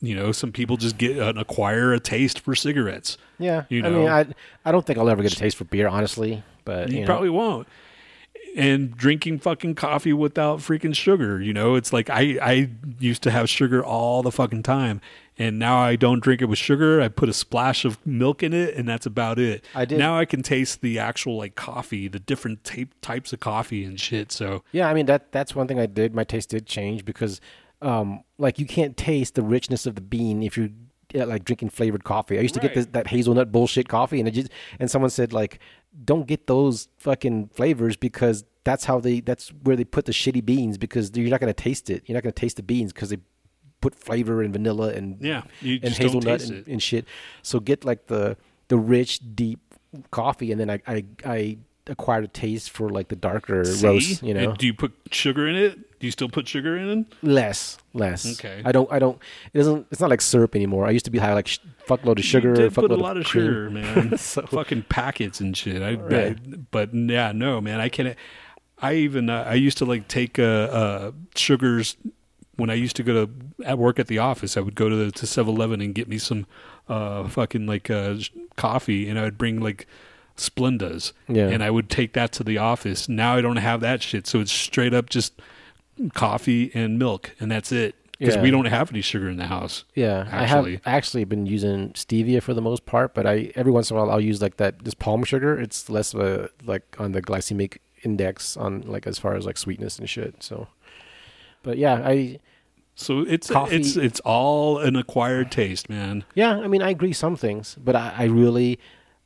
[0.00, 3.16] you know, some people just get uh, acquire a taste for cigarettes.
[3.38, 4.08] yeah, you I mean, know.
[4.08, 4.26] I
[4.64, 6.42] I don't think I'll ever get a taste for beer, honestly.
[6.64, 7.06] But You you know.
[7.06, 7.66] probably won't.
[8.56, 13.30] And drinking fucking coffee without freaking sugar, you know, it's like I I used to
[13.32, 15.00] have sugar all the fucking time,
[15.38, 17.00] and now I don't drink it with sugar.
[17.00, 19.64] I put a splash of milk in it, and that's about it.
[19.74, 23.40] I did- now I can taste the actual like coffee, the different tape, types of
[23.40, 24.30] coffee and shit.
[24.32, 26.14] So Yeah, I mean that that's one thing I did.
[26.14, 27.40] My taste did change because,
[27.82, 30.70] um, like you can't taste the richness of the bean if you
[31.12, 32.38] yeah, like drinking flavored coffee.
[32.38, 34.48] I used to get this, that hazelnut bullshit coffee, and it just
[34.80, 35.60] and someone said like,
[36.04, 40.44] don't get those fucking flavors because that's how they that's where they put the shitty
[40.44, 42.02] beans because you're not gonna taste it.
[42.06, 43.18] You're not gonna taste the beans because they
[43.84, 47.04] put flavor and vanilla and Yeah, you and hazelnut and, and shit.
[47.42, 48.36] So get like the
[48.68, 49.12] the rich
[49.42, 49.60] deep
[50.10, 51.04] coffee, and then I I,
[51.38, 51.38] I
[51.86, 53.86] acquired a taste for like the darker See?
[53.86, 54.22] roast.
[54.22, 55.72] You know, And do you put sugar in it?
[56.00, 57.06] Do you still put sugar in it?
[57.22, 58.20] less less.
[58.38, 58.62] Okay.
[58.64, 59.18] I don't I don't.
[59.52, 59.86] It doesn't.
[59.92, 60.86] It's not like syrup anymore.
[60.86, 62.50] I used to be high like sh- fuckload of sugar.
[62.56, 63.44] you did put a lot of cream.
[63.44, 64.16] sugar, man.
[64.30, 65.82] So- Fucking packets and shit.
[65.82, 66.08] I Right.
[66.10, 67.80] bet, but yeah, no, man.
[67.80, 68.16] I can't.
[68.80, 71.96] I even uh, I used to like take uh, uh, sugars
[72.56, 73.30] when I used to go to
[73.64, 74.56] at work at the office.
[74.56, 76.46] I would go to the to 7-Eleven and get me some
[76.88, 78.16] uh, fucking like uh,
[78.56, 79.86] coffee, and I would bring like
[80.36, 81.48] Splendas, Yeah.
[81.48, 83.08] and I would take that to the office.
[83.08, 85.40] Now I don't have that shit, so it's straight up just
[86.12, 87.94] coffee and milk, and that's it.
[88.18, 88.42] Because Yeah.
[88.42, 89.84] we don't have any sugar in the house.
[89.94, 90.70] Yeah, Actually.
[90.72, 93.96] I have actually been using stevia for the most part, but I every once in
[93.96, 95.58] a while I'll use like that this palm sugar.
[95.60, 99.58] It's less of a like on the glycemic index on like as far as like
[99.58, 100.42] sweetness and shit.
[100.44, 100.68] So,
[101.64, 102.38] but yeah, I
[102.94, 106.24] So it's Coffee- it's it's all an acquired taste, man.
[106.36, 108.78] yeah, I mean I agree some things, but I, I really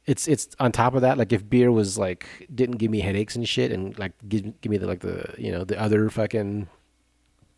[0.07, 3.37] it's it's on top of that like if beer was like didn't give me headaches
[3.37, 6.67] and shit and like give give me the like the you know the other fucking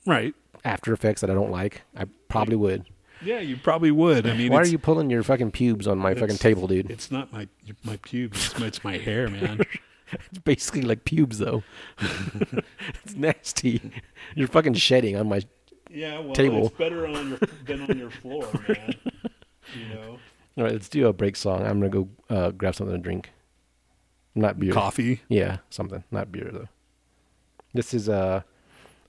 [0.07, 0.35] Right.
[0.65, 2.87] after effects that I don't like, I probably would.
[3.23, 4.27] Yeah, you probably would.
[4.27, 6.91] I mean, Why are you pulling your fucking pubes on my fucking table, dude?
[6.91, 7.47] It's not my
[7.85, 8.47] my pubes.
[8.47, 9.61] It's my, it's my hair, man.
[10.13, 11.63] It's basically like pubes, though.
[11.99, 13.81] it's nasty.
[14.35, 15.43] You're fucking shedding on my.
[15.91, 16.67] yeah, well, Table.
[16.67, 18.95] it's better on your than on your floor, man.
[19.75, 20.19] You know,
[20.59, 21.65] All right, let's do a break song.
[21.65, 23.31] I'm gonna go uh, grab something to drink.
[24.35, 24.73] Not beer.
[24.73, 25.23] coffee.
[25.29, 26.03] Yeah, something.
[26.11, 26.69] Not beer though.
[27.73, 28.43] This is uh,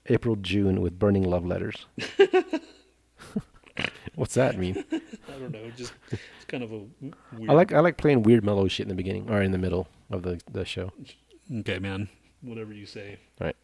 [0.06, 1.86] April June with burning love letters.
[4.14, 4.84] What's that mean?
[4.92, 5.70] I don't know.
[5.76, 6.82] Just it's kind of a
[7.32, 7.50] weird.
[7.50, 9.88] I like I like playing weird mellow shit in the beginning or in the middle
[10.10, 10.92] of the the show.
[11.60, 12.08] Okay, man.
[12.42, 13.18] Whatever you say.
[13.40, 13.56] All right.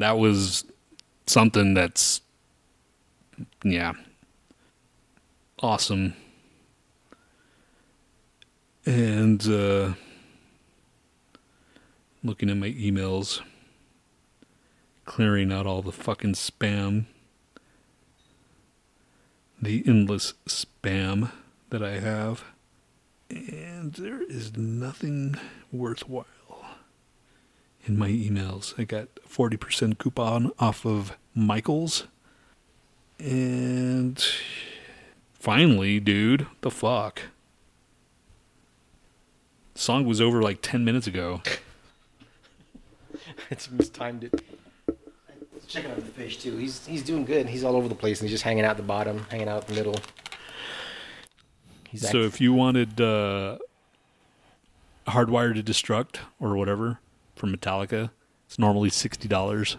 [0.00, 0.64] That was
[1.26, 2.20] something that's
[3.62, 3.92] yeah.
[5.60, 6.14] Awesome.
[8.86, 9.92] And uh
[12.22, 13.40] looking at my emails.
[15.04, 17.06] clearing out all the fucking spam.
[19.60, 21.32] The endless spam
[21.70, 22.44] that I have.
[23.30, 25.36] And there is nothing
[25.72, 26.26] worthwhile
[27.88, 28.78] in my emails.
[28.78, 32.06] I got 40% coupon off of Michaels.
[33.18, 34.22] And
[35.32, 37.22] finally, dude, the fuck?
[39.74, 41.40] Song was over like 10 minutes ago.
[43.50, 44.44] it's mistimed it.
[45.66, 46.56] Checking out the fish too.
[46.56, 47.46] He's he's doing good.
[47.46, 49.74] He's all over the place, and he's just hanging out the bottom, hanging out the
[49.74, 49.96] middle.
[51.90, 53.58] He's So act- if you wanted uh,
[55.08, 57.00] Hardwired to Destruct or whatever
[57.38, 58.10] from Metallica,
[58.46, 59.76] it's normally sixty dollars,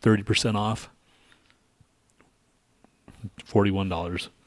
[0.00, 0.90] thirty percent off,
[3.44, 4.28] forty-one dollars.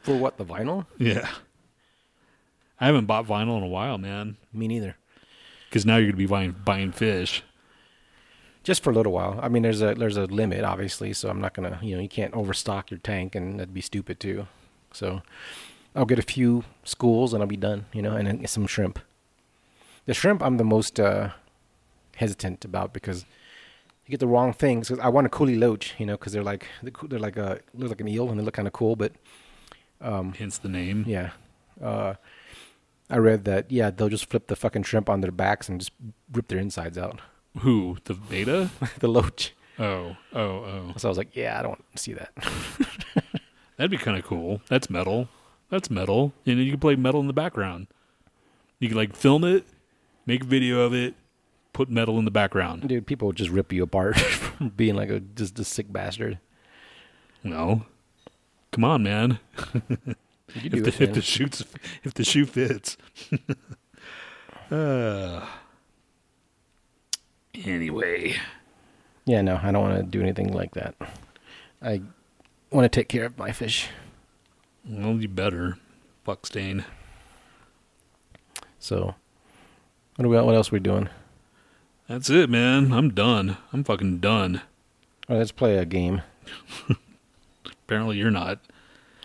[0.00, 0.86] for what the vinyl?
[0.98, 1.28] Yeah,
[2.80, 4.36] I haven't bought vinyl in a while, man.
[4.52, 4.96] Me neither.
[5.68, 7.42] Because now you're gonna be buying buying fish.
[8.62, 9.38] Just for a little while.
[9.42, 11.12] I mean, there's a there's a limit, obviously.
[11.12, 14.20] So I'm not gonna, you know, you can't overstock your tank, and that'd be stupid
[14.20, 14.46] too.
[14.92, 15.22] So
[15.94, 17.86] I'll get a few schools, and I'll be done.
[17.92, 18.98] You know, and then some shrimp.
[20.06, 21.30] The shrimp, I'm the most uh,
[22.16, 23.24] hesitant about because
[24.06, 24.88] you get the wrong things.
[24.88, 27.88] 'Cause I want a kuhli loach, you know, because they're like they're like a look
[27.88, 28.96] like an eel, and they look kind of cool.
[28.96, 29.12] But
[30.00, 31.04] Hence the name.
[31.06, 31.30] yeah,
[31.82, 32.14] uh,
[33.08, 35.92] I read that yeah they'll just flip the fucking shrimp on their backs and just
[36.32, 37.20] rip their insides out.
[37.60, 38.70] Who the beta?
[38.98, 39.54] the loach.
[39.78, 40.92] Oh, oh, oh.
[40.98, 42.30] So I was like, yeah, I don't want to see that.
[43.76, 44.60] That'd be kind of cool.
[44.68, 45.28] That's metal.
[45.70, 46.32] That's metal.
[46.46, 47.88] And then you can play metal in the background.
[48.78, 49.64] You can like film it,
[50.26, 51.14] make a video of it,
[51.72, 52.88] put metal in the background.
[52.88, 56.38] Dude, people would just rip you apart from being like a just a sick bastard.
[57.42, 57.84] No,
[58.70, 59.38] come on, man.
[60.56, 61.64] If it, the, if the shoots,
[62.04, 62.96] if the shoe fits.
[64.70, 65.44] uh,
[67.64, 68.36] anyway,
[69.24, 70.94] Yeah, no, I don't want to do anything like that.
[71.82, 72.02] I
[72.70, 73.88] want to take care of my fish.
[74.88, 75.78] well, you better.
[76.24, 76.84] Fuck stain.
[78.78, 79.14] So,
[80.16, 81.08] what, we, what else are we doing?
[82.08, 82.92] That's it, man.
[82.92, 83.56] I'm done.
[83.72, 84.56] I'm fucking done.
[85.28, 86.22] All right, let's play a game.
[87.86, 88.60] Apparently, you're not.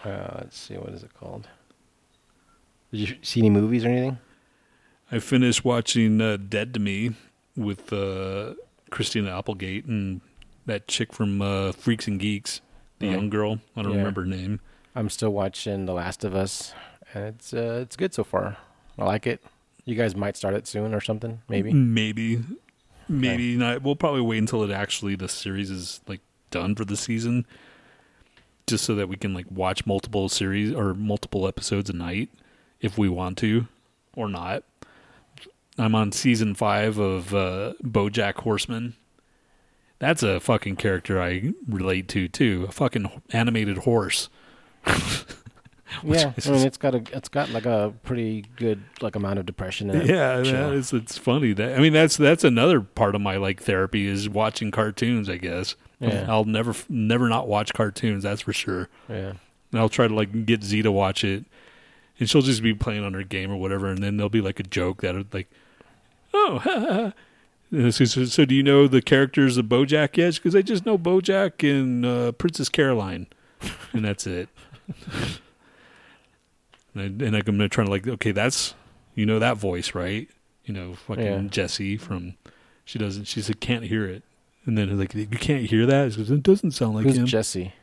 [0.04, 1.48] Uh, let's see, what is it called?
[2.92, 4.18] Did you see any movies or anything?
[5.12, 7.12] I finished watching uh, Dead to Me
[7.58, 8.54] with uh,
[8.92, 10.22] Christina Applegate and
[10.66, 12.62] that chick from uh, Freaks and Geeks,
[13.00, 13.14] the Yeah.
[13.14, 13.60] young girl.
[13.76, 13.98] I don't Yeah.
[14.00, 14.60] remember her name.
[14.96, 16.74] I'm still watching The Last of Us,
[17.14, 18.58] and it's uh, it's good so far.
[18.98, 19.42] I like it.
[19.86, 21.74] You guys might start it soon or something, maybe.
[21.74, 22.44] Maybe,
[23.08, 23.82] maybe not.
[23.82, 26.22] We'll probably wait until it actually the series is like
[26.52, 27.46] done for the season,
[28.68, 32.30] just so that we can like watch multiple series or multiple episodes a night
[32.82, 33.68] if we want to,
[34.16, 34.64] or not.
[35.78, 38.96] I'm on season five of uh, BoJack Horseman.
[40.00, 42.66] That's a fucking character I relate to too.
[42.68, 44.30] A fucking animated horse.
[46.04, 49.46] Yeah, I mean it's got a it's got like a pretty good like amount of
[49.46, 50.08] depression in it.
[50.08, 53.62] Yeah, that is, it's funny that I mean that's that's another part of my like
[53.64, 55.30] therapy is watching cartoons.
[55.30, 56.26] I guess Yeah.
[56.30, 58.24] I'll never never not watch cartoons.
[58.24, 58.88] That's for sure.
[59.10, 59.34] yeah.
[59.72, 61.46] And I'll try to like get Z to watch it,
[62.20, 64.60] and she'll just be playing on her game or whatever, and then there'll be like
[64.60, 65.48] a joke that like,
[66.34, 67.12] oh,
[67.72, 70.34] So, so, so do you know the characters of BoJack yet?
[70.36, 73.28] Because I just know BoJack and uh, Princess Carolyn,
[73.94, 74.50] and that's it.
[76.96, 78.74] and, I, and I'm gonna try to like, okay, that's
[79.16, 80.28] you know that voice, right?
[80.66, 81.42] You know, fucking Yeah.
[81.50, 82.36] Jesse from.
[82.86, 83.26] She doesn't.
[83.26, 84.24] She said can't hear it,
[84.66, 86.16] and then like you can't hear that.
[86.16, 87.74] Goes, it doesn't sound like who's him Jesse?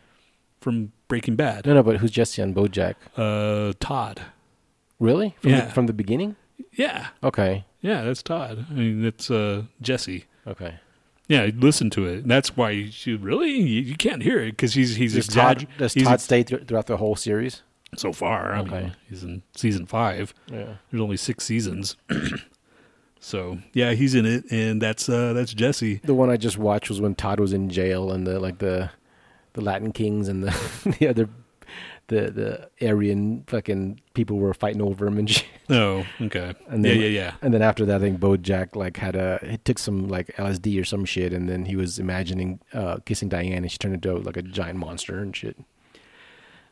[0.61, 1.65] from Breaking Bad.
[1.67, 2.95] No, no, but who's Jesse on BoJack?
[3.17, 4.23] Uh, Todd.
[4.99, 5.37] Really?
[5.41, 5.67] From Yeah.
[5.67, 6.35] the, from the beginning?
[6.73, 7.65] Yeah, Okay.
[7.83, 8.67] yeah, that's Todd.
[8.71, 10.25] I mean, it's uh Jesse.
[10.47, 10.77] Okay.
[11.29, 12.27] Yeah, listen to it.
[12.27, 15.95] That's why you really you, you can't hear it because he's he's Does Todd, does
[15.95, 17.63] Todd stay thr- throughout the whole series?
[17.95, 18.53] So far.
[18.55, 18.81] I Okay.
[18.81, 20.35] mean, he's in season five.
[20.51, 20.75] Yeah.
[20.91, 21.97] There's only six seasons,
[23.21, 26.01] so yeah, he's in it, and that's uh that's Jesse.
[26.05, 28.91] The one I just watched was when Todd was in jail and the like the
[29.55, 31.29] the Latin Kings and the the other
[32.09, 32.31] the
[32.79, 35.47] the Aryan fucking people were fighting over him and shit.
[35.69, 36.55] Oh, okay.
[36.69, 37.33] And yeah, then- yeah, yeah.
[37.43, 40.81] And then after that, I think BoJack like had a he took some like LSD
[40.81, 44.15] or some shit, and then he was imagining uh, kissing Diane, and she turned into
[44.19, 45.57] like a giant monster and shit.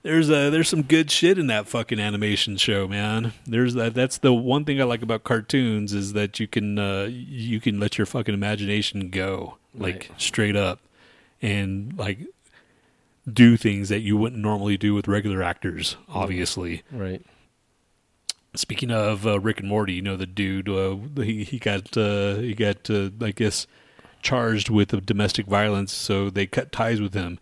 [0.05, 3.33] There's uh there's some good shit in that fucking animation show, man.
[3.47, 3.95] There's that.
[3.95, 7.81] That's the one thing I like about cartoons is that you can uh you can
[7.81, 10.21] let your fucking imagination go like Right.
[10.21, 10.81] straight up,
[11.41, 12.19] and like
[13.33, 15.97] do things that you wouldn't normally do with regular actors.
[16.11, 17.23] Obviously, Right.
[18.55, 22.37] speaking of uh, Rick and Morty, you know the dude uh, he he got uh,
[22.37, 23.67] he got uh, I guess
[24.21, 27.39] charged with domestic violence, so they cut ties with him.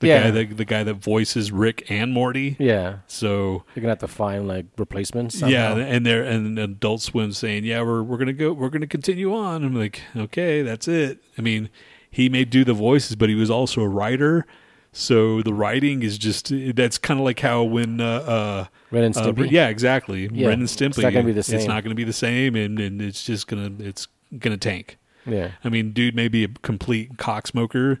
[0.00, 0.24] The Yeah.
[0.24, 2.56] guy, the, the guy that voices Rick and Morty.
[2.58, 5.40] Yeah, So you're gonna have to find like replacements.
[5.40, 9.34] yeah, and they're and Adult Swim saying, "Yeah, we're we're gonna go, we're gonna continue
[9.34, 11.22] on." I'm like, okay, that's it.
[11.38, 11.70] I mean,
[12.10, 14.44] he may do the voices, but he was also a writer,
[14.92, 19.16] so the writing is just that's kind of like how when uh, uh, Ren and
[19.16, 21.56] uh, yeah, exactly, Yeah, Ren and it's not gonna be the same.
[21.58, 24.98] It's not gonna be the same, and and it's just gonna it's gonna tank.
[25.26, 27.98] yeah, I mean, dude may be a complete cocksmoker,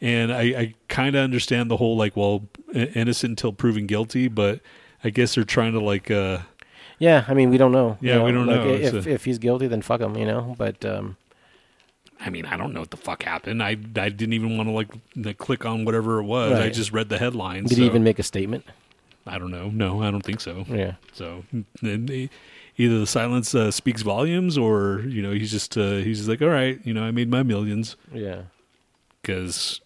[0.00, 4.60] and I, I kind of understand the whole like, well, innocent until proven guilty, but
[5.02, 6.38] I guess they're trying to like, uh,
[6.98, 7.24] yeah.
[7.28, 7.96] I mean, we don't know.
[8.00, 8.68] Yeah, you we don't like, know.
[8.72, 10.16] If a- if he's guilty, then fuck him.
[10.16, 11.16] You know, but um,
[12.20, 13.62] I mean, I don't know what the fuck happened.
[13.62, 14.72] I I didn't even want to
[15.22, 16.52] like click on whatever it was.
[16.58, 17.68] I just read the headlines.
[17.68, 18.64] did so he even make a statement?
[19.26, 19.68] I don't know.
[19.68, 20.64] No, I don't think so.
[20.68, 21.44] Yeah, So
[21.82, 26.40] either the silence uh, speaks volumes, or you know, he's just uh, he's just like,
[26.42, 27.96] all right, you know, I made my millions.
[28.12, 28.42] yeah.
[29.22, 29.80] because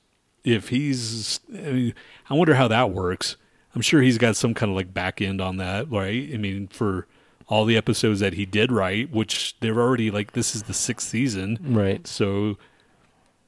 [0.44, 1.94] if he's I, mean,
[2.30, 3.36] I wonder how that works.
[3.74, 6.30] I'm sure he's got some kind of like back end on that right?
[6.32, 7.06] I mean for
[7.48, 11.08] all the episodes that he did write which they're already like this is the sixth
[11.08, 11.58] season.
[11.62, 12.06] Right.
[12.06, 12.56] so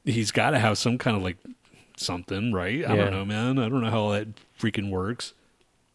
[0.03, 1.37] he's got to have some kind of like
[1.97, 2.85] something right?
[2.87, 3.03] I Yeah.
[3.05, 3.59] don't know man.
[3.59, 4.27] I don't know how that
[4.59, 5.33] freaking works.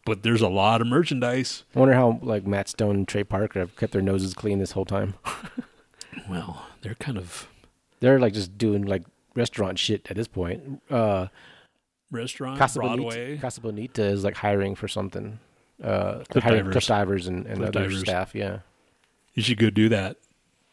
[0.03, 1.63] But there's a lot of merchandise.
[1.75, 4.71] I wonder how like Matt Stone and Trey Parker have kept their noses clean this
[4.71, 5.13] whole time.
[6.29, 7.47] well they're kind of
[7.99, 9.03] They're like just doing like
[9.35, 10.81] restaurant shit at this point.
[10.89, 11.27] Uh,
[12.11, 15.39] restaurant Casa broadway Bonita, Casa Bonita is like hiring for something.
[15.83, 16.73] Uh, Cliff hiring divers.
[16.73, 17.99] cliff divers and, and Cliff other divers.
[18.01, 18.35] staff.
[18.35, 18.59] Yeah,
[19.33, 20.17] you should go do that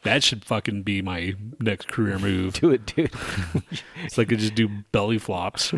[0.03, 3.13] that should fucking be my next career move do it, dude.
[4.05, 5.75] It's like I just do belly flops.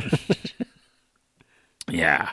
[1.89, 2.31] yeah.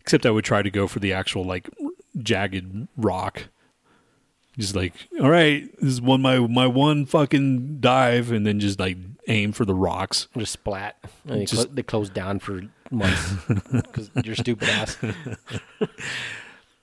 [0.00, 1.68] Except I would try to go for the actual like
[2.16, 3.48] jagged rock.
[4.56, 8.80] Just like, all right, this is one my my one fucking dive, and then just
[8.80, 8.96] like
[9.28, 10.26] aim for the rocks.
[10.36, 10.96] just splat.
[11.26, 13.34] And they, Just- clo- they closed down for months
[13.72, 14.96] because you're stupid ass.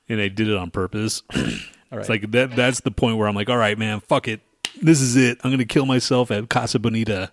[0.08, 1.24] And I did it on purpose.
[1.36, 1.52] All right.
[1.92, 2.56] It's like that.
[2.56, 4.42] That's the point where I'm like, all right, man, fuck it.
[4.82, 5.40] This is it.
[5.44, 7.32] I'm gonna kill myself at Casa Bonita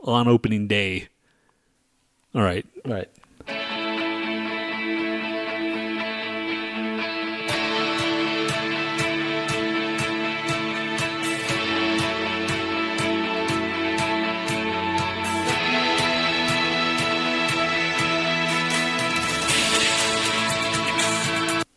[0.00, 1.08] on opening day.
[2.34, 3.08] All right, All right.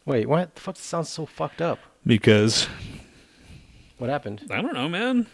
[0.05, 0.55] Wait, what?
[0.55, 1.79] The fuck sounds so fucked up.
[2.05, 2.67] because
[3.97, 4.43] What happened?
[4.49, 5.27] I don't know, man.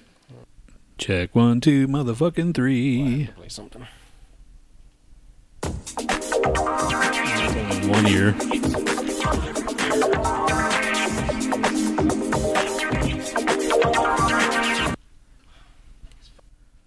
[0.98, 3.30] Check one, two, motherfucking three.
[3.36, 3.86] Play something.
[7.90, 8.36] One ear.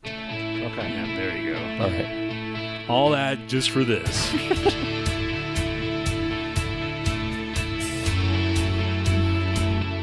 [0.05, 0.89] Okay.
[0.91, 1.85] Yeah, there you go.
[1.85, 2.87] All right.
[2.89, 4.33] All that just for this.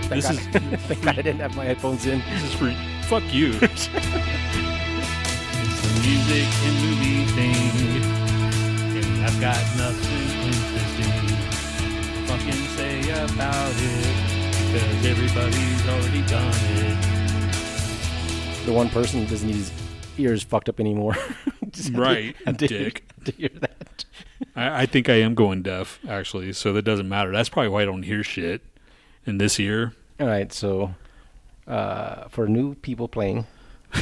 [0.10, 0.36] Thank this God.
[0.74, 2.20] is Thank God I didn't have my headphones in.
[2.30, 2.72] this is for
[3.08, 3.50] fuck you.
[3.62, 4.00] it's the
[6.02, 7.72] music and movie thing,
[9.04, 11.34] and I've got nothing interesting to
[12.28, 14.16] fucking say about it
[14.68, 16.98] because everybody's already done it.
[18.66, 19.72] The one person that doesn't need his
[20.18, 21.16] ears fucked up anymore.
[21.72, 23.04] Just Right, had to- dick.
[23.26, 24.06] to hear that.
[24.56, 27.32] I, I think I am going deaf actually, so that doesn't matter.
[27.32, 28.62] That's probably why I don't hear shit
[29.28, 29.94] in this year.
[30.20, 30.96] All right, so
[31.68, 33.46] uh, for new people playing,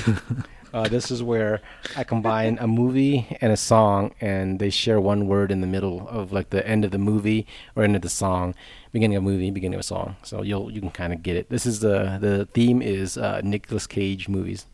[0.73, 1.61] uh, this is where
[1.97, 6.07] I combine a movie and a song, and they share one word in the middle
[6.07, 7.45] of like the end of the movie
[7.75, 8.55] or end of the song,
[8.93, 10.15] beginning of a movie, beginning of a song.
[10.23, 11.49] So you'll you can kind of get it.
[11.49, 14.67] This is the the theme is uh, Nicolas Cage movies.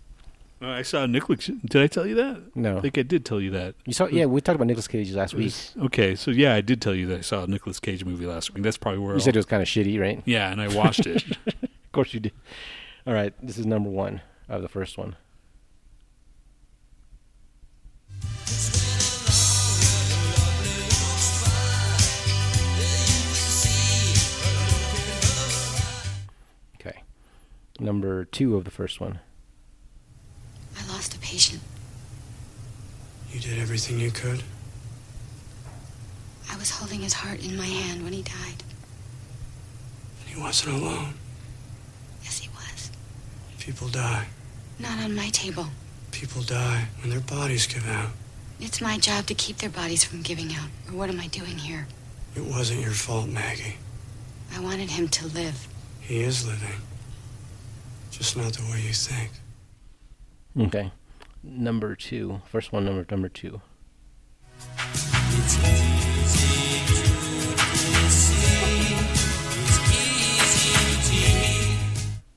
[0.61, 1.45] Uh, I saw Nicolas.
[1.65, 2.55] Did I tell you that?
[2.55, 2.77] No.
[2.77, 3.73] I think I did tell you that.
[3.85, 4.05] You saw?
[4.05, 5.53] Yeah, we talked about Nicolas Cage last week.
[5.85, 8.53] okay, so yeah, I did tell you that I saw a Nicolas Cage movie last
[8.53, 8.63] week.
[8.63, 10.21] That's probably where You I'll- said it was kind of shitty, right?
[10.25, 11.23] yeah, and I watched it.
[11.91, 12.31] Of course you did.
[13.05, 15.17] All right, this is number one of the first one.
[26.79, 27.03] Okay.
[27.79, 29.19] Number two of the first one.
[31.01, 31.59] Lost a patient.
[33.31, 34.43] You did everything you could.
[36.47, 38.61] I was holding his heart in my hand when he died.
[40.19, 41.15] And He wasn't alone.
[42.21, 42.91] Yes, he was.
[43.57, 44.27] People die.
[44.77, 45.65] Not on my table.
[46.11, 48.11] People die when their bodies give out.
[48.59, 50.69] It's my job to keep their bodies from giving out.
[50.87, 51.87] Or what am I doing here?
[52.35, 53.77] It wasn't your fault, Maggie.
[54.55, 55.67] I wanted him to live.
[55.99, 56.79] He is living.
[58.11, 59.31] Just not the way you think.
[60.59, 60.91] Okay.
[61.43, 62.41] number two.
[62.45, 63.61] First one, number number two.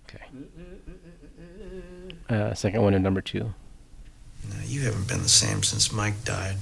[0.08, 0.24] Okay.
[2.28, 3.52] Uh, second one, and number two.
[4.48, 6.56] Now, you haven't been the same since Mike died,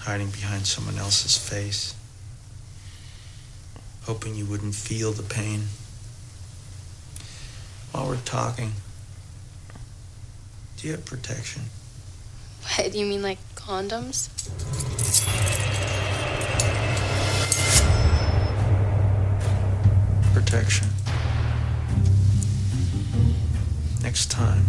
[0.00, 1.94] hiding behind someone else's face,
[4.02, 5.64] hoping you wouldn't feel the pain.
[7.92, 8.72] While we're talking,
[10.78, 11.62] do you have protection?
[12.76, 14.28] What, Do you mean like condoms?
[20.32, 20.86] Protection.
[24.02, 24.66] Next time,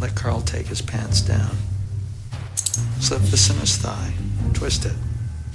[0.00, 1.56] let Carl take his pants down.
[3.00, 4.14] Slip this in his thigh.
[4.54, 4.94] Twist it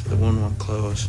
[0.04, 1.08] so the wound won't close.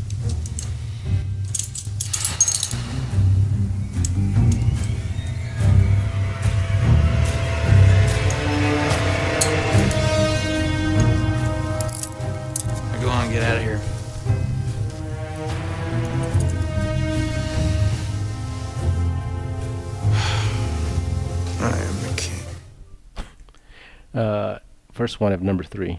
[25.11, 25.99] First one of number three.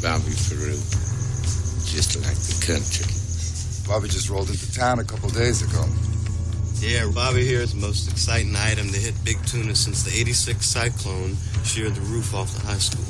[0.00, 0.72] Bobby Peru,
[1.84, 3.04] just like the country.
[3.86, 5.84] Bobby just rolled into town a couple days ago.
[6.80, 10.64] Yeah, Bobby here is the most exciting item to hit Big Tuna since the 86
[10.64, 13.04] cyclone sheared the roof off the high school.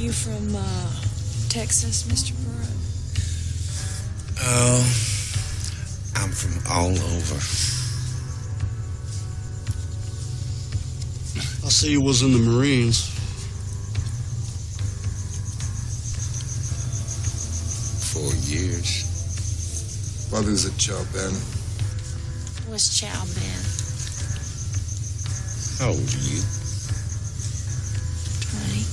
[0.00, 0.90] You from uh,
[1.50, 2.32] Texas, Mr.
[2.32, 2.64] Peru?
[4.40, 4.80] Oh,
[6.16, 7.85] I'm from all over.
[11.66, 13.08] I see you was in the Marines.
[18.12, 20.30] Four years.
[20.30, 21.32] Bobby's at Chow Ben.
[22.70, 23.64] What's Chow Ben?
[25.80, 26.42] How old are you?
[28.62, 28.86] 20.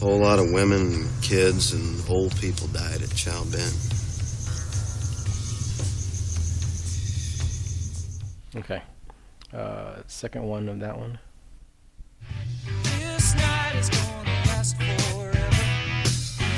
[0.00, 3.95] A whole lot of women kids and old people died at Chow Ben.
[8.56, 8.82] Okay.
[9.52, 11.18] Uh, second one of that one.
[12.82, 15.38] This night is gonna last forever.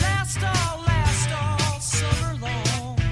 [0.00, 2.98] Last all, last all summer long.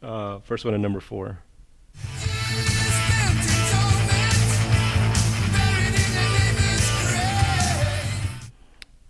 [0.00, 1.40] Uh, first one of number four.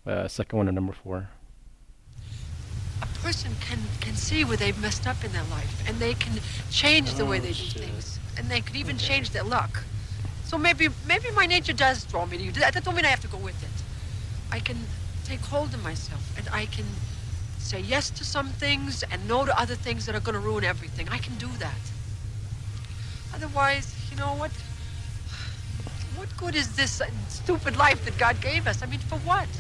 [0.07, 1.29] Uh, second one of number four.
[3.29, 7.13] Person can, can see where they've messed up in their life and they can change
[7.17, 9.85] the way they do oh, things and they could even change their luck.
[10.45, 12.53] So maybe maybe my nature does draw me to you.
[12.53, 13.77] That doesn't mean i have to go with it.
[14.51, 14.79] I can
[15.27, 16.87] take hold of myself and i can
[17.59, 20.65] say yes to some things and no to other things that are going to ruin
[20.65, 21.07] everything.
[21.11, 21.85] I can do that.
[23.35, 24.53] Otherwise you know what?
[26.17, 28.83] What good is this stupid life that god gave us?
[28.83, 29.51] I mean for what?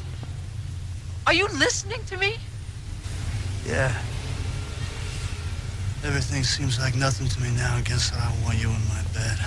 [1.26, 2.38] Are you listening to me
[3.68, 3.92] Yeah.
[6.02, 9.38] Everything seems like nothing to me now against that I want you in my bed.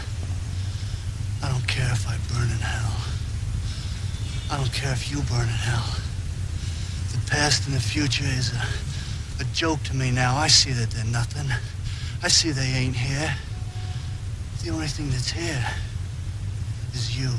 [1.41, 3.01] I don't care if I burn in hell.
[4.51, 5.97] I don't care if you burn in hell.
[7.13, 10.37] The past and the future is a, a joke to me now.
[10.37, 11.49] I see that they're nothing.
[12.21, 13.35] I see they ain't here.
[14.63, 15.65] The only thing that's here
[16.93, 17.31] is you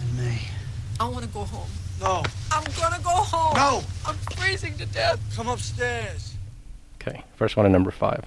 [0.00, 0.40] and me.
[0.98, 1.79] I want to go home.
[2.00, 2.22] No.
[2.50, 3.54] I'm gonna go home.
[3.56, 3.82] No.
[4.06, 5.20] I'm freezing to death.
[5.36, 6.34] Come upstairs.
[7.00, 7.22] Okay.
[7.36, 8.24] First one of number five.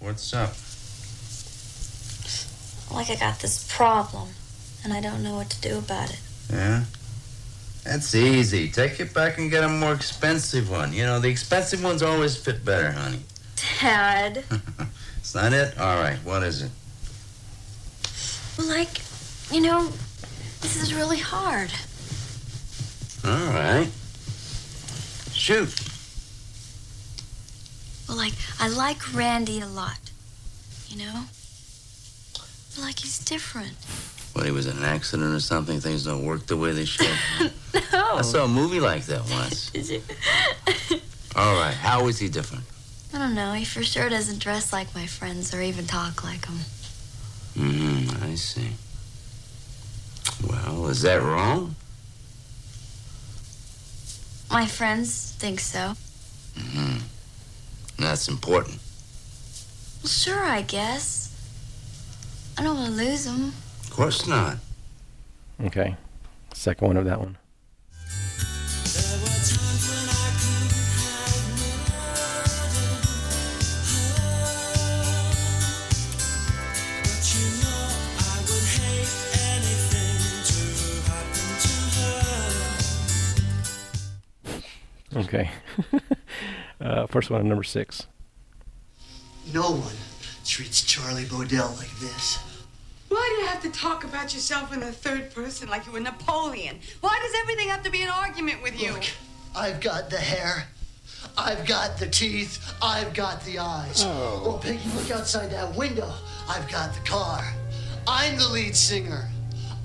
[0.00, 0.54] What's up?
[2.94, 4.28] Like I got this problem,
[4.84, 6.20] and I don't know what to do about it.
[6.50, 6.84] Yeah?
[7.82, 8.70] That's easy.
[8.70, 10.92] Take it back and get a more expensive one.
[10.92, 13.20] You know, the expensive ones always fit better, honey.
[13.80, 14.44] Dad.
[15.24, 15.78] It's not it?
[15.80, 16.70] All right, what is it?
[18.58, 19.00] Well, like,
[19.50, 19.88] you know,
[20.60, 21.70] this is really hard.
[23.26, 23.88] All right.
[25.32, 25.74] Shoot.
[28.08, 29.98] Well, like, I like Randy a lot.
[30.88, 31.22] You know?
[32.74, 33.76] But, like, he's different.
[34.34, 35.80] What, he was in an accident or something?
[35.80, 37.06] Things don't work the way they should?
[37.92, 38.16] No.
[38.16, 39.70] I saw a movie like that once.
[39.72, 40.02] Did you?
[41.36, 42.64] All right, how is he different?
[43.12, 43.52] I don't know.
[43.52, 46.58] He for sure doesn't dress like my friends or even talk like them.
[47.56, 48.70] Hmm, I see.
[50.48, 51.76] Well, is that wrong?
[54.50, 55.94] My friends think so.
[56.56, 56.98] Mm hmm.
[57.98, 58.78] That's important.
[60.02, 61.30] Well, sure, I guess.
[62.58, 63.52] I don't want to lose them.
[63.82, 64.58] Of course not.
[65.64, 65.96] Okay.
[66.52, 67.36] Second one of that one.
[85.16, 85.50] Okay.
[86.80, 88.06] uh, first one, number six.
[89.52, 89.94] No one
[90.44, 92.38] treats Charlie Bodell like this.
[93.08, 96.00] Why do you have to talk about yourself in the third person like you were
[96.00, 96.78] Napoleon?
[97.00, 98.92] Why does everything have to be an argument with you?
[98.92, 99.04] Look,
[99.54, 100.66] I've got the hair.
[101.38, 102.74] I've got the teeth.
[102.82, 104.02] I've got the eyes.
[104.04, 104.42] Oh.
[104.44, 106.12] Well, Peggy, look outside that window.
[106.48, 107.44] I've got the car.
[108.06, 109.28] I'm the lead singer.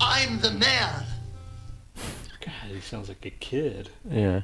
[0.01, 1.05] I'm the man.
[2.41, 3.89] God, he sounds like a kid.
[4.09, 4.41] Yeah.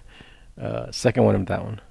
[0.59, 1.81] Uh, second one of that one.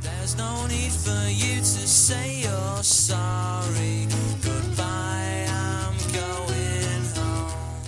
[0.00, 4.06] There's no need for you to say you're sorry.
[4.42, 7.82] Goodbye, I'm going home.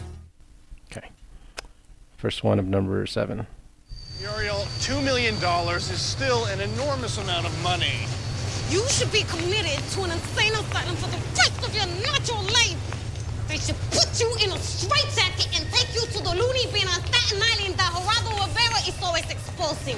[0.91, 1.09] Okay.
[2.17, 3.47] First one of number seven.
[4.21, 8.07] Muriel, $2 million is still an enormous amount of money.
[8.69, 12.98] You should be committed to an insane asylum for the rest of your natural life.
[13.49, 17.01] They should put you in a straitjacket and take you to the loony bin on
[17.07, 19.97] Staten Island that Geraldo Rivera is always exposing.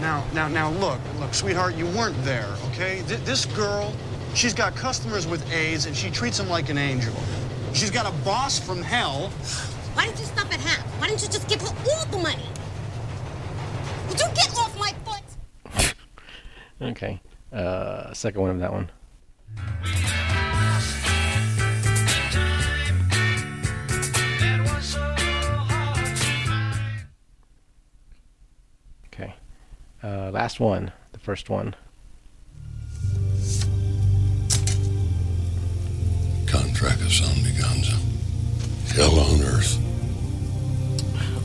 [0.00, 3.02] Now, now, now, look, look, sweetheart, you weren't there, okay?
[3.06, 3.92] Th- this girl,
[4.34, 7.14] she's got customers with AIDS and she treats them like an angel.
[7.74, 9.28] She's got a boss from hell.
[9.92, 10.86] Why didn't you stop at half?
[11.00, 12.48] Why didn't you just give her all the money?
[14.08, 15.94] Would you get off my foot?
[16.80, 17.20] Okay.
[17.50, 18.90] Uh, second one of that one.
[30.02, 30.92] Uh, last one.
[31.12, 31.74] The first one.
[36.46, 37.96] Contractor son Gonza.
[38.94, 39.78] Hell on earth.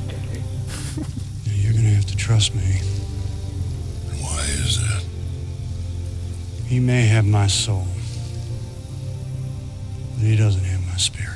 [0.08, 0.42] Okay.
[1.62, 2.82] You're gonna have to trust me.
[4.22, 5.04] Why is that?
[6.68, 7.86] He may have my soul,
[10.16, 11.31] but he doesn't have my spirit.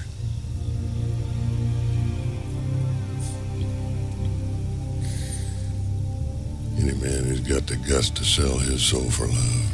[7.47, 9.71] Got the guts to sell his soul for love,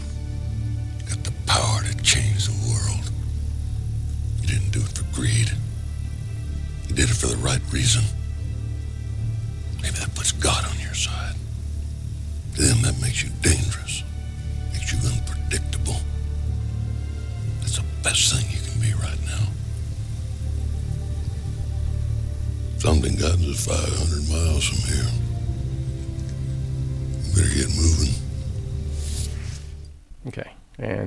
[1.07, 3.11] got the power to change the world.
[4.41, 5.51] You didn't do it for greed.
[6.88, 8.03] You did it for the right reason.
[9.82, 11.36] Maybe that puts God on your side.
[12.55, 13.50] To them, that makes you dangerous,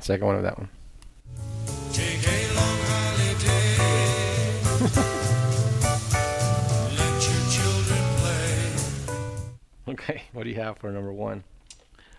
[0.04, 0.68] And second one of that one.
[1.94, 3.78] Take a long holiday.
[6.94, 9.92] Let your children play.
[9.94, 10.24] Okay.
[10.34, 11.42] What do you have for number one?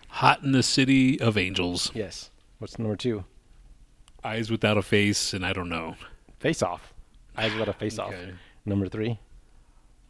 [0.08, 1.92] Hot in the City of Angels.
[1.94, 2.32] Yes.
[2.58, 3.24] What's number two?
[4.24, 5.94] Eyes Without a Face, and I don't know.
[6.40, 6.92] Face Off.
[7.36, 8.12] Eyes Without a Face Off.
[8.12, 8.32] Okay.
[8.64, 9.20] Number three.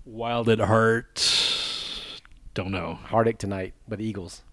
[0.07, 2.23] Wild at Heart.
[2.55, 2.95] Don't know.
[2.95, 4.45] Heartache Tonight by the Eagles.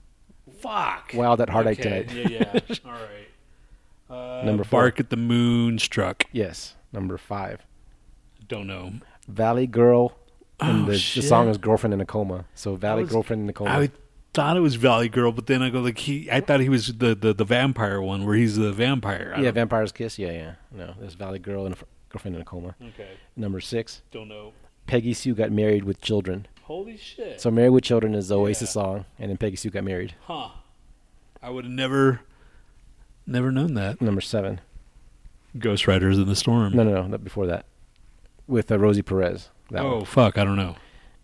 [0.63, 1.11] Fuck.
[1.13, 2.31] Wild at Heartache Okay, Tonight.
[2.31, 2.75] Yeah, yeah.
[2.85, 3.27] All right.
[4.09, 4.81] Uh, Number four.
[4.81, 6.23] Bark at the Moonstruck.
[6.31, 6.75] Yes.
[6.91, 7.61] Number five.
[8.47, 8.93] Don't know.
[9.27, 10.17] Valley Girl.
[10.59, 12.45] And Oh, the, the song is Girlfriend in a Coma.
[12.55, 13.71] So Valley was- Girlfriend in a Coma.
[13.71, 13.89] I
[14.33, 16.29] thought it was Valley Girl, but then I go like he.
[16.31, 19.33] I thought he was the the, the vampire one where he's the vampire.
[19.35, 20.17] I yeah, don't- Vampire's Kiss.
[20.17, 20.53] Yeah, yeah.
[20.71, 21.77] No, there's Valley Girl and a
[22.09, 22.75] Girlfriend in a Coma.
[22.81, 23.09] Okay.
[23.35, 24.01] Number six.
[24.11, 24.53] Don't know.
[24.87, 26.47] Peggy Sue got married with children.
[26.63, 27.39] Holy shit.
[27.41, 30.15] So Married with Children is the Oasis song, and then Peggy Sue got married.
[30.27, 30.49] Huh.
[31.41, 32.21] I would have never,
[33.27, 34.01] never known that.
[34.01, 34.61] Number seven.
[35.57, 36.73] Ghost Riders in the Storm.
[36.73, 37.65] No, no, no, not before that.
[38.47, 39.49] With uh, Rosie Perez.
[39.71, 40.05] That oh one.
[40.05, 40.37] fuck!
[40.37, 40.75] I don't know.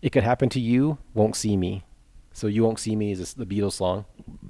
[0.02, 1.84] It could happen to you, won't see me.
[2.32, 4.04] So you won't see me is the Beatles song,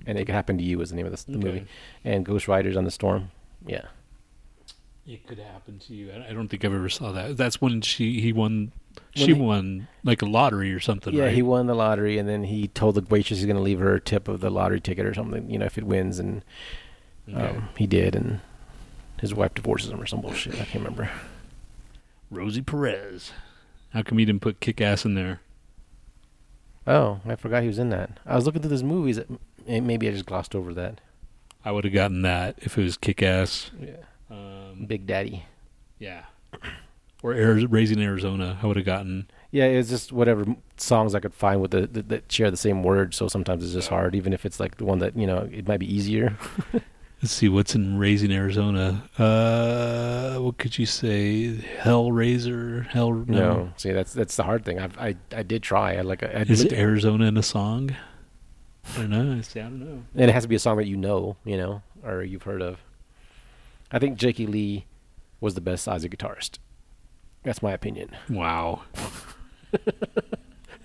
[0.07, 1.47] and it could happen to you is the name of the, the Okay.
[1.49, 1.67] movie.
[2.05, 3.31] And Ghost Riders on the Storm.
[3.67, 3.87] Yeah.
[5.13, 6.13] It could happen to you.
[6.13, 7.37] I I don't think I've ever saw that.
[7.37, 8.71] That's when she he won.
[9.15, 11.13] She he- won like a lottery or something.
[11.15, 11.35] yeah, right?
[11.35, 13.95] he won the lottery, and then he told the waitress he's going to leave her
[13.95, 15.51] a tip of the lottery ticket or something.
[15.51, 16.43] You know, if it wins, and
[17.29, 17.41] Okay.
[17.57, 18.41] um, he did, and
[19.21, 20.55] his wife divorces him or some bullshit.
[20.55, 21.11] I can't remember.
[22.31, 23.33] Rosie Perez.
[23.93, 25.41] How come you didn't put Kick Ass in there?
[26.87, 28.19] Oh, I forgot he was in that.
[28.25, 29.17] I was looking through those movies.
[29.17, 29.29] that-
[29.67, 31.01] Maybe I just glossed over that.
[31.65, 33.71] I would have gotten that if it was Kick Ass.
[33.81, 33.97] Yeah.
[34.87, 35.45] Big Daddy.
[35.99, 36.25] yeah.
[37.23, 38.59] Or Ari- Raising Arizona.
[38.63, 39.31] I would have gotten.
[39.51, 40.45] Yeah, it's just whatever
[40.79, 43.15] songs I could find with the, the that share the same word.
[43.15, 45.69] So sometimes it's just hard, even if it's like the one that you know it
[45.69, 46.35] might be easier.
[47.23, 49.03] Let's see what's in Raising Arizona.
[49.19, 51.63] Uh, what could you say?
[51.83, 52.87] Hellraiser.
[52.87, 53.13] Hell.
[53.13, 53.25] No.
[53.27, 54.79] no, see that's that's the hard thing.
[54.79, 55.97] I've, I I did try.
[55.97, 57.95] I like I Is it Arizona in a song?
[58.95, 59.37] I don't know.
[59.37, 60.03] I, See, I don't know.
[60.17, 62.63] and it has to be a song that you know, you know, or you've heard
[62.63, 62.79] of.
[63.93, 64.87] I think Jakey Lee
[65.41, 66.59] was the best Ozzy guitarist.
[67.43, 68.11] That's my opinion.
[68.29, 68.83] Wow.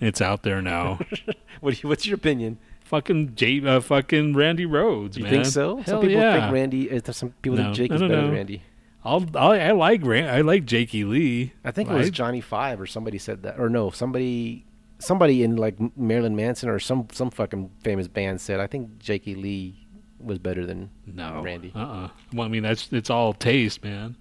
[0.00, 0.98] It's out there now.
[1.60, 2.58] what you, what's your opinion?
[2.84, 5.32] Fucking J, uh, fucking Randy Rhoads, You man.
[5.32, 5.76] think so?
[5.76, 6.40] Hell some people yeah.
[6.40, 6.90] think Randy.
[6.90, 8.22] Uh, some people No, think Jake is better know.
[8.26, 8.62] than Randy.
[9.04, 11.52] I'll, I'll I like Ran- I like Jakey Lee.
[11.64, 14.66] I think it was I- Johnny Five or somebody said that, or no, somebody,
[14.98, 19.34] somebody in like Marilyn Manson or some some fucking famous band said I think Jakey
[19.34, 19.85] Lee
[20.20, 21.72] was better than No, Randy.
[21.74, 22.08] Uh-uh.
[22.32, 24.16] Well, I mean that's it's all taste, man.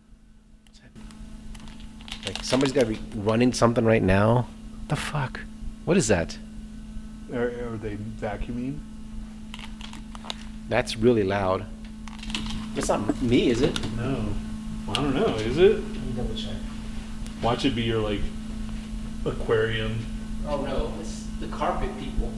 [2.25, 4.47] Like somebody's got to be running something right now.
[4.87, 5.39] The fuck?
[5.85, 6.37] What is that?
[7.31, 8.79] Are, are they vacuuming?
[10.69, 11.65] That's really loud.
[12.75, 13.79] It's not me, is it?
[13.95, 14.25] No.
[14.87, 15.35] Well, I don't know.
[15.35, 15.75] Is it?
[15.75, 16.55] Let me double check.
[17.41, 18.21] Watch it be your like
[19.25, 19.97] aquarium.
[20.47, 22.31] Oh no, it's the carpet people.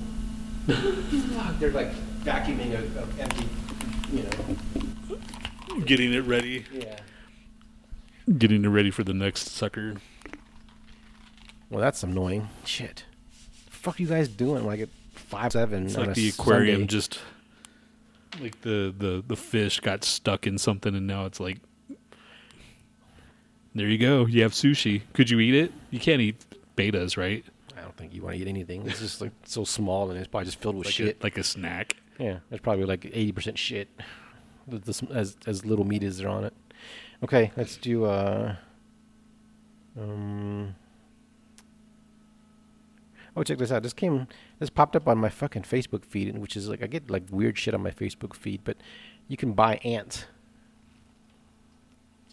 [0.68, 1.92] Fuck, they're like
[2.23, 3.48] vacuuming a, a empty,
[4.11, 5.80] you know.
[5.85, 6.65] Getting it ready.
[6.72, 6.99] Yeah.
[8.38, 9.95] Getting it ready for the next sucker.
[11.69, 12.49] Well, that's annoying.
[12.65, 13.06] Shit.
[13.65, 15.85] The fuck you guys doing like at five seven?
[15.85, 16.88] It's on like a the aquarium Sunday?
[16.88, 17.19] just
[18.41, 21.57] like the, the the fish got stuck in something and now it's like
[23.76, 24.26] there you go.
[24.26, 25.02] You have sushi.
[25.14, 25.72] Could you eat it?
[25.91, 26.44] You can't eat
[26.76, 27.45] bettas, right?
[27.77, 28.88] I don't think you want to eat anything.
[28.88, 31.23] It's just like so small and it's probably just filled with Like a- shit.
[31.23, 31.95] like a snack.
[32.19, 33.89] Yeah, it's probably like eighty percent shit.
[34.68, 36.53] This, as as little meat as there on it.
[37.23, 38.06] Okay, let's do.
[38.06, 38.56] uh
[39.98, 40.76] Um.
[43.35, 43.84] Oh, check this out.
[43.84, 44.27] This came.
[44.60, 47.57] This popped up on my fucking Facebook feed, which is like I get like weird
[47.57, 48.77] shit on my Facebook feed, but
[49.27, 50.26] you can buy ants.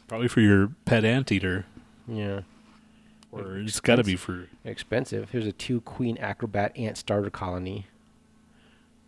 [0.09, 1.67] Probably for your pet anteater.
[2.07, 2.41] Yeah.
[3.33, 5.31] Or it's got to be for expensive.
[5.31, 7.87] Here's a two queen acrobat ant starter colony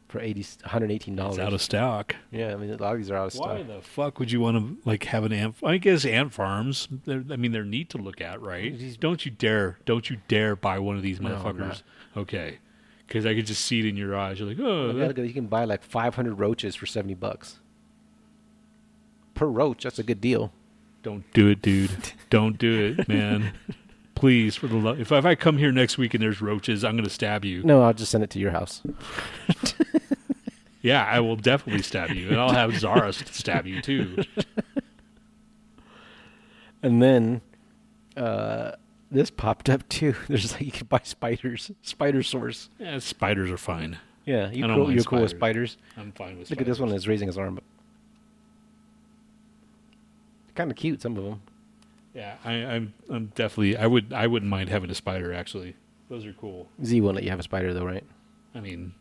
[0.09, 1.37] for 80 118 dollars.
[1.37, 2.17] It's out of stock.
[2.31, 3.49] Yeah, I mean a lot of these are out of stock.
[3.49, 5.57] Why the fuck would you want to like have an ant?
[5.65, 6.89] I guess ant farms.
[7.09, 8.75] I mean, they're neat to look at, right?
[9.01, 9.79] Don't you dare!
[9.85, 11.83] Don't you dare buy one of these No, motherfuckers.
[12.17, 12.59] Okay,
[13.07, 14.39] because I could just see it in your eyes.
[14.39, 17.61] You're like, oh, Look at you can buy like 500 roaches for 70 bucks
[19.35, 19.85] per roach.
[19.85, 20.53] That's a good deal.
[21.03, 22.13] Don't do it, dude.
[22.31, 23.53] Don't do it, man.
[24.17, 24.99] Please, for the love.
[24.99, 27.63] If, if I come here next week and there's roaches, I'm gonna stab you.
[27.63, 28.83] No, I'll just send it to your house.
[30.87, 34.23] Yeah, I will definitely stab you, and I'll have Zara stab you too.
[36.83, 37.41] And then
[38.17, 38.73] uh,
[39.11, 40.15] this popped up too.
[40.29, 42.69] There's like you can buy spiders, spider source.
[42.79, 43.99] Yeah, spiders are fine.
[44.25, 45.79] Yeah, you I don't cool, you're cool with spiders.
[45.97, 47.59] I'm fine with Look at this one is raising his arm.
[50.55, 51.41] Kind of cute, some of them.
[52.17, 52.95] Yeah, I, I'm.
[53.11, 53.77] I'm definitely.
[53.77, 54.11] I would.
[54.15, 55.35] I wouldn't mind having a spider.
[55.35, 55.77] Actually,
[56.09, 56.67] those are cool.
[56.83, 58.05] Z won't let you have a spider though, right?
[58.55, 58.95] I mean,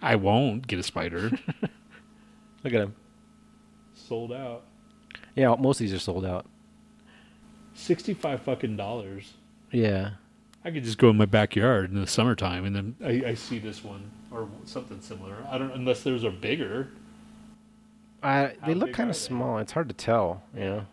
[0.00, 1.30] I won't get a spider.
[2.64, 2.94] Look at him.
[3.94, 4.62] Sold out.
[5.34, 6.46] Yeah, most of these are sold out.
[7.74, 9.34] Sixty-five fucking dollars.
[9.70, 10.12] Yeah.
[10.64, 13.58] I could just go in my backyard in the summertime, and then I, I see
[13.58, 15.36] this one or something similar.
[15.50, 16.88] I don't unless those are bigger.
[18.22, 19.20] Uh, How they look kind are of they?
[19.20, 19.58] small.
[19.58, 20.42] It's hard to tell.
[20.54, 20.86] You know.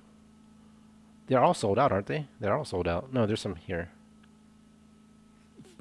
[1.29, 2.25] They're all sold out, aren't they?
[2.39, 3.13] They're all sold out.
[3.13, 3.89] No, there's some here.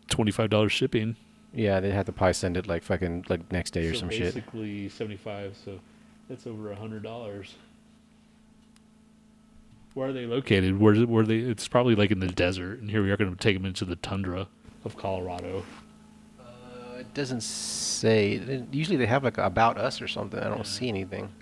[0.08, 1.16] Twenty-five dollars shipping.
[1.54, 4.10] Yeah, they have to probably send it like fucking like next day or so some
[4.10, 4.34] shit.
[4.34, 5.56] basically seventy-five.
[5.64, 5.80] So
[6.28, 7.54] that's over a hundred dollars.
[9.94, 10.78] Where are they located?
[10.78, 11.38] Where where they?
[11.38, 13.86] It's probably like in the desert, and here we are going to take them into
[13.86, 14.48] the tundra
[14.84, 15.64] of Colorado.
[16.38, 18.66] Uh, it doesn't say.
[18.70, 20.38] Usually they have like about us or something.
[20.38, 21.32] I don't see anything.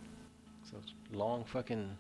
[0.71, 1.97] So it's long fucking.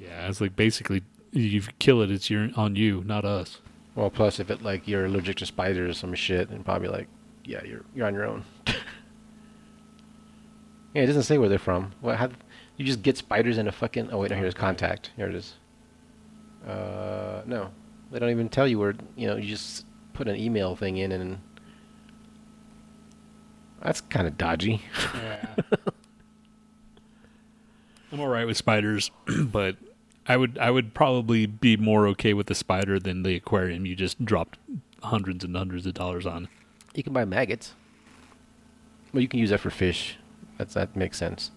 [0.00, 3.60] Yeah, it's like basically if you kill it, it's your on you, not us.
[3.94, 7.08] Well, plus if it like you're allergic to spiders or some shit, and probably like,
[7.44, 8.44] yeah, you're you're on your own.
[8.66, 8.74] yeah,
[11.02, 11.92] it doesn't say where they're from.
[12.00, 12.16] What?
[12.16, 12.28] How?
[12.76, 14.10] You just get spiders in a fucking.
[14.10, 15.10] Oh wait, no, here's contact.
[15.16, 15.54] Here it is.
[16.66, 17.70] Uh, no,
[18.10, 18.94] they don't even tell you where.
[19.16, 21.38] You know, you just put an email thing in, and
[23.82, 24.82] that's kind of dodgy.
[25.14, 25.46] Yeah.
[28.12, 29.10] I'm all right with spiders,
[29.44, 29.76] but
[30.30, 33.96] I would I would probably be more okay with the spider than the aquarium you
[33.96, 34.60] just dropped
[35.02, 36.46] hundreds and hundreds of dollars on.
[36.94, 37.74] You can buy maggots.
[39.12, 40.18] Well, you can use that for fish.
[40.56, 41.50] That's that makes sense.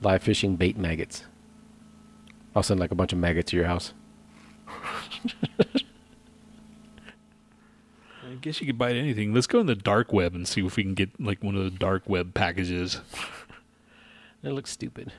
[0.00, 1.24] Live fishing bait maggots.
[2.54, 3.92] I'll send like a bunch of maggots to your house.
[4.68, 5.80] I
[8.40, 9.34] guess you could buy anything.
[9.34, 11.64] Let's go in the dark web and see if we can get like one of
[11.64, 13.00] the dark web packages.
[14.42, 15.12] That looks stupid.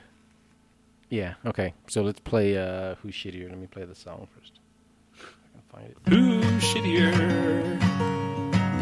[1.08, 1.34] Yeah.
[1.44, 1.74] Okay.
[1.88, 2.56] So let's play.
[2.56, 3.48] Uh, Who's shittier?
[3.48, 4.58] Let me play the song first.
[5.14, 5.96] I can find it.
[6.08, 7.80] Who's shittier?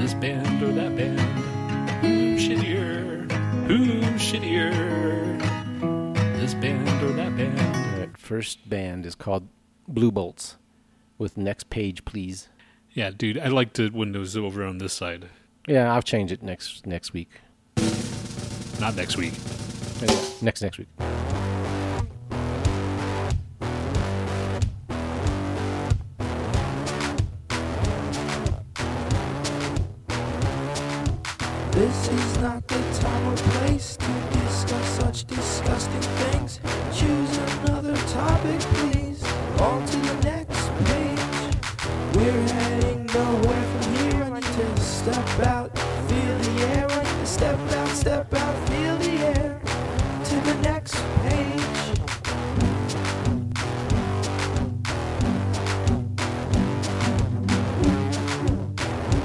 [0.01, 1.21] This band or that band?
[2.01, 3.31] Who's shittier?
[3.67, 5.39] Who's shittier?
[6.39, 8.19] This band or that band?
[8.19, 9.49] First band is called
[9.89, 10.57] Blue Bolts,
[11.19, 12.49] with next page, please.
[12.93, 13.49] Yeah, dude, I
[13.95, 15.29] when it was over on this side.
[15.67, 17.31] Yeah, I'll change it next next week.
[18.81, 19.33] Not next week.
[20.43, 20.89] Next next week.
[32.55, 36.61] Not the time or place to discuss such disgusting things.
[36.93, 39.25] Choose another topic, please.
[39.59, 41.19] On to the next page.
[42.15, 44.23] We're heading nowhere from here.
[44.23, 45.77] I need to step out,
[46.09, 46.87] feel the air.
[46.89, 49.61] I need to step out, step out, feel the air.
[50.25, 50.95] To the next
[51.25, 51.61] page.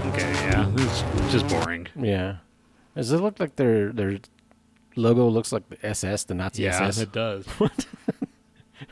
[0.08, 1.88] Okay, yeah, it's just boring.
[1.96, 2.38] Yeah.
[2.96, 4.20] Does it look like their their
[4.96, 6.98] logo looks like the SS, the Nazi Yeah, SS?
[7.00, 7.46] it does.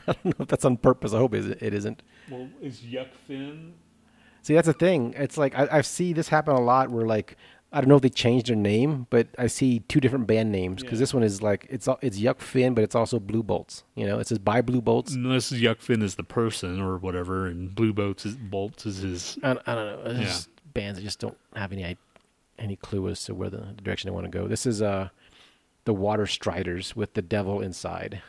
[0.06, 1.12] I don't know if that's on purpose.
[1.14, 2.02] I hope it it isn't.
[2.30, 3.74] Well, is Yuck Finn?
[4.42, 5.14] See, that's the thing.
[5.16, 6.90] It's like I, I see this happen a lot.
[6.90, 7.36] Where like
[7.72, 10.82] I don't know if they changed their name, but I see two different band names
[10.82, 11.02] because Yeah.
[11.02, 13.84] this one is like it's it's Yuck Finn, but it's also Blue Bolts.
[13.94, 15.14] You know, it says by Blue Bolts.
[15.14, 19.38] Unless Yuck Finn is the person or whatever, and Blue Bolts is Bolts is his.
[19.42, 20.02] I, I don't know.
[20.06, 20.24] It's Yeah.
[20.24, 21.82] just bands that just don't have any
[22.58, 24.48] any clue as to where the direction they want to go.
[24.48, 25.08] This is uh
[25.84, 28.20] the Water Striders with the Devil inside.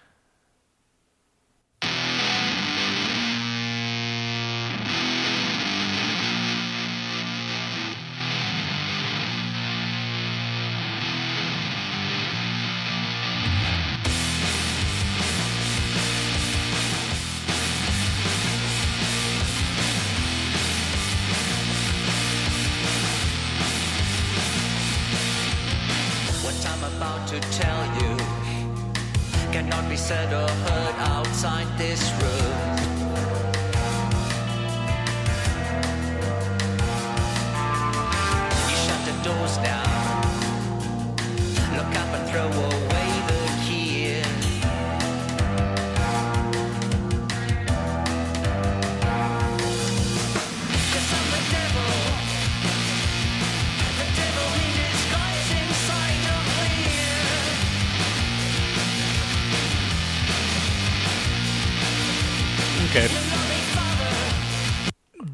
[30.10, 32.69] Said or heard outside this room.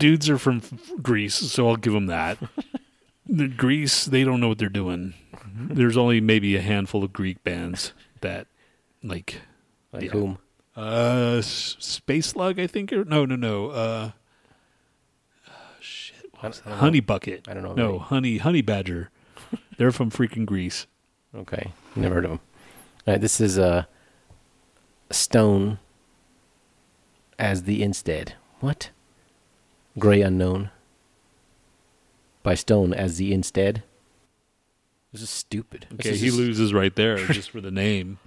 [0.06, 0.62] Dudes are from
[1.02, 2.38] Greece, so I'll give them that.
[3.28, 5.14] the Greece, they don't know what they're doing.
[5.56, 7.92] There's only maybe a handful of Greek bands
[8.22, 8.46] that,
[9.04, 9.42] like,
[9.92, 10.38] Like whom?
[10.78, 12.94] Uh, S- Space Slug, I think.
[12.94, 13.70] Or, no, no, no.
[13.70, 14.12] Uh,
[15.80, 16.26] shit.
[16.40, 16.72] what was I it?
[16.72, 16.80] don't.
[16.80, 17.48] Honey Bucket.
[17.48, 17.98] I don't know No, any.
[18.00, 19.10] Honey Honey Badger.
[19.78, 20.86] They're from freaking Greece.
[21.36, 22.40] Okay, never heard of them.
[23.08, 23.86] All right, this is uh,
[25.10, 25.80] Stone
[27.40, 28.36] as the instead.
[28.60, 28.90] What?
[29.98, 30.70] Gray Unknown
[32.44, 33.84] by Stone as the instead.
[35.12, 35.88] This is stupid.
[35.94, 38.20] Okay, is he just- loses right there just for the name.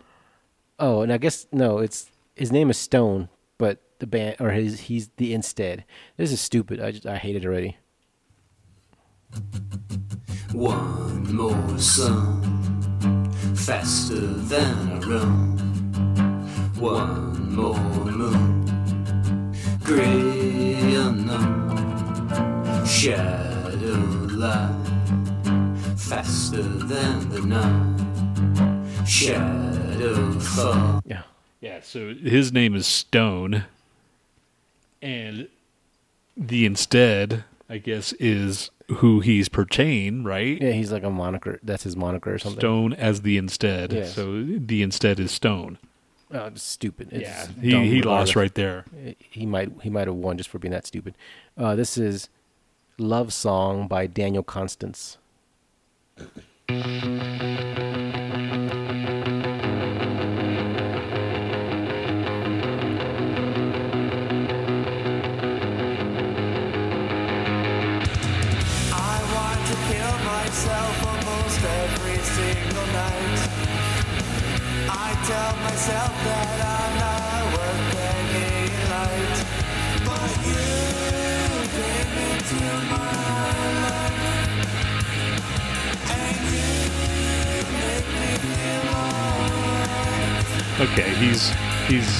[0.78, 3.28] Oh, and I guess no, it's his name is Stone,
[3.58, 5.84] but the band or his he's the instead.
[6.16, 6.80] This is stupid.
[6.80, 7.76] I just I hate it already.
[10.52, 15.58] One more song, faster than a run.
[16.78, 18.77] One more moon,
[19.88, 23.96] gray unknown, shadow
[24.36, 24.84] light,
[25.96, 31.00] faster than the night, shadow fall.
[31.06, 31.22] Yeah.
[31.62, 33.64] Yeah, so his name is Stone,
[35.00, 35.48] and
[36.36, 40.60] the instead, I guess, is who he's portraying, right?
[40.60, 41.60] Yeah, he's like a moniker.
[41.62, 42.60] That's his moniker or something.
[42.60, 43.94] Stone as the instead.
[43.94, 44.14] Yes.
[44.14, 45.78] So the instead is Stone.
[46.30, 47.08] It's stupid.
[47.12, 48.84] It's Yeah, he- he lost right there.
[49.18, 51.14] He might he might have won just for being that stupid.
[51.56, 52.28] Uh, this is
[52.98, 55.16] "Love Song" by Daniel Constance.
[75.28, 79.38] Tell myself that I'm not worth any light.
[80.08, 80.64] But you
[81.76, 83.12] came into my
[83.84, 84.16] life.
[86.16, 86.72] And you
[87.76, 90.48] make me feel alright.
[90.88, 91.42] Okay, he's
[91.88, 92.10] he's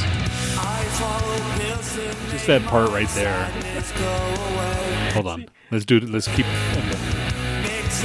[0.59, 3.51] I swallow pills to just that part right there.
[3.75, 5.13] let's go away.
[5.15, 6.11] Hold on, let's do it.
[6.11, 6.45] Let's keep.
[7.63, 8.05] Mix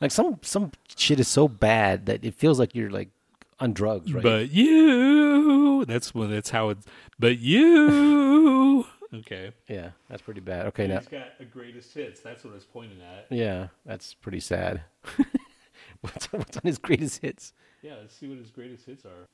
[0.00, 3.10] Like some some shit is so bad that it feels like you're like
[3.58, 4.22] on drugs, right?
[4.22, 6.86] But you, that's when that's how it's.
[7.18, 9.52] But you, okay.
[9.68, 10.66] yeah, that's pretty bad.
[10.68, 12.20] Okay, now He's got a greatest hits.
[12.20, 13.26] That's what I was pointing at.
[13.30, 14.82] yeah, that's pretty sad.
[16.00, 17.52] what's, what's on his greatest hits?
[17.82, 19.28] Yeah, let's see what his greatest hits are.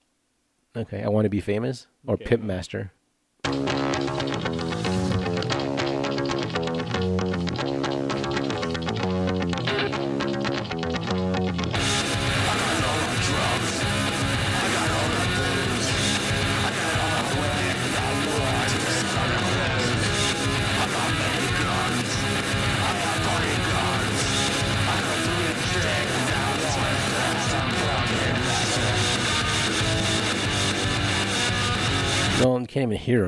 [0.81, 2.25] Okay, I want to be famous or Okay.
[2.25, 2.93] Pimp Master.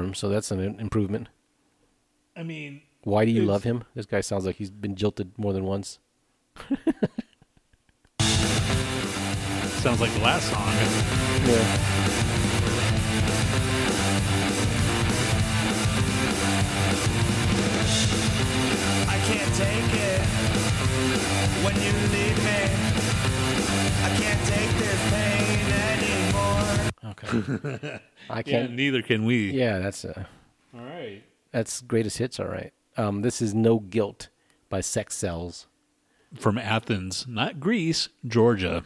[0.08, 1.28] Even so that's an improvement.
[2.34, 3.84] I mean, Why do you love him?
[3.94, 5.98] This guy sounds like he's been jilted more than once.
[9.80, 10.72] sounds like the last song.
[11.46, 11.64] Yeah.
[19.08, 20.20] I can't take it
[21.64, 22.60] when you leave me.
[24.04, 26.27] I can't take this pain anymore.
[27.10, 28.00] Okay.
[28.30, 28.72] I Yeah, can't.
[28.72, 29.50] neither can we.
[29.50, 30.24] Yeah, that's uh,
[30.74, 31.22] All right.
[31.52, 32.38] that's greatest hits.
[32.40, 32.72] All right.
[32.96, 34.28] Um, this is No Guilt
[34.68, 35.66] by Sex Cells.
[36.38, 38.84] From Athens, not Greece, Georgia.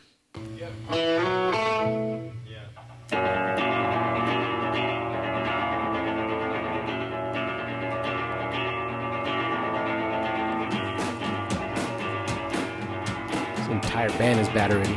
[13.57, 14.97] This entire band is battering.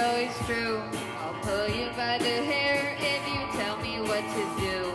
[0.00, 0.80] It's true.
[1.20, 4.92] I'll pull you by the hair if you tell me what to do.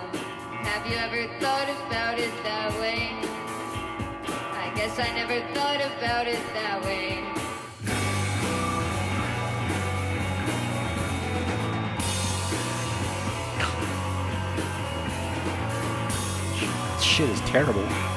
[0.63, 3.09] Have you ever thought about it that way?
[4.53, 7.19] I guess I never thought about it that way.
[17.01, 18.12] Shit is terrible.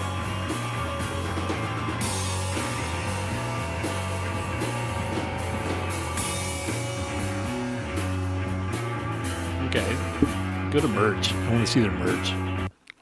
[10.71, 11.33] Go to merch.
[11.35, 12.31] I want to see their merch.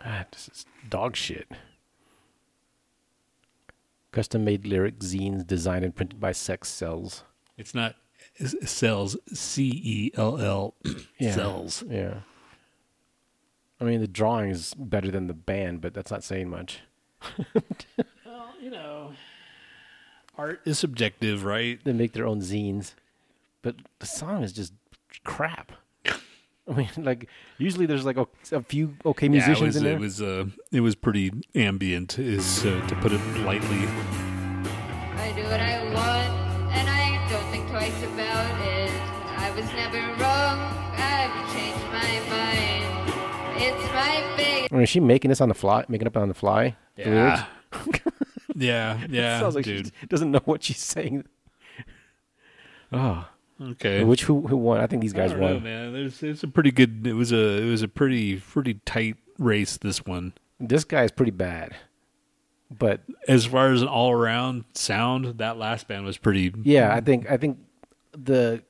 [0.04, 1.48] Ah, this is dog shit.
[4.10, 7.22] Custom made lyric zines designed and printed by Sex Cells.
[7.56, 7.94] It's not
[8.64, 10.74] sells C E L L
[11.18, 11.34] Yeah.
[11.34, 11.84] cells.
[11.88, 12.20] Yeah.
[13.80, 16.80] I mean, the drawing is better than the band, but that's not saying much.
[18.26, 19.12] Well, you know,
[20.36, 21.78] art is subjective, right?
[21.84, 22.94] They make their own zines,
[23.62, 24.72] but the song is just
[25.22, 25.70] crap.
[26.70, 27.28] I mean, like
[27.58, 29.98] usually there's like a, a few okay musicians yeah, in it there.
[29.98, 33.86] was, It was uh, it was pretty ambient, is uh, to put it lightly.
[35.16, 38.90] I do what I want, and I don't think twice about it.
[39.36, 40.58] I was never wrong,
[40.96, 43.62] I've changed my mind.
[43.62, 44.68] It's my fate.
[44.70, 46.76] I mean, is she making this on the fly, making up on the fly?
[46.96, 47.40] the lyrics?
[48.56, 49.86] Yeah, It yeah, sounds like dude.
[50.00, 51.24] she doesn't know what she's saying.
[52.92, 53.28] Oh,
[53.60, 54.02] Okay.
[54.04, 54.80] Which who who won?
[54.80, 55.52] I think these guys I don't won.
[55.54, 55.92] know, man.
[55.92, 57.06] There's it's a pretty good.
[57.06, 59.76] It was a it was a pretty pretty tight race.
[59.76, 61.74] This one, This guy is pretty bad,
[62.76, 66.52] but as far as an all around sound, that last band was pretty.
[66.64, 67.58] yeah, I think I think
[68.12, 68.62] the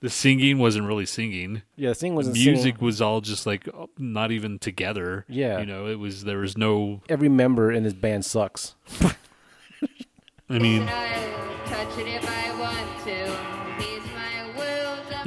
[0.00, 1.62] The singing wasn't really singing.
[1.74, 2.76] Yeah, the singing wasn't Music singing.
[2.80, 5.24] was all just like not even together.
[5.28, 5.58] Yeah.
[5.58, 7.00] you know, it was there was no.
[7.08, 8.76] every member in this band sucks.
[10.50, 10.88] I mean,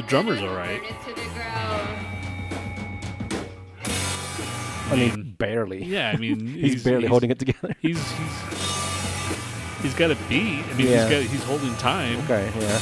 [0.01, 0.81] the drummer's all right.
[0.81, 2.07] Burn it to the ground.
[4.89, 5.83] I mean, barely.
[5.83, 7.75] Yeah, I mean, he's, barely holding it together.
[7.79, 8.41] He's he's
[9.81, 10.65] he's got a beat.
[10.65, 11.07] I mean, Yeah.
[11.07, 12.19] he's got he's holding time.
[12.21, 12.81] Okay, yeah.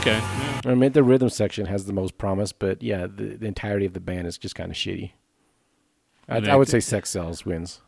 [0.00, 0.18] Okay.
[0.18, 0.60] yeah.
[0.64, 3.94] I mean, the rhythm section has the most promise, but yeah, the, the entirety of
[3.94, 5.12] the band is just kind of shitty.
[6.28, 7.80] I, And I would say Sex Cells wins.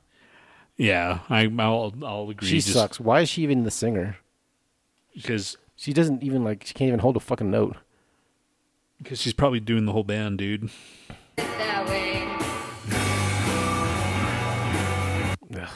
[0.81, 2.48] Yeah, I, I'll I'll agree.
[2.48, 2.98] She just sucks.
[2.98, 4.16] Why is she even the singer?
[5.15, 6.65] because She doesn't even like.
[6.65, 7.77] She can't even hold a fucking note.
[8.97, 10.70] because she's probably doing the whole band, dude.
[11.36, 12.23] That way.
[15.61, 15.69] Ugh.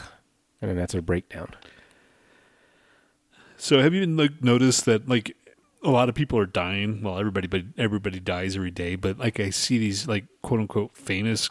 [0.63, 1.49] And then that's her breakdown.
[3.59, 5.37] So have you even like noticed that like
[5.83, 7.03] a lot of people are dying?
[7.03, 10.97] Well, everybody but everybody dies every day, but like I see these like quote unquote
[10.97, 11.51] famous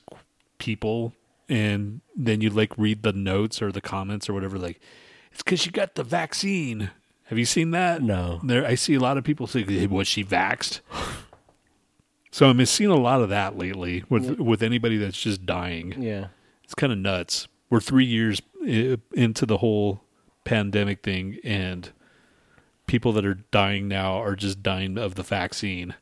[0.57, 1.13] people
[1.49, 4.79] and then you like read the notes or the comments or whatever like
[5.31, 6.91] it's cuz you got the vaccine.
[7.25, 8.01] Have you seen that?
[8.01, 8.39] No.
[8.43, 10.81] There, I see a lot of people say, "Hey, "Was she vaxxed?"
[12.31, 16.01] so I'm seeing a lot of that lately with with anybody that's just dying.
[16.01, 16.27] Yeah.
[16.63, 17.47] It's kind of nuts.
[17.69, 20.03] We're three years eh, into the whole
[20.43, 21.91] pandemic thing, and
[22.87, 25.95] people that are dying now are just dying of the vaccine.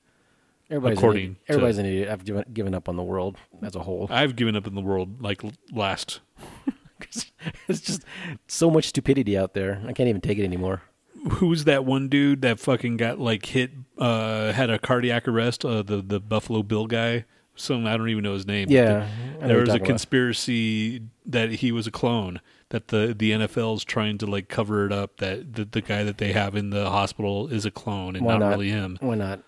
[0.72, 1.38] Everybody's according an idiot.
[1.50, 2.10] everybody's to, an idiot.
[2.10, 4.08] I've given, given up on the world as a whole.
[4.10, 5.42] I've given up in the world like
[5.72, 6.22] last.
[7.68, 8.04] it's just
[8.48, 9.82] so much stupidity out there.
[9.88, 10.84] I can't even take it anymore.
[11.34, 13.72] Who's that one dude that fucking got like hit?
[13.98, 15.64] Uh, had a cardiac arrest.
[15.66, 17.26] Uh, the the Buffalo Bill guy.
[17.56, 18.68] Some I don't even know his name.
[18.70, 19.08] Yeah,
[19.40, 19.88] the- there was a talking about.
[19.88, 22.40] conspiracy that he was a clone.
[22.70, 25.18] That the the NFL's trying to like cover it up.
[25.18, 28.34] That the, the guy that they have in the hospital is a clone and Why
[28.34, 28.50] not, not?
[28.52, 28.98] really him.
[29.02, 29.42] Why not?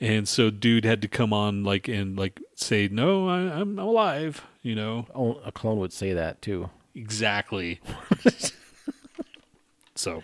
[0.00, 4.44] And so, dude had to come on like and like say, "No, I, I'm alive."
[4.62, 6.70] You know, Oh, a clone would say that too.
[6.94, 7.80] exactly.
[9.94, 10.22] so,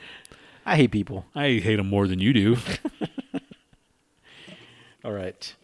[0.66, 1.24] I hate people.
[1.34, 2.56] I hate them more than you do.
[5.04, 5.54] All right.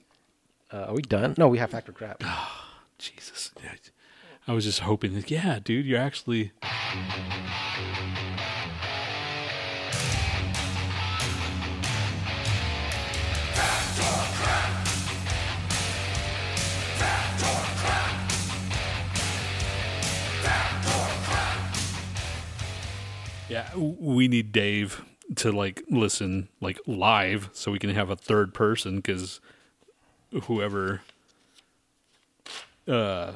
[0.72, 1.34] Uh, are we done?
[1.38, 2.22] No, we have factor crap.
[2.98, 3.52] Jesus,
[4.46, 5.14] I was just hoping.
[5.14, 6.52] that, Yeah, dude, you're actually.
[23.48, 25.02] Yeah, we need Dave
[25.36, 29.40] to like listen like live so we can have a third person because
[30.44, 31.02] whoever
[32.86, 33.32] uh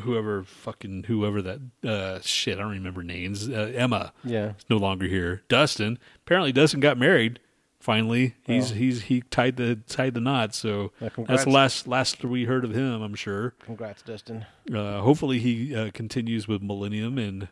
[0.00, 4.50] whoever fucking whoever that uh shit I don't remember names uh, Emma Yeah.
[4.50, 7.40] is no longer here Dustin apparently Dustin got married
[7.80, 8.74] finally he's Oh.
[8.76, 12.72] he's he tied the tied the knot so that's the last last we heard of
[12.74, 14.46] him I'm sure Congrats, Dustin.
[14.72, 17.48] uh hopefully he uh, continues with Millennium and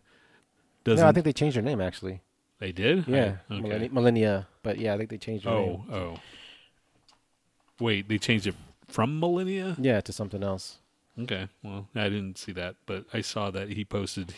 [0.84, 2.20] doesn't No, I think they changed their name actually.
[2.58, 3.62] they did Yeah, I- okay.
[3.62, 4.48] millennia, millennia.
[4.62, 5.84] But yeah, I think they changed their Oh, name.
[5.94, 6.16] oh.
[7.78, 8.54] Wait, they changed it
[8.88, 9.74] from Millennia?
[9.80, 10.78] Yeah, to something else.
[11.18, 11.48] Okay.
[11.62, 14.34] Well, I didn't see that, but I saw that he posted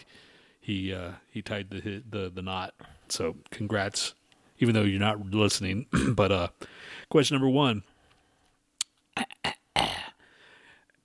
[0.60, 2.74] he uh he tied the hit, the the knot.
[3.08, 4.14] So, congrats
[4.58, 5.86] even though you're not listening.
[6.14, 6.48] but uh
[7.10, 7.82] question number 1.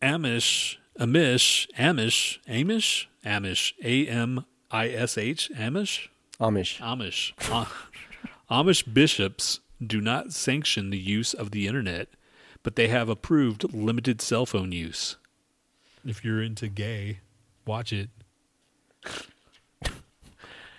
[0.02, 6.08] Amish, Amish, Amish, Amish, Amish, A M I S H, Amish,
[6.40, 7.88] Amish, Amish, Ah-
[8.52, 12.08] Amish bishops do not sanction the use of the internet,
[12.64, 15.16] but they have approved limited cell phone use.
[16.06, 17.20] If you're into gay,
[17.66, 18.10] watch it.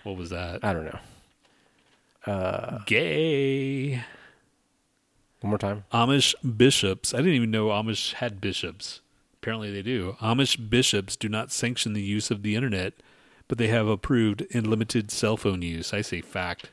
[0.02, 0.65] what was that?
[0.65, 0.98] I don't know.
[2.27, 4.02] Uh, gay.
[5.40, 5.85] One more time.
[5.93, 7.15] Amish bishops.
[7.15, 9.01] I didn't even know Amish had bishops.
[9.40, 10.16] Apparently they do.
[10.20, 12.94] Amish bishops do not sanction the use of the internet,
[13.49, 15.93] but they have approved unlimited cell phone use.
[15.93, 16.70] I say fact.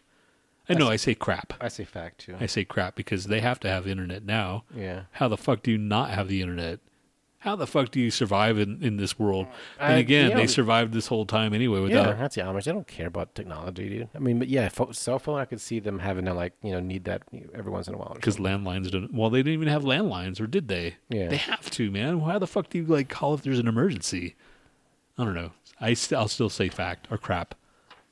[0.67, 1.53] I know I say crap.
[1.61, 2.35] I say fact too.
[2.39, 4.63] I say crap because they have to have internet now.
[4.75, 5.03] Yeah.
[5.13, 6.79] How the fuck do you not have the internet?
[7.37, 9.45] How the fuck do you survive in, in this world?
[9.79, 12.63] I- and again, yeah, they survived this whole time anyway Yeah, without that's the Amish.
[12.63, 14.09] They don't care about technology, dude.
[14.15, 15.39] I mean, but yeah, pho- cell phone.
[15.39, 17.21] I could see them having to like you know need that
[17.53, 18.13] every once in a while.
[18.15, 19.13] because landlines don't.
[19.13, 20.95] Well, they didn't even have landlines, or did they?
[21.09, 21.27] Yeah.
[21.27, 22.19] They have to, man.
[22.21, 24.33] Why the fuck do you like call if there's an emergency?
[25.15, 25.51] I don't know.
[25.79, 27.55] I st- I'll still say fact or crap.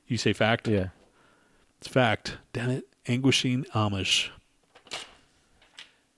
[0.07, 0.67] You say fact?
[0.67, 0.87] Yeah.
[1.79, 2.37] It's fact.
[2.51, 2.87] Damn it.
[3.07, 4.29] Anguishing Amish.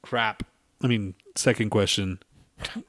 [0.01, 0.43] Crap.
[0.81, 2.19] I mean, second question.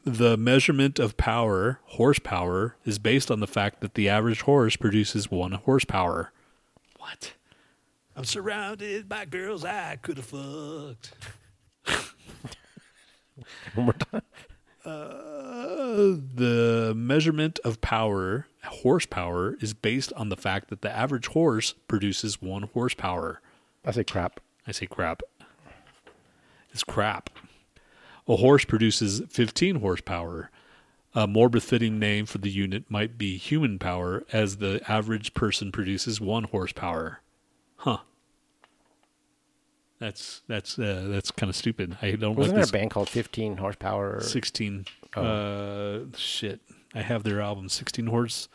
[0.04, 5.30] The measurement of power, horsepower, is based on the fact that the average horse produces
[5.30, 6.32] one horsepower.
[6.98, 7.32] What?
[8.14, 11.12] I'm surrounded by girls I could have fucked.
[13.74, 14.22] One more time.
[14.86, 21.74] Uh, the measurement of power, horsepower, is based on the fact that the average horse
[21.88, 23.40] produces one horsepower.
[23.84, 24.38] I say crap.
[24.66, 25.22] I say crap.
[26.72, 27.30] It's crap.
[28.28, 30.50] A horse produces 15 horsepower.
[31.14, 35.72] A more befitting name for the unit might be human power, as the average person
[35.72, 37.22] produces one horsepower.
[39.98, 41.96] That's that's uh, that's kind of stupid.
[42.02, 42.70] I don't Wasn't like there this.
[42.70, 44.20] a band called Fifteen Horsepower?
[44.20, 44.84] 16.
[45.16, 45.22] Oh.
[45.22, 46.60] Uh, shit.
[46.94, 48.48] I have their album, 16 Horse.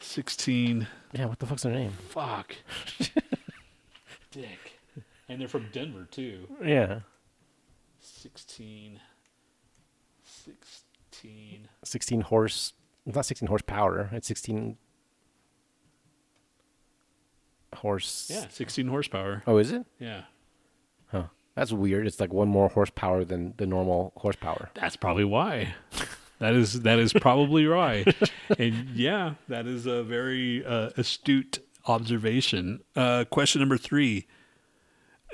[0.00, 0.86] 16.
[1.12, 1.92] Yeah, what the fuck's their name?
[2.08, 2.56] Fuck.
[4.30, 4.78] Dick.
[5.28, 6.48] And they're from Denver, too.
[6.64, 7.00] Yeah.
[8.00, 9.00] 16.
[10.24, 11.68] 16.
[11.84, 12.72] Sixteen horse.
[13.06, 14.08] It's not sixteen horsepower.
[14.12, 14.78] It's sixteen
[17.74, 18.30] horse.
[18.32, 19.42] Yeah, 16 horsepower.
[19.46, 19.84] Oh, is it?
[19.98, 20.22] Yeah.
[21.60, 22.06] That's weird.
[22.06, 24.70] It's like one more horsepower than the normal horsepower.
[24.72, 25.74] That's probably why.
[26.38, 28.06] That is that is probably why.
[28.58, 32.80] and yeah, that is a very uh, astute observation.
[32.96, 34.26] Uh, question number three.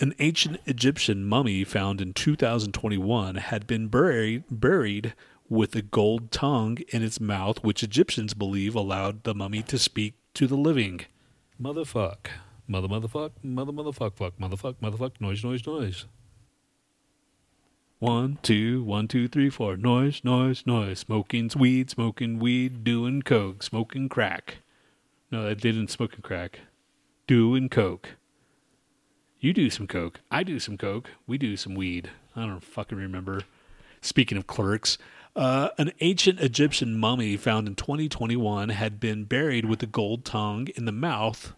[0.01, 5.15] An ancient Egyptian mummy found in 2021 had been buried, buried
[5.49, 10.15] with a gold tongue in its mouth, which Egyptians believe allowed the mummy to speak
[10.35, 11.03] to the living.
[11.63, 12.31] Motherfuck.
[12.67, 13.31] Mother, motherfuck.
[13.45, 14.17] Mother, motherfuck.
[14.17, 14.37] Fuck.
[14.39, 14.75] Motherfuck.
[14.83, 15.21] Motherfuck.
[15.21, 16.07] Noise, noise, noise.
[17.99, 19.79] One, two, one, two, three, four.
[19.79, 20.99] Noise, noise, noise.
[20.99, 24.59] Smoking weed, smoking weed, doing coke, smoking crack.
[25.31, 26.61] No, they didn't smoking crack.
[27.27, 28.17] Doing coke.
[29.41, 30.21] You do some coke.
[30.31, 31.11] I do some coke.
[31.27, 32.11] We do some weed.
[32.35, 33.41] I don't fucking remember.
[34.03, 34.99] Speaking of clerks,
[35.35, 40.69] uh, an ancient Egyptian mummy found in 2021 had been buried with a gold tongue
[40.77, 41.55] in the mouth,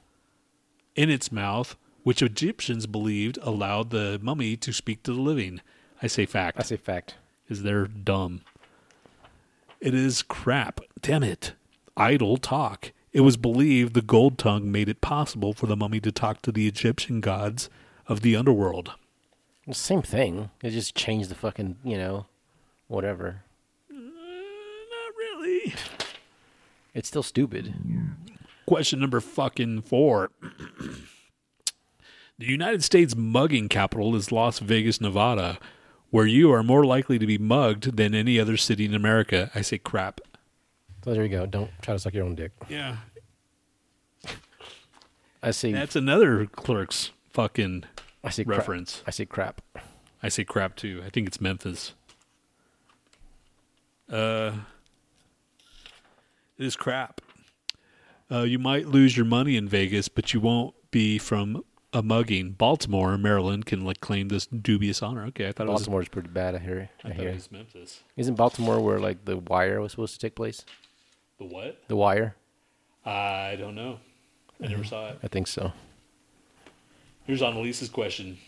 [0.95, 1.75] in its mouth,
[2.05, 5.61] which Egyptians believed allowed the mummy to speak to the living.
[6.03, 6.59] I say fact.
[6.59, 7.17] I say fact.
[7.49, 8.43] Is they're dumb.
[9.81, 10.81] It is crap.
[11.01, 11.53] Damn it.
[11.97, 12.93] Idle talk.
[13.13, 16.53] It was believed the gold tongue made it possible for the mummy to talk to
[16.53, 17.71] the Egyptian gods
[18.07, 18.93] of the underworld.
[19.67, 20.51] Well, same thing.
[20.63, 22.27] It just changed the fucking, you know,
[22.87, 23.43] whatever.
[23.93, 25.75] Mm, not really.
[26.95, 27.75] It's still stupid.
[28.67, 30.31] Question number fucking four.
[32.39, 35.59] the United States mugging capital is Las Vegas, Nevada,
[36.11, 39.51] where you are more likely to be mugged than any other city in America.
[39.55, 40.21] I say crap.
[41.05, 41.47] So there you go.
[41.47, 42.53] Don't try to suck your own dick.
[42.69, 42.97] Yeah.
[45.43, 45.73] I see.
[45.73, 47.85] That's another Clerks fucking
[48.25, 48.59] I see crap.
[48.59, 49.03] reference.
[49.07, 49.61] I see crap.
[50.23, 51.03] I say crap too.
[51.07, 51.95] I think it's Memphis.
[54.11, 54.53] Uh,
[56.59, 57.21] it is crap.
[58.31, 61.63] Uh, you might lose your money in Vegas, but you won't be from
[61.93, 62.53] a mugging.
[62.53, 65.25] Baltimore, Maryland, can like claim this dubious honor.
[65.27, 66.55] Okay, I thought Baltimore's pretty bad.
[66.55, 66.91] I hear.
[67.05, 67.29] I I, thought hear.
[67.31, 68.03] it was Memphis.
[68.17, 70.65] Isn't Baltimore where like the Wire was supposed to take place?
[71.39, 71.81] The what?
[71.89, 72.35] The Wire.
[73.05, 74.01] I don't know.
[74.63, 75.19] I never saw it.
[75.23, 75.73] I think so.
[77.25, 78.39] Here's Annalise's question.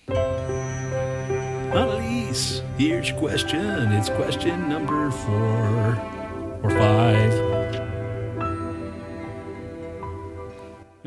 [1.73, 3.93] Annalise, here's your question.
[3.93, 5.95] It's question number four
[6.63, 7.60] or five.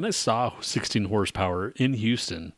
[0.04, 2.52] And I saw 16 horsepower in Houston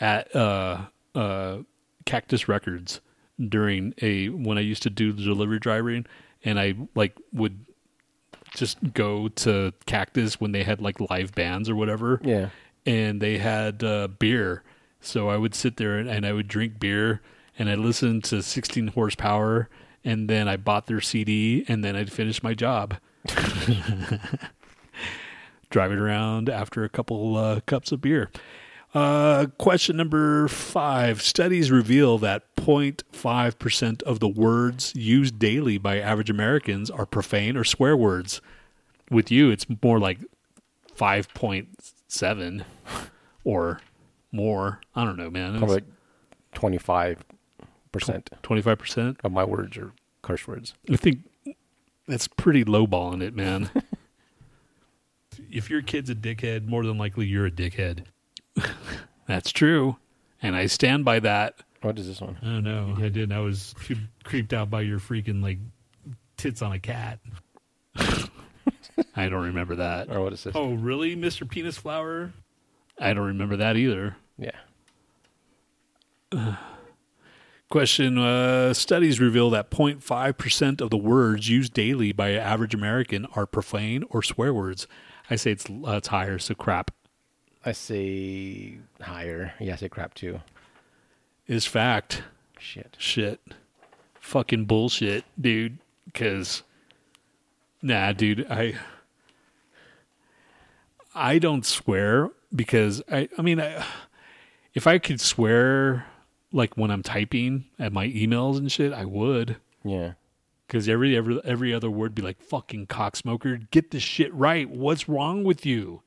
[0.00, 1.58] at uh, uh,
[2.06, 3.02] Cactus Records
[3.38, 6.06] during a when I used to do the delivery driving,
[6.42, 7.66] and I like would
[8.54, 12.48] just go to Cactus when they had like live bands or whatever Yeah.
[12.86, 14.62] and they had uh, beer.
[15.02, 17.20] So I would sit there and, and I would drink beer
[17.58, 19.68] and I listened to 16 horsepower
[20.06, 22.96] and then I bought their CD and then I'd finish my job.
[25.70, 28.30] Driving around after a couple uh, cups of beer.
[28.94, 31.20] Uh, question number five.
[31.20, 37.64] Studies reveal that 0.5% of the words used daily by average Americans are profane or
[37.64, 38.40] swear words.
[39.10, 40.18] With you, it's more like
[40.96, 42.64] 5.7
[43.44, 43.80] or
[44.32, 44.80] more.
[44.94, 45.58] I don't know, man.
[45.58, 45.84] Probably like
[46.52, 47.24] twenty five
[47.92, 48.30] percent.
[48.42, 49.92] Twenty five percent of my words are
[50.22, 50.74] curse words.
[50.90, 51.20] I think
[52.06, 53.70] that's pretty lowballing it, man.
[55.50, 58.04] if your kid's a dickhead, more than likely you're a dickhead.
[59.26, 59.96] that's true,
[60.42, 61.56] and I stand by that.
[61.82, 62.38] What is this one?
[62.42, 62.94] I don't know.
[62.96, 63.32] I didn't.
[63.32, 63.74] I was
[64.24, 65.58] creeped out by your freaking like
[66.36, 67.20] tits on a cat.
[69.14, 70.10] I don't remember that.
[70.10, 70.56] Or what is this?
[70.56, 72.32] Oh, really, Mister Penis Flower?
[72.98, 74.16] I don't remember that either.
[74.38, 74.50] Yeah.
[77.70, 83.26] Question uh, Studies reveal that 0.5% of the words used daily by an average American
[83.36, 84.86] are profane or swear words.
[85.30, 86.90] I say it's, uh, it's higher, so crap
[87.64, 89.52] I say higher.
[89.60, 90.40] Yeah, I say crap too.
[91.46, 92.22] is fact.
[92.58, 92.96] Shit.
[92.98, 93.40] Shit.
[94.20, 95.78] Fucking bullshit, dude.
[96.06, 96.62] Because,
[97.82, 98.74] nah, dude, I.
[101.14, 103.28] I don't swear because I.
[103.36, 103.84] I mean, I,
[104.72, 106.06] if I could swear,
[106.52, 109.56] like when I'm typing at my emails and shit, I would.
[109.84, 110.12] Yeah.
[110.68, 113.68] Because every every every other word be like fucking cocksmoker.
[113.70, 114.68] Get this shit right.
[114.68, 116.02] What's wrong with you?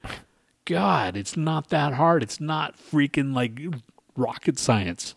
[0.65, 2.21] God, it's not that hard.
[2.21, 3.59] It's not freaking like
[4.15, 5.15] rocket science.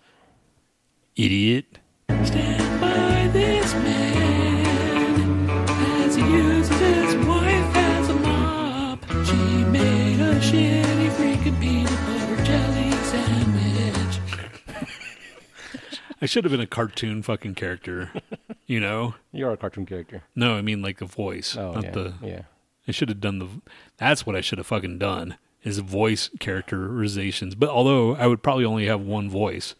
[1.14, 1.78] Idiot.
[2.24, 4.13] Stand by this man
[16.24, 18.10] I should have been a cartoon fucking character,
[18.66, 19.14] you know.
[19.30, 20.22] You are a cartoon character.
[20.34, 22.14] No, I mean like the voice, Oh, not yeah, the.
[22.22, 22.42] yeah.
[22.88, 23.48] I should have done the.
[23.98, 27.54] That's what I should have fucking done is voice characterizations.
[27.54, 29.74] But although I would probably only have one voice,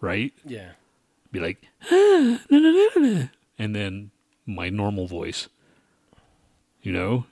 [0.00, 0.32] right?
[0.44, 0.70] Yeah.
[1.30, 3.22] Be like, "Ah, na, na, na, na,"
[3.56, 4.10] and then
[4.46, 5.46] my normal voice,
[6.82, 7.26] you know,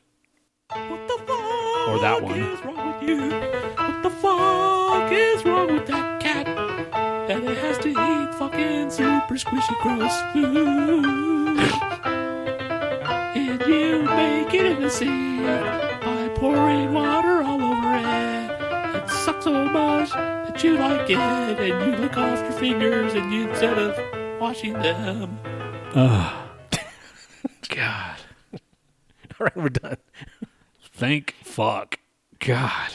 [0.70, 3.85] or that one.
[8.48, 11.58] Fucking super squishy gross food.
[13.34, 15.44] And you make it in the sink
[16.02, 19.02] by pouring water all over it.
[19.02, 23.32] It sucks so much that you like it, and you lick off your fingers, and
[23.32, 25.38] you instead of washing them.
[25.94, 26.48] Ugh.
[27.68, 28.16] God.
[28.52, 28.60] All
[29.40, 29.98] right, we're done.
[30.92, 31.98] Thank fuck.
[32.38, 32.92] God.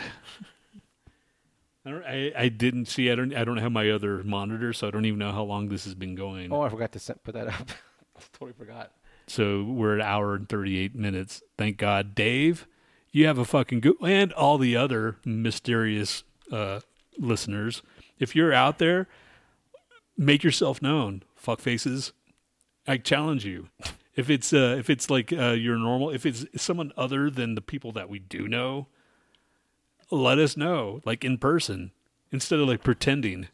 [1.85, 3.09] I, don't, I, I didn't see.
[3.11, 3.33] I don't.
[3.35, 5.95] I don't have my other monitor, so I don't even know how long this has
[5.95, 6.51] been going.
[6.51, 7.69] Oh, I forgot to set, put that up.
[8.33, 8.91] totally forgot.
[9.27, 11.41] So we're at hour and thirty eight minutes.
[11.57, 12.67] Thank God, Dave.
[13.11, 16.81] You have a fucking good, and all the other mysterious uh,
[17.17, 17.81] listeners.
[18.19, 19.07] If you're out there,
[20.17, 21.23] make yourself known.
[21.35, 22.13] Fuck faces.
[22.87, 23.69] I challenge you.
[24.15, 27.61] If it's uh, if it's like uh, your normal, if it's someone other than the
[27.61, 28.87] people that we do know,
[30.11, 31.91] let us know, like in person,
[32.31, 33.47] instead of like pretending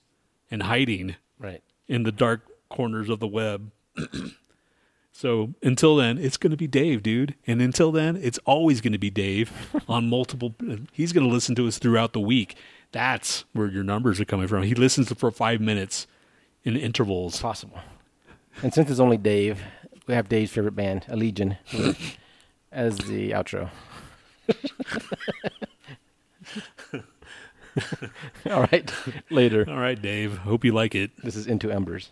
[0.52, 1.62] and hiding Right.
[1.88, 3.72] in the dark corners of the web.
[5.12, 7.36] so until then, it's going to be Dave, dude.
[7.46, 9.52] And until then, it's always going to be Dave
[9.88, 10.56] on multiple.
[10.92, 12.56] He's going to listen to us throughout the week.
[12.92, 14.64] That's where your numbers are coming from.
[14.64, 16.08] He listens for five minutes
[16.64, 17.40] in intervals.
[17.42, 17.80] Possible.
[18.64, 19.62] And since it's only Dave,
[20.08, 21.58] we have Dave's favorite band, Allegiant,
[22.72, 23.70] as the outro.
[28.50, 28.92] All right.
[29.30, 29.66] Later.
[29.68, 30.38] All right, Dave.
[30.40, 31.12] Hope you like it.
[31.24, 32.12] This is Into Embers.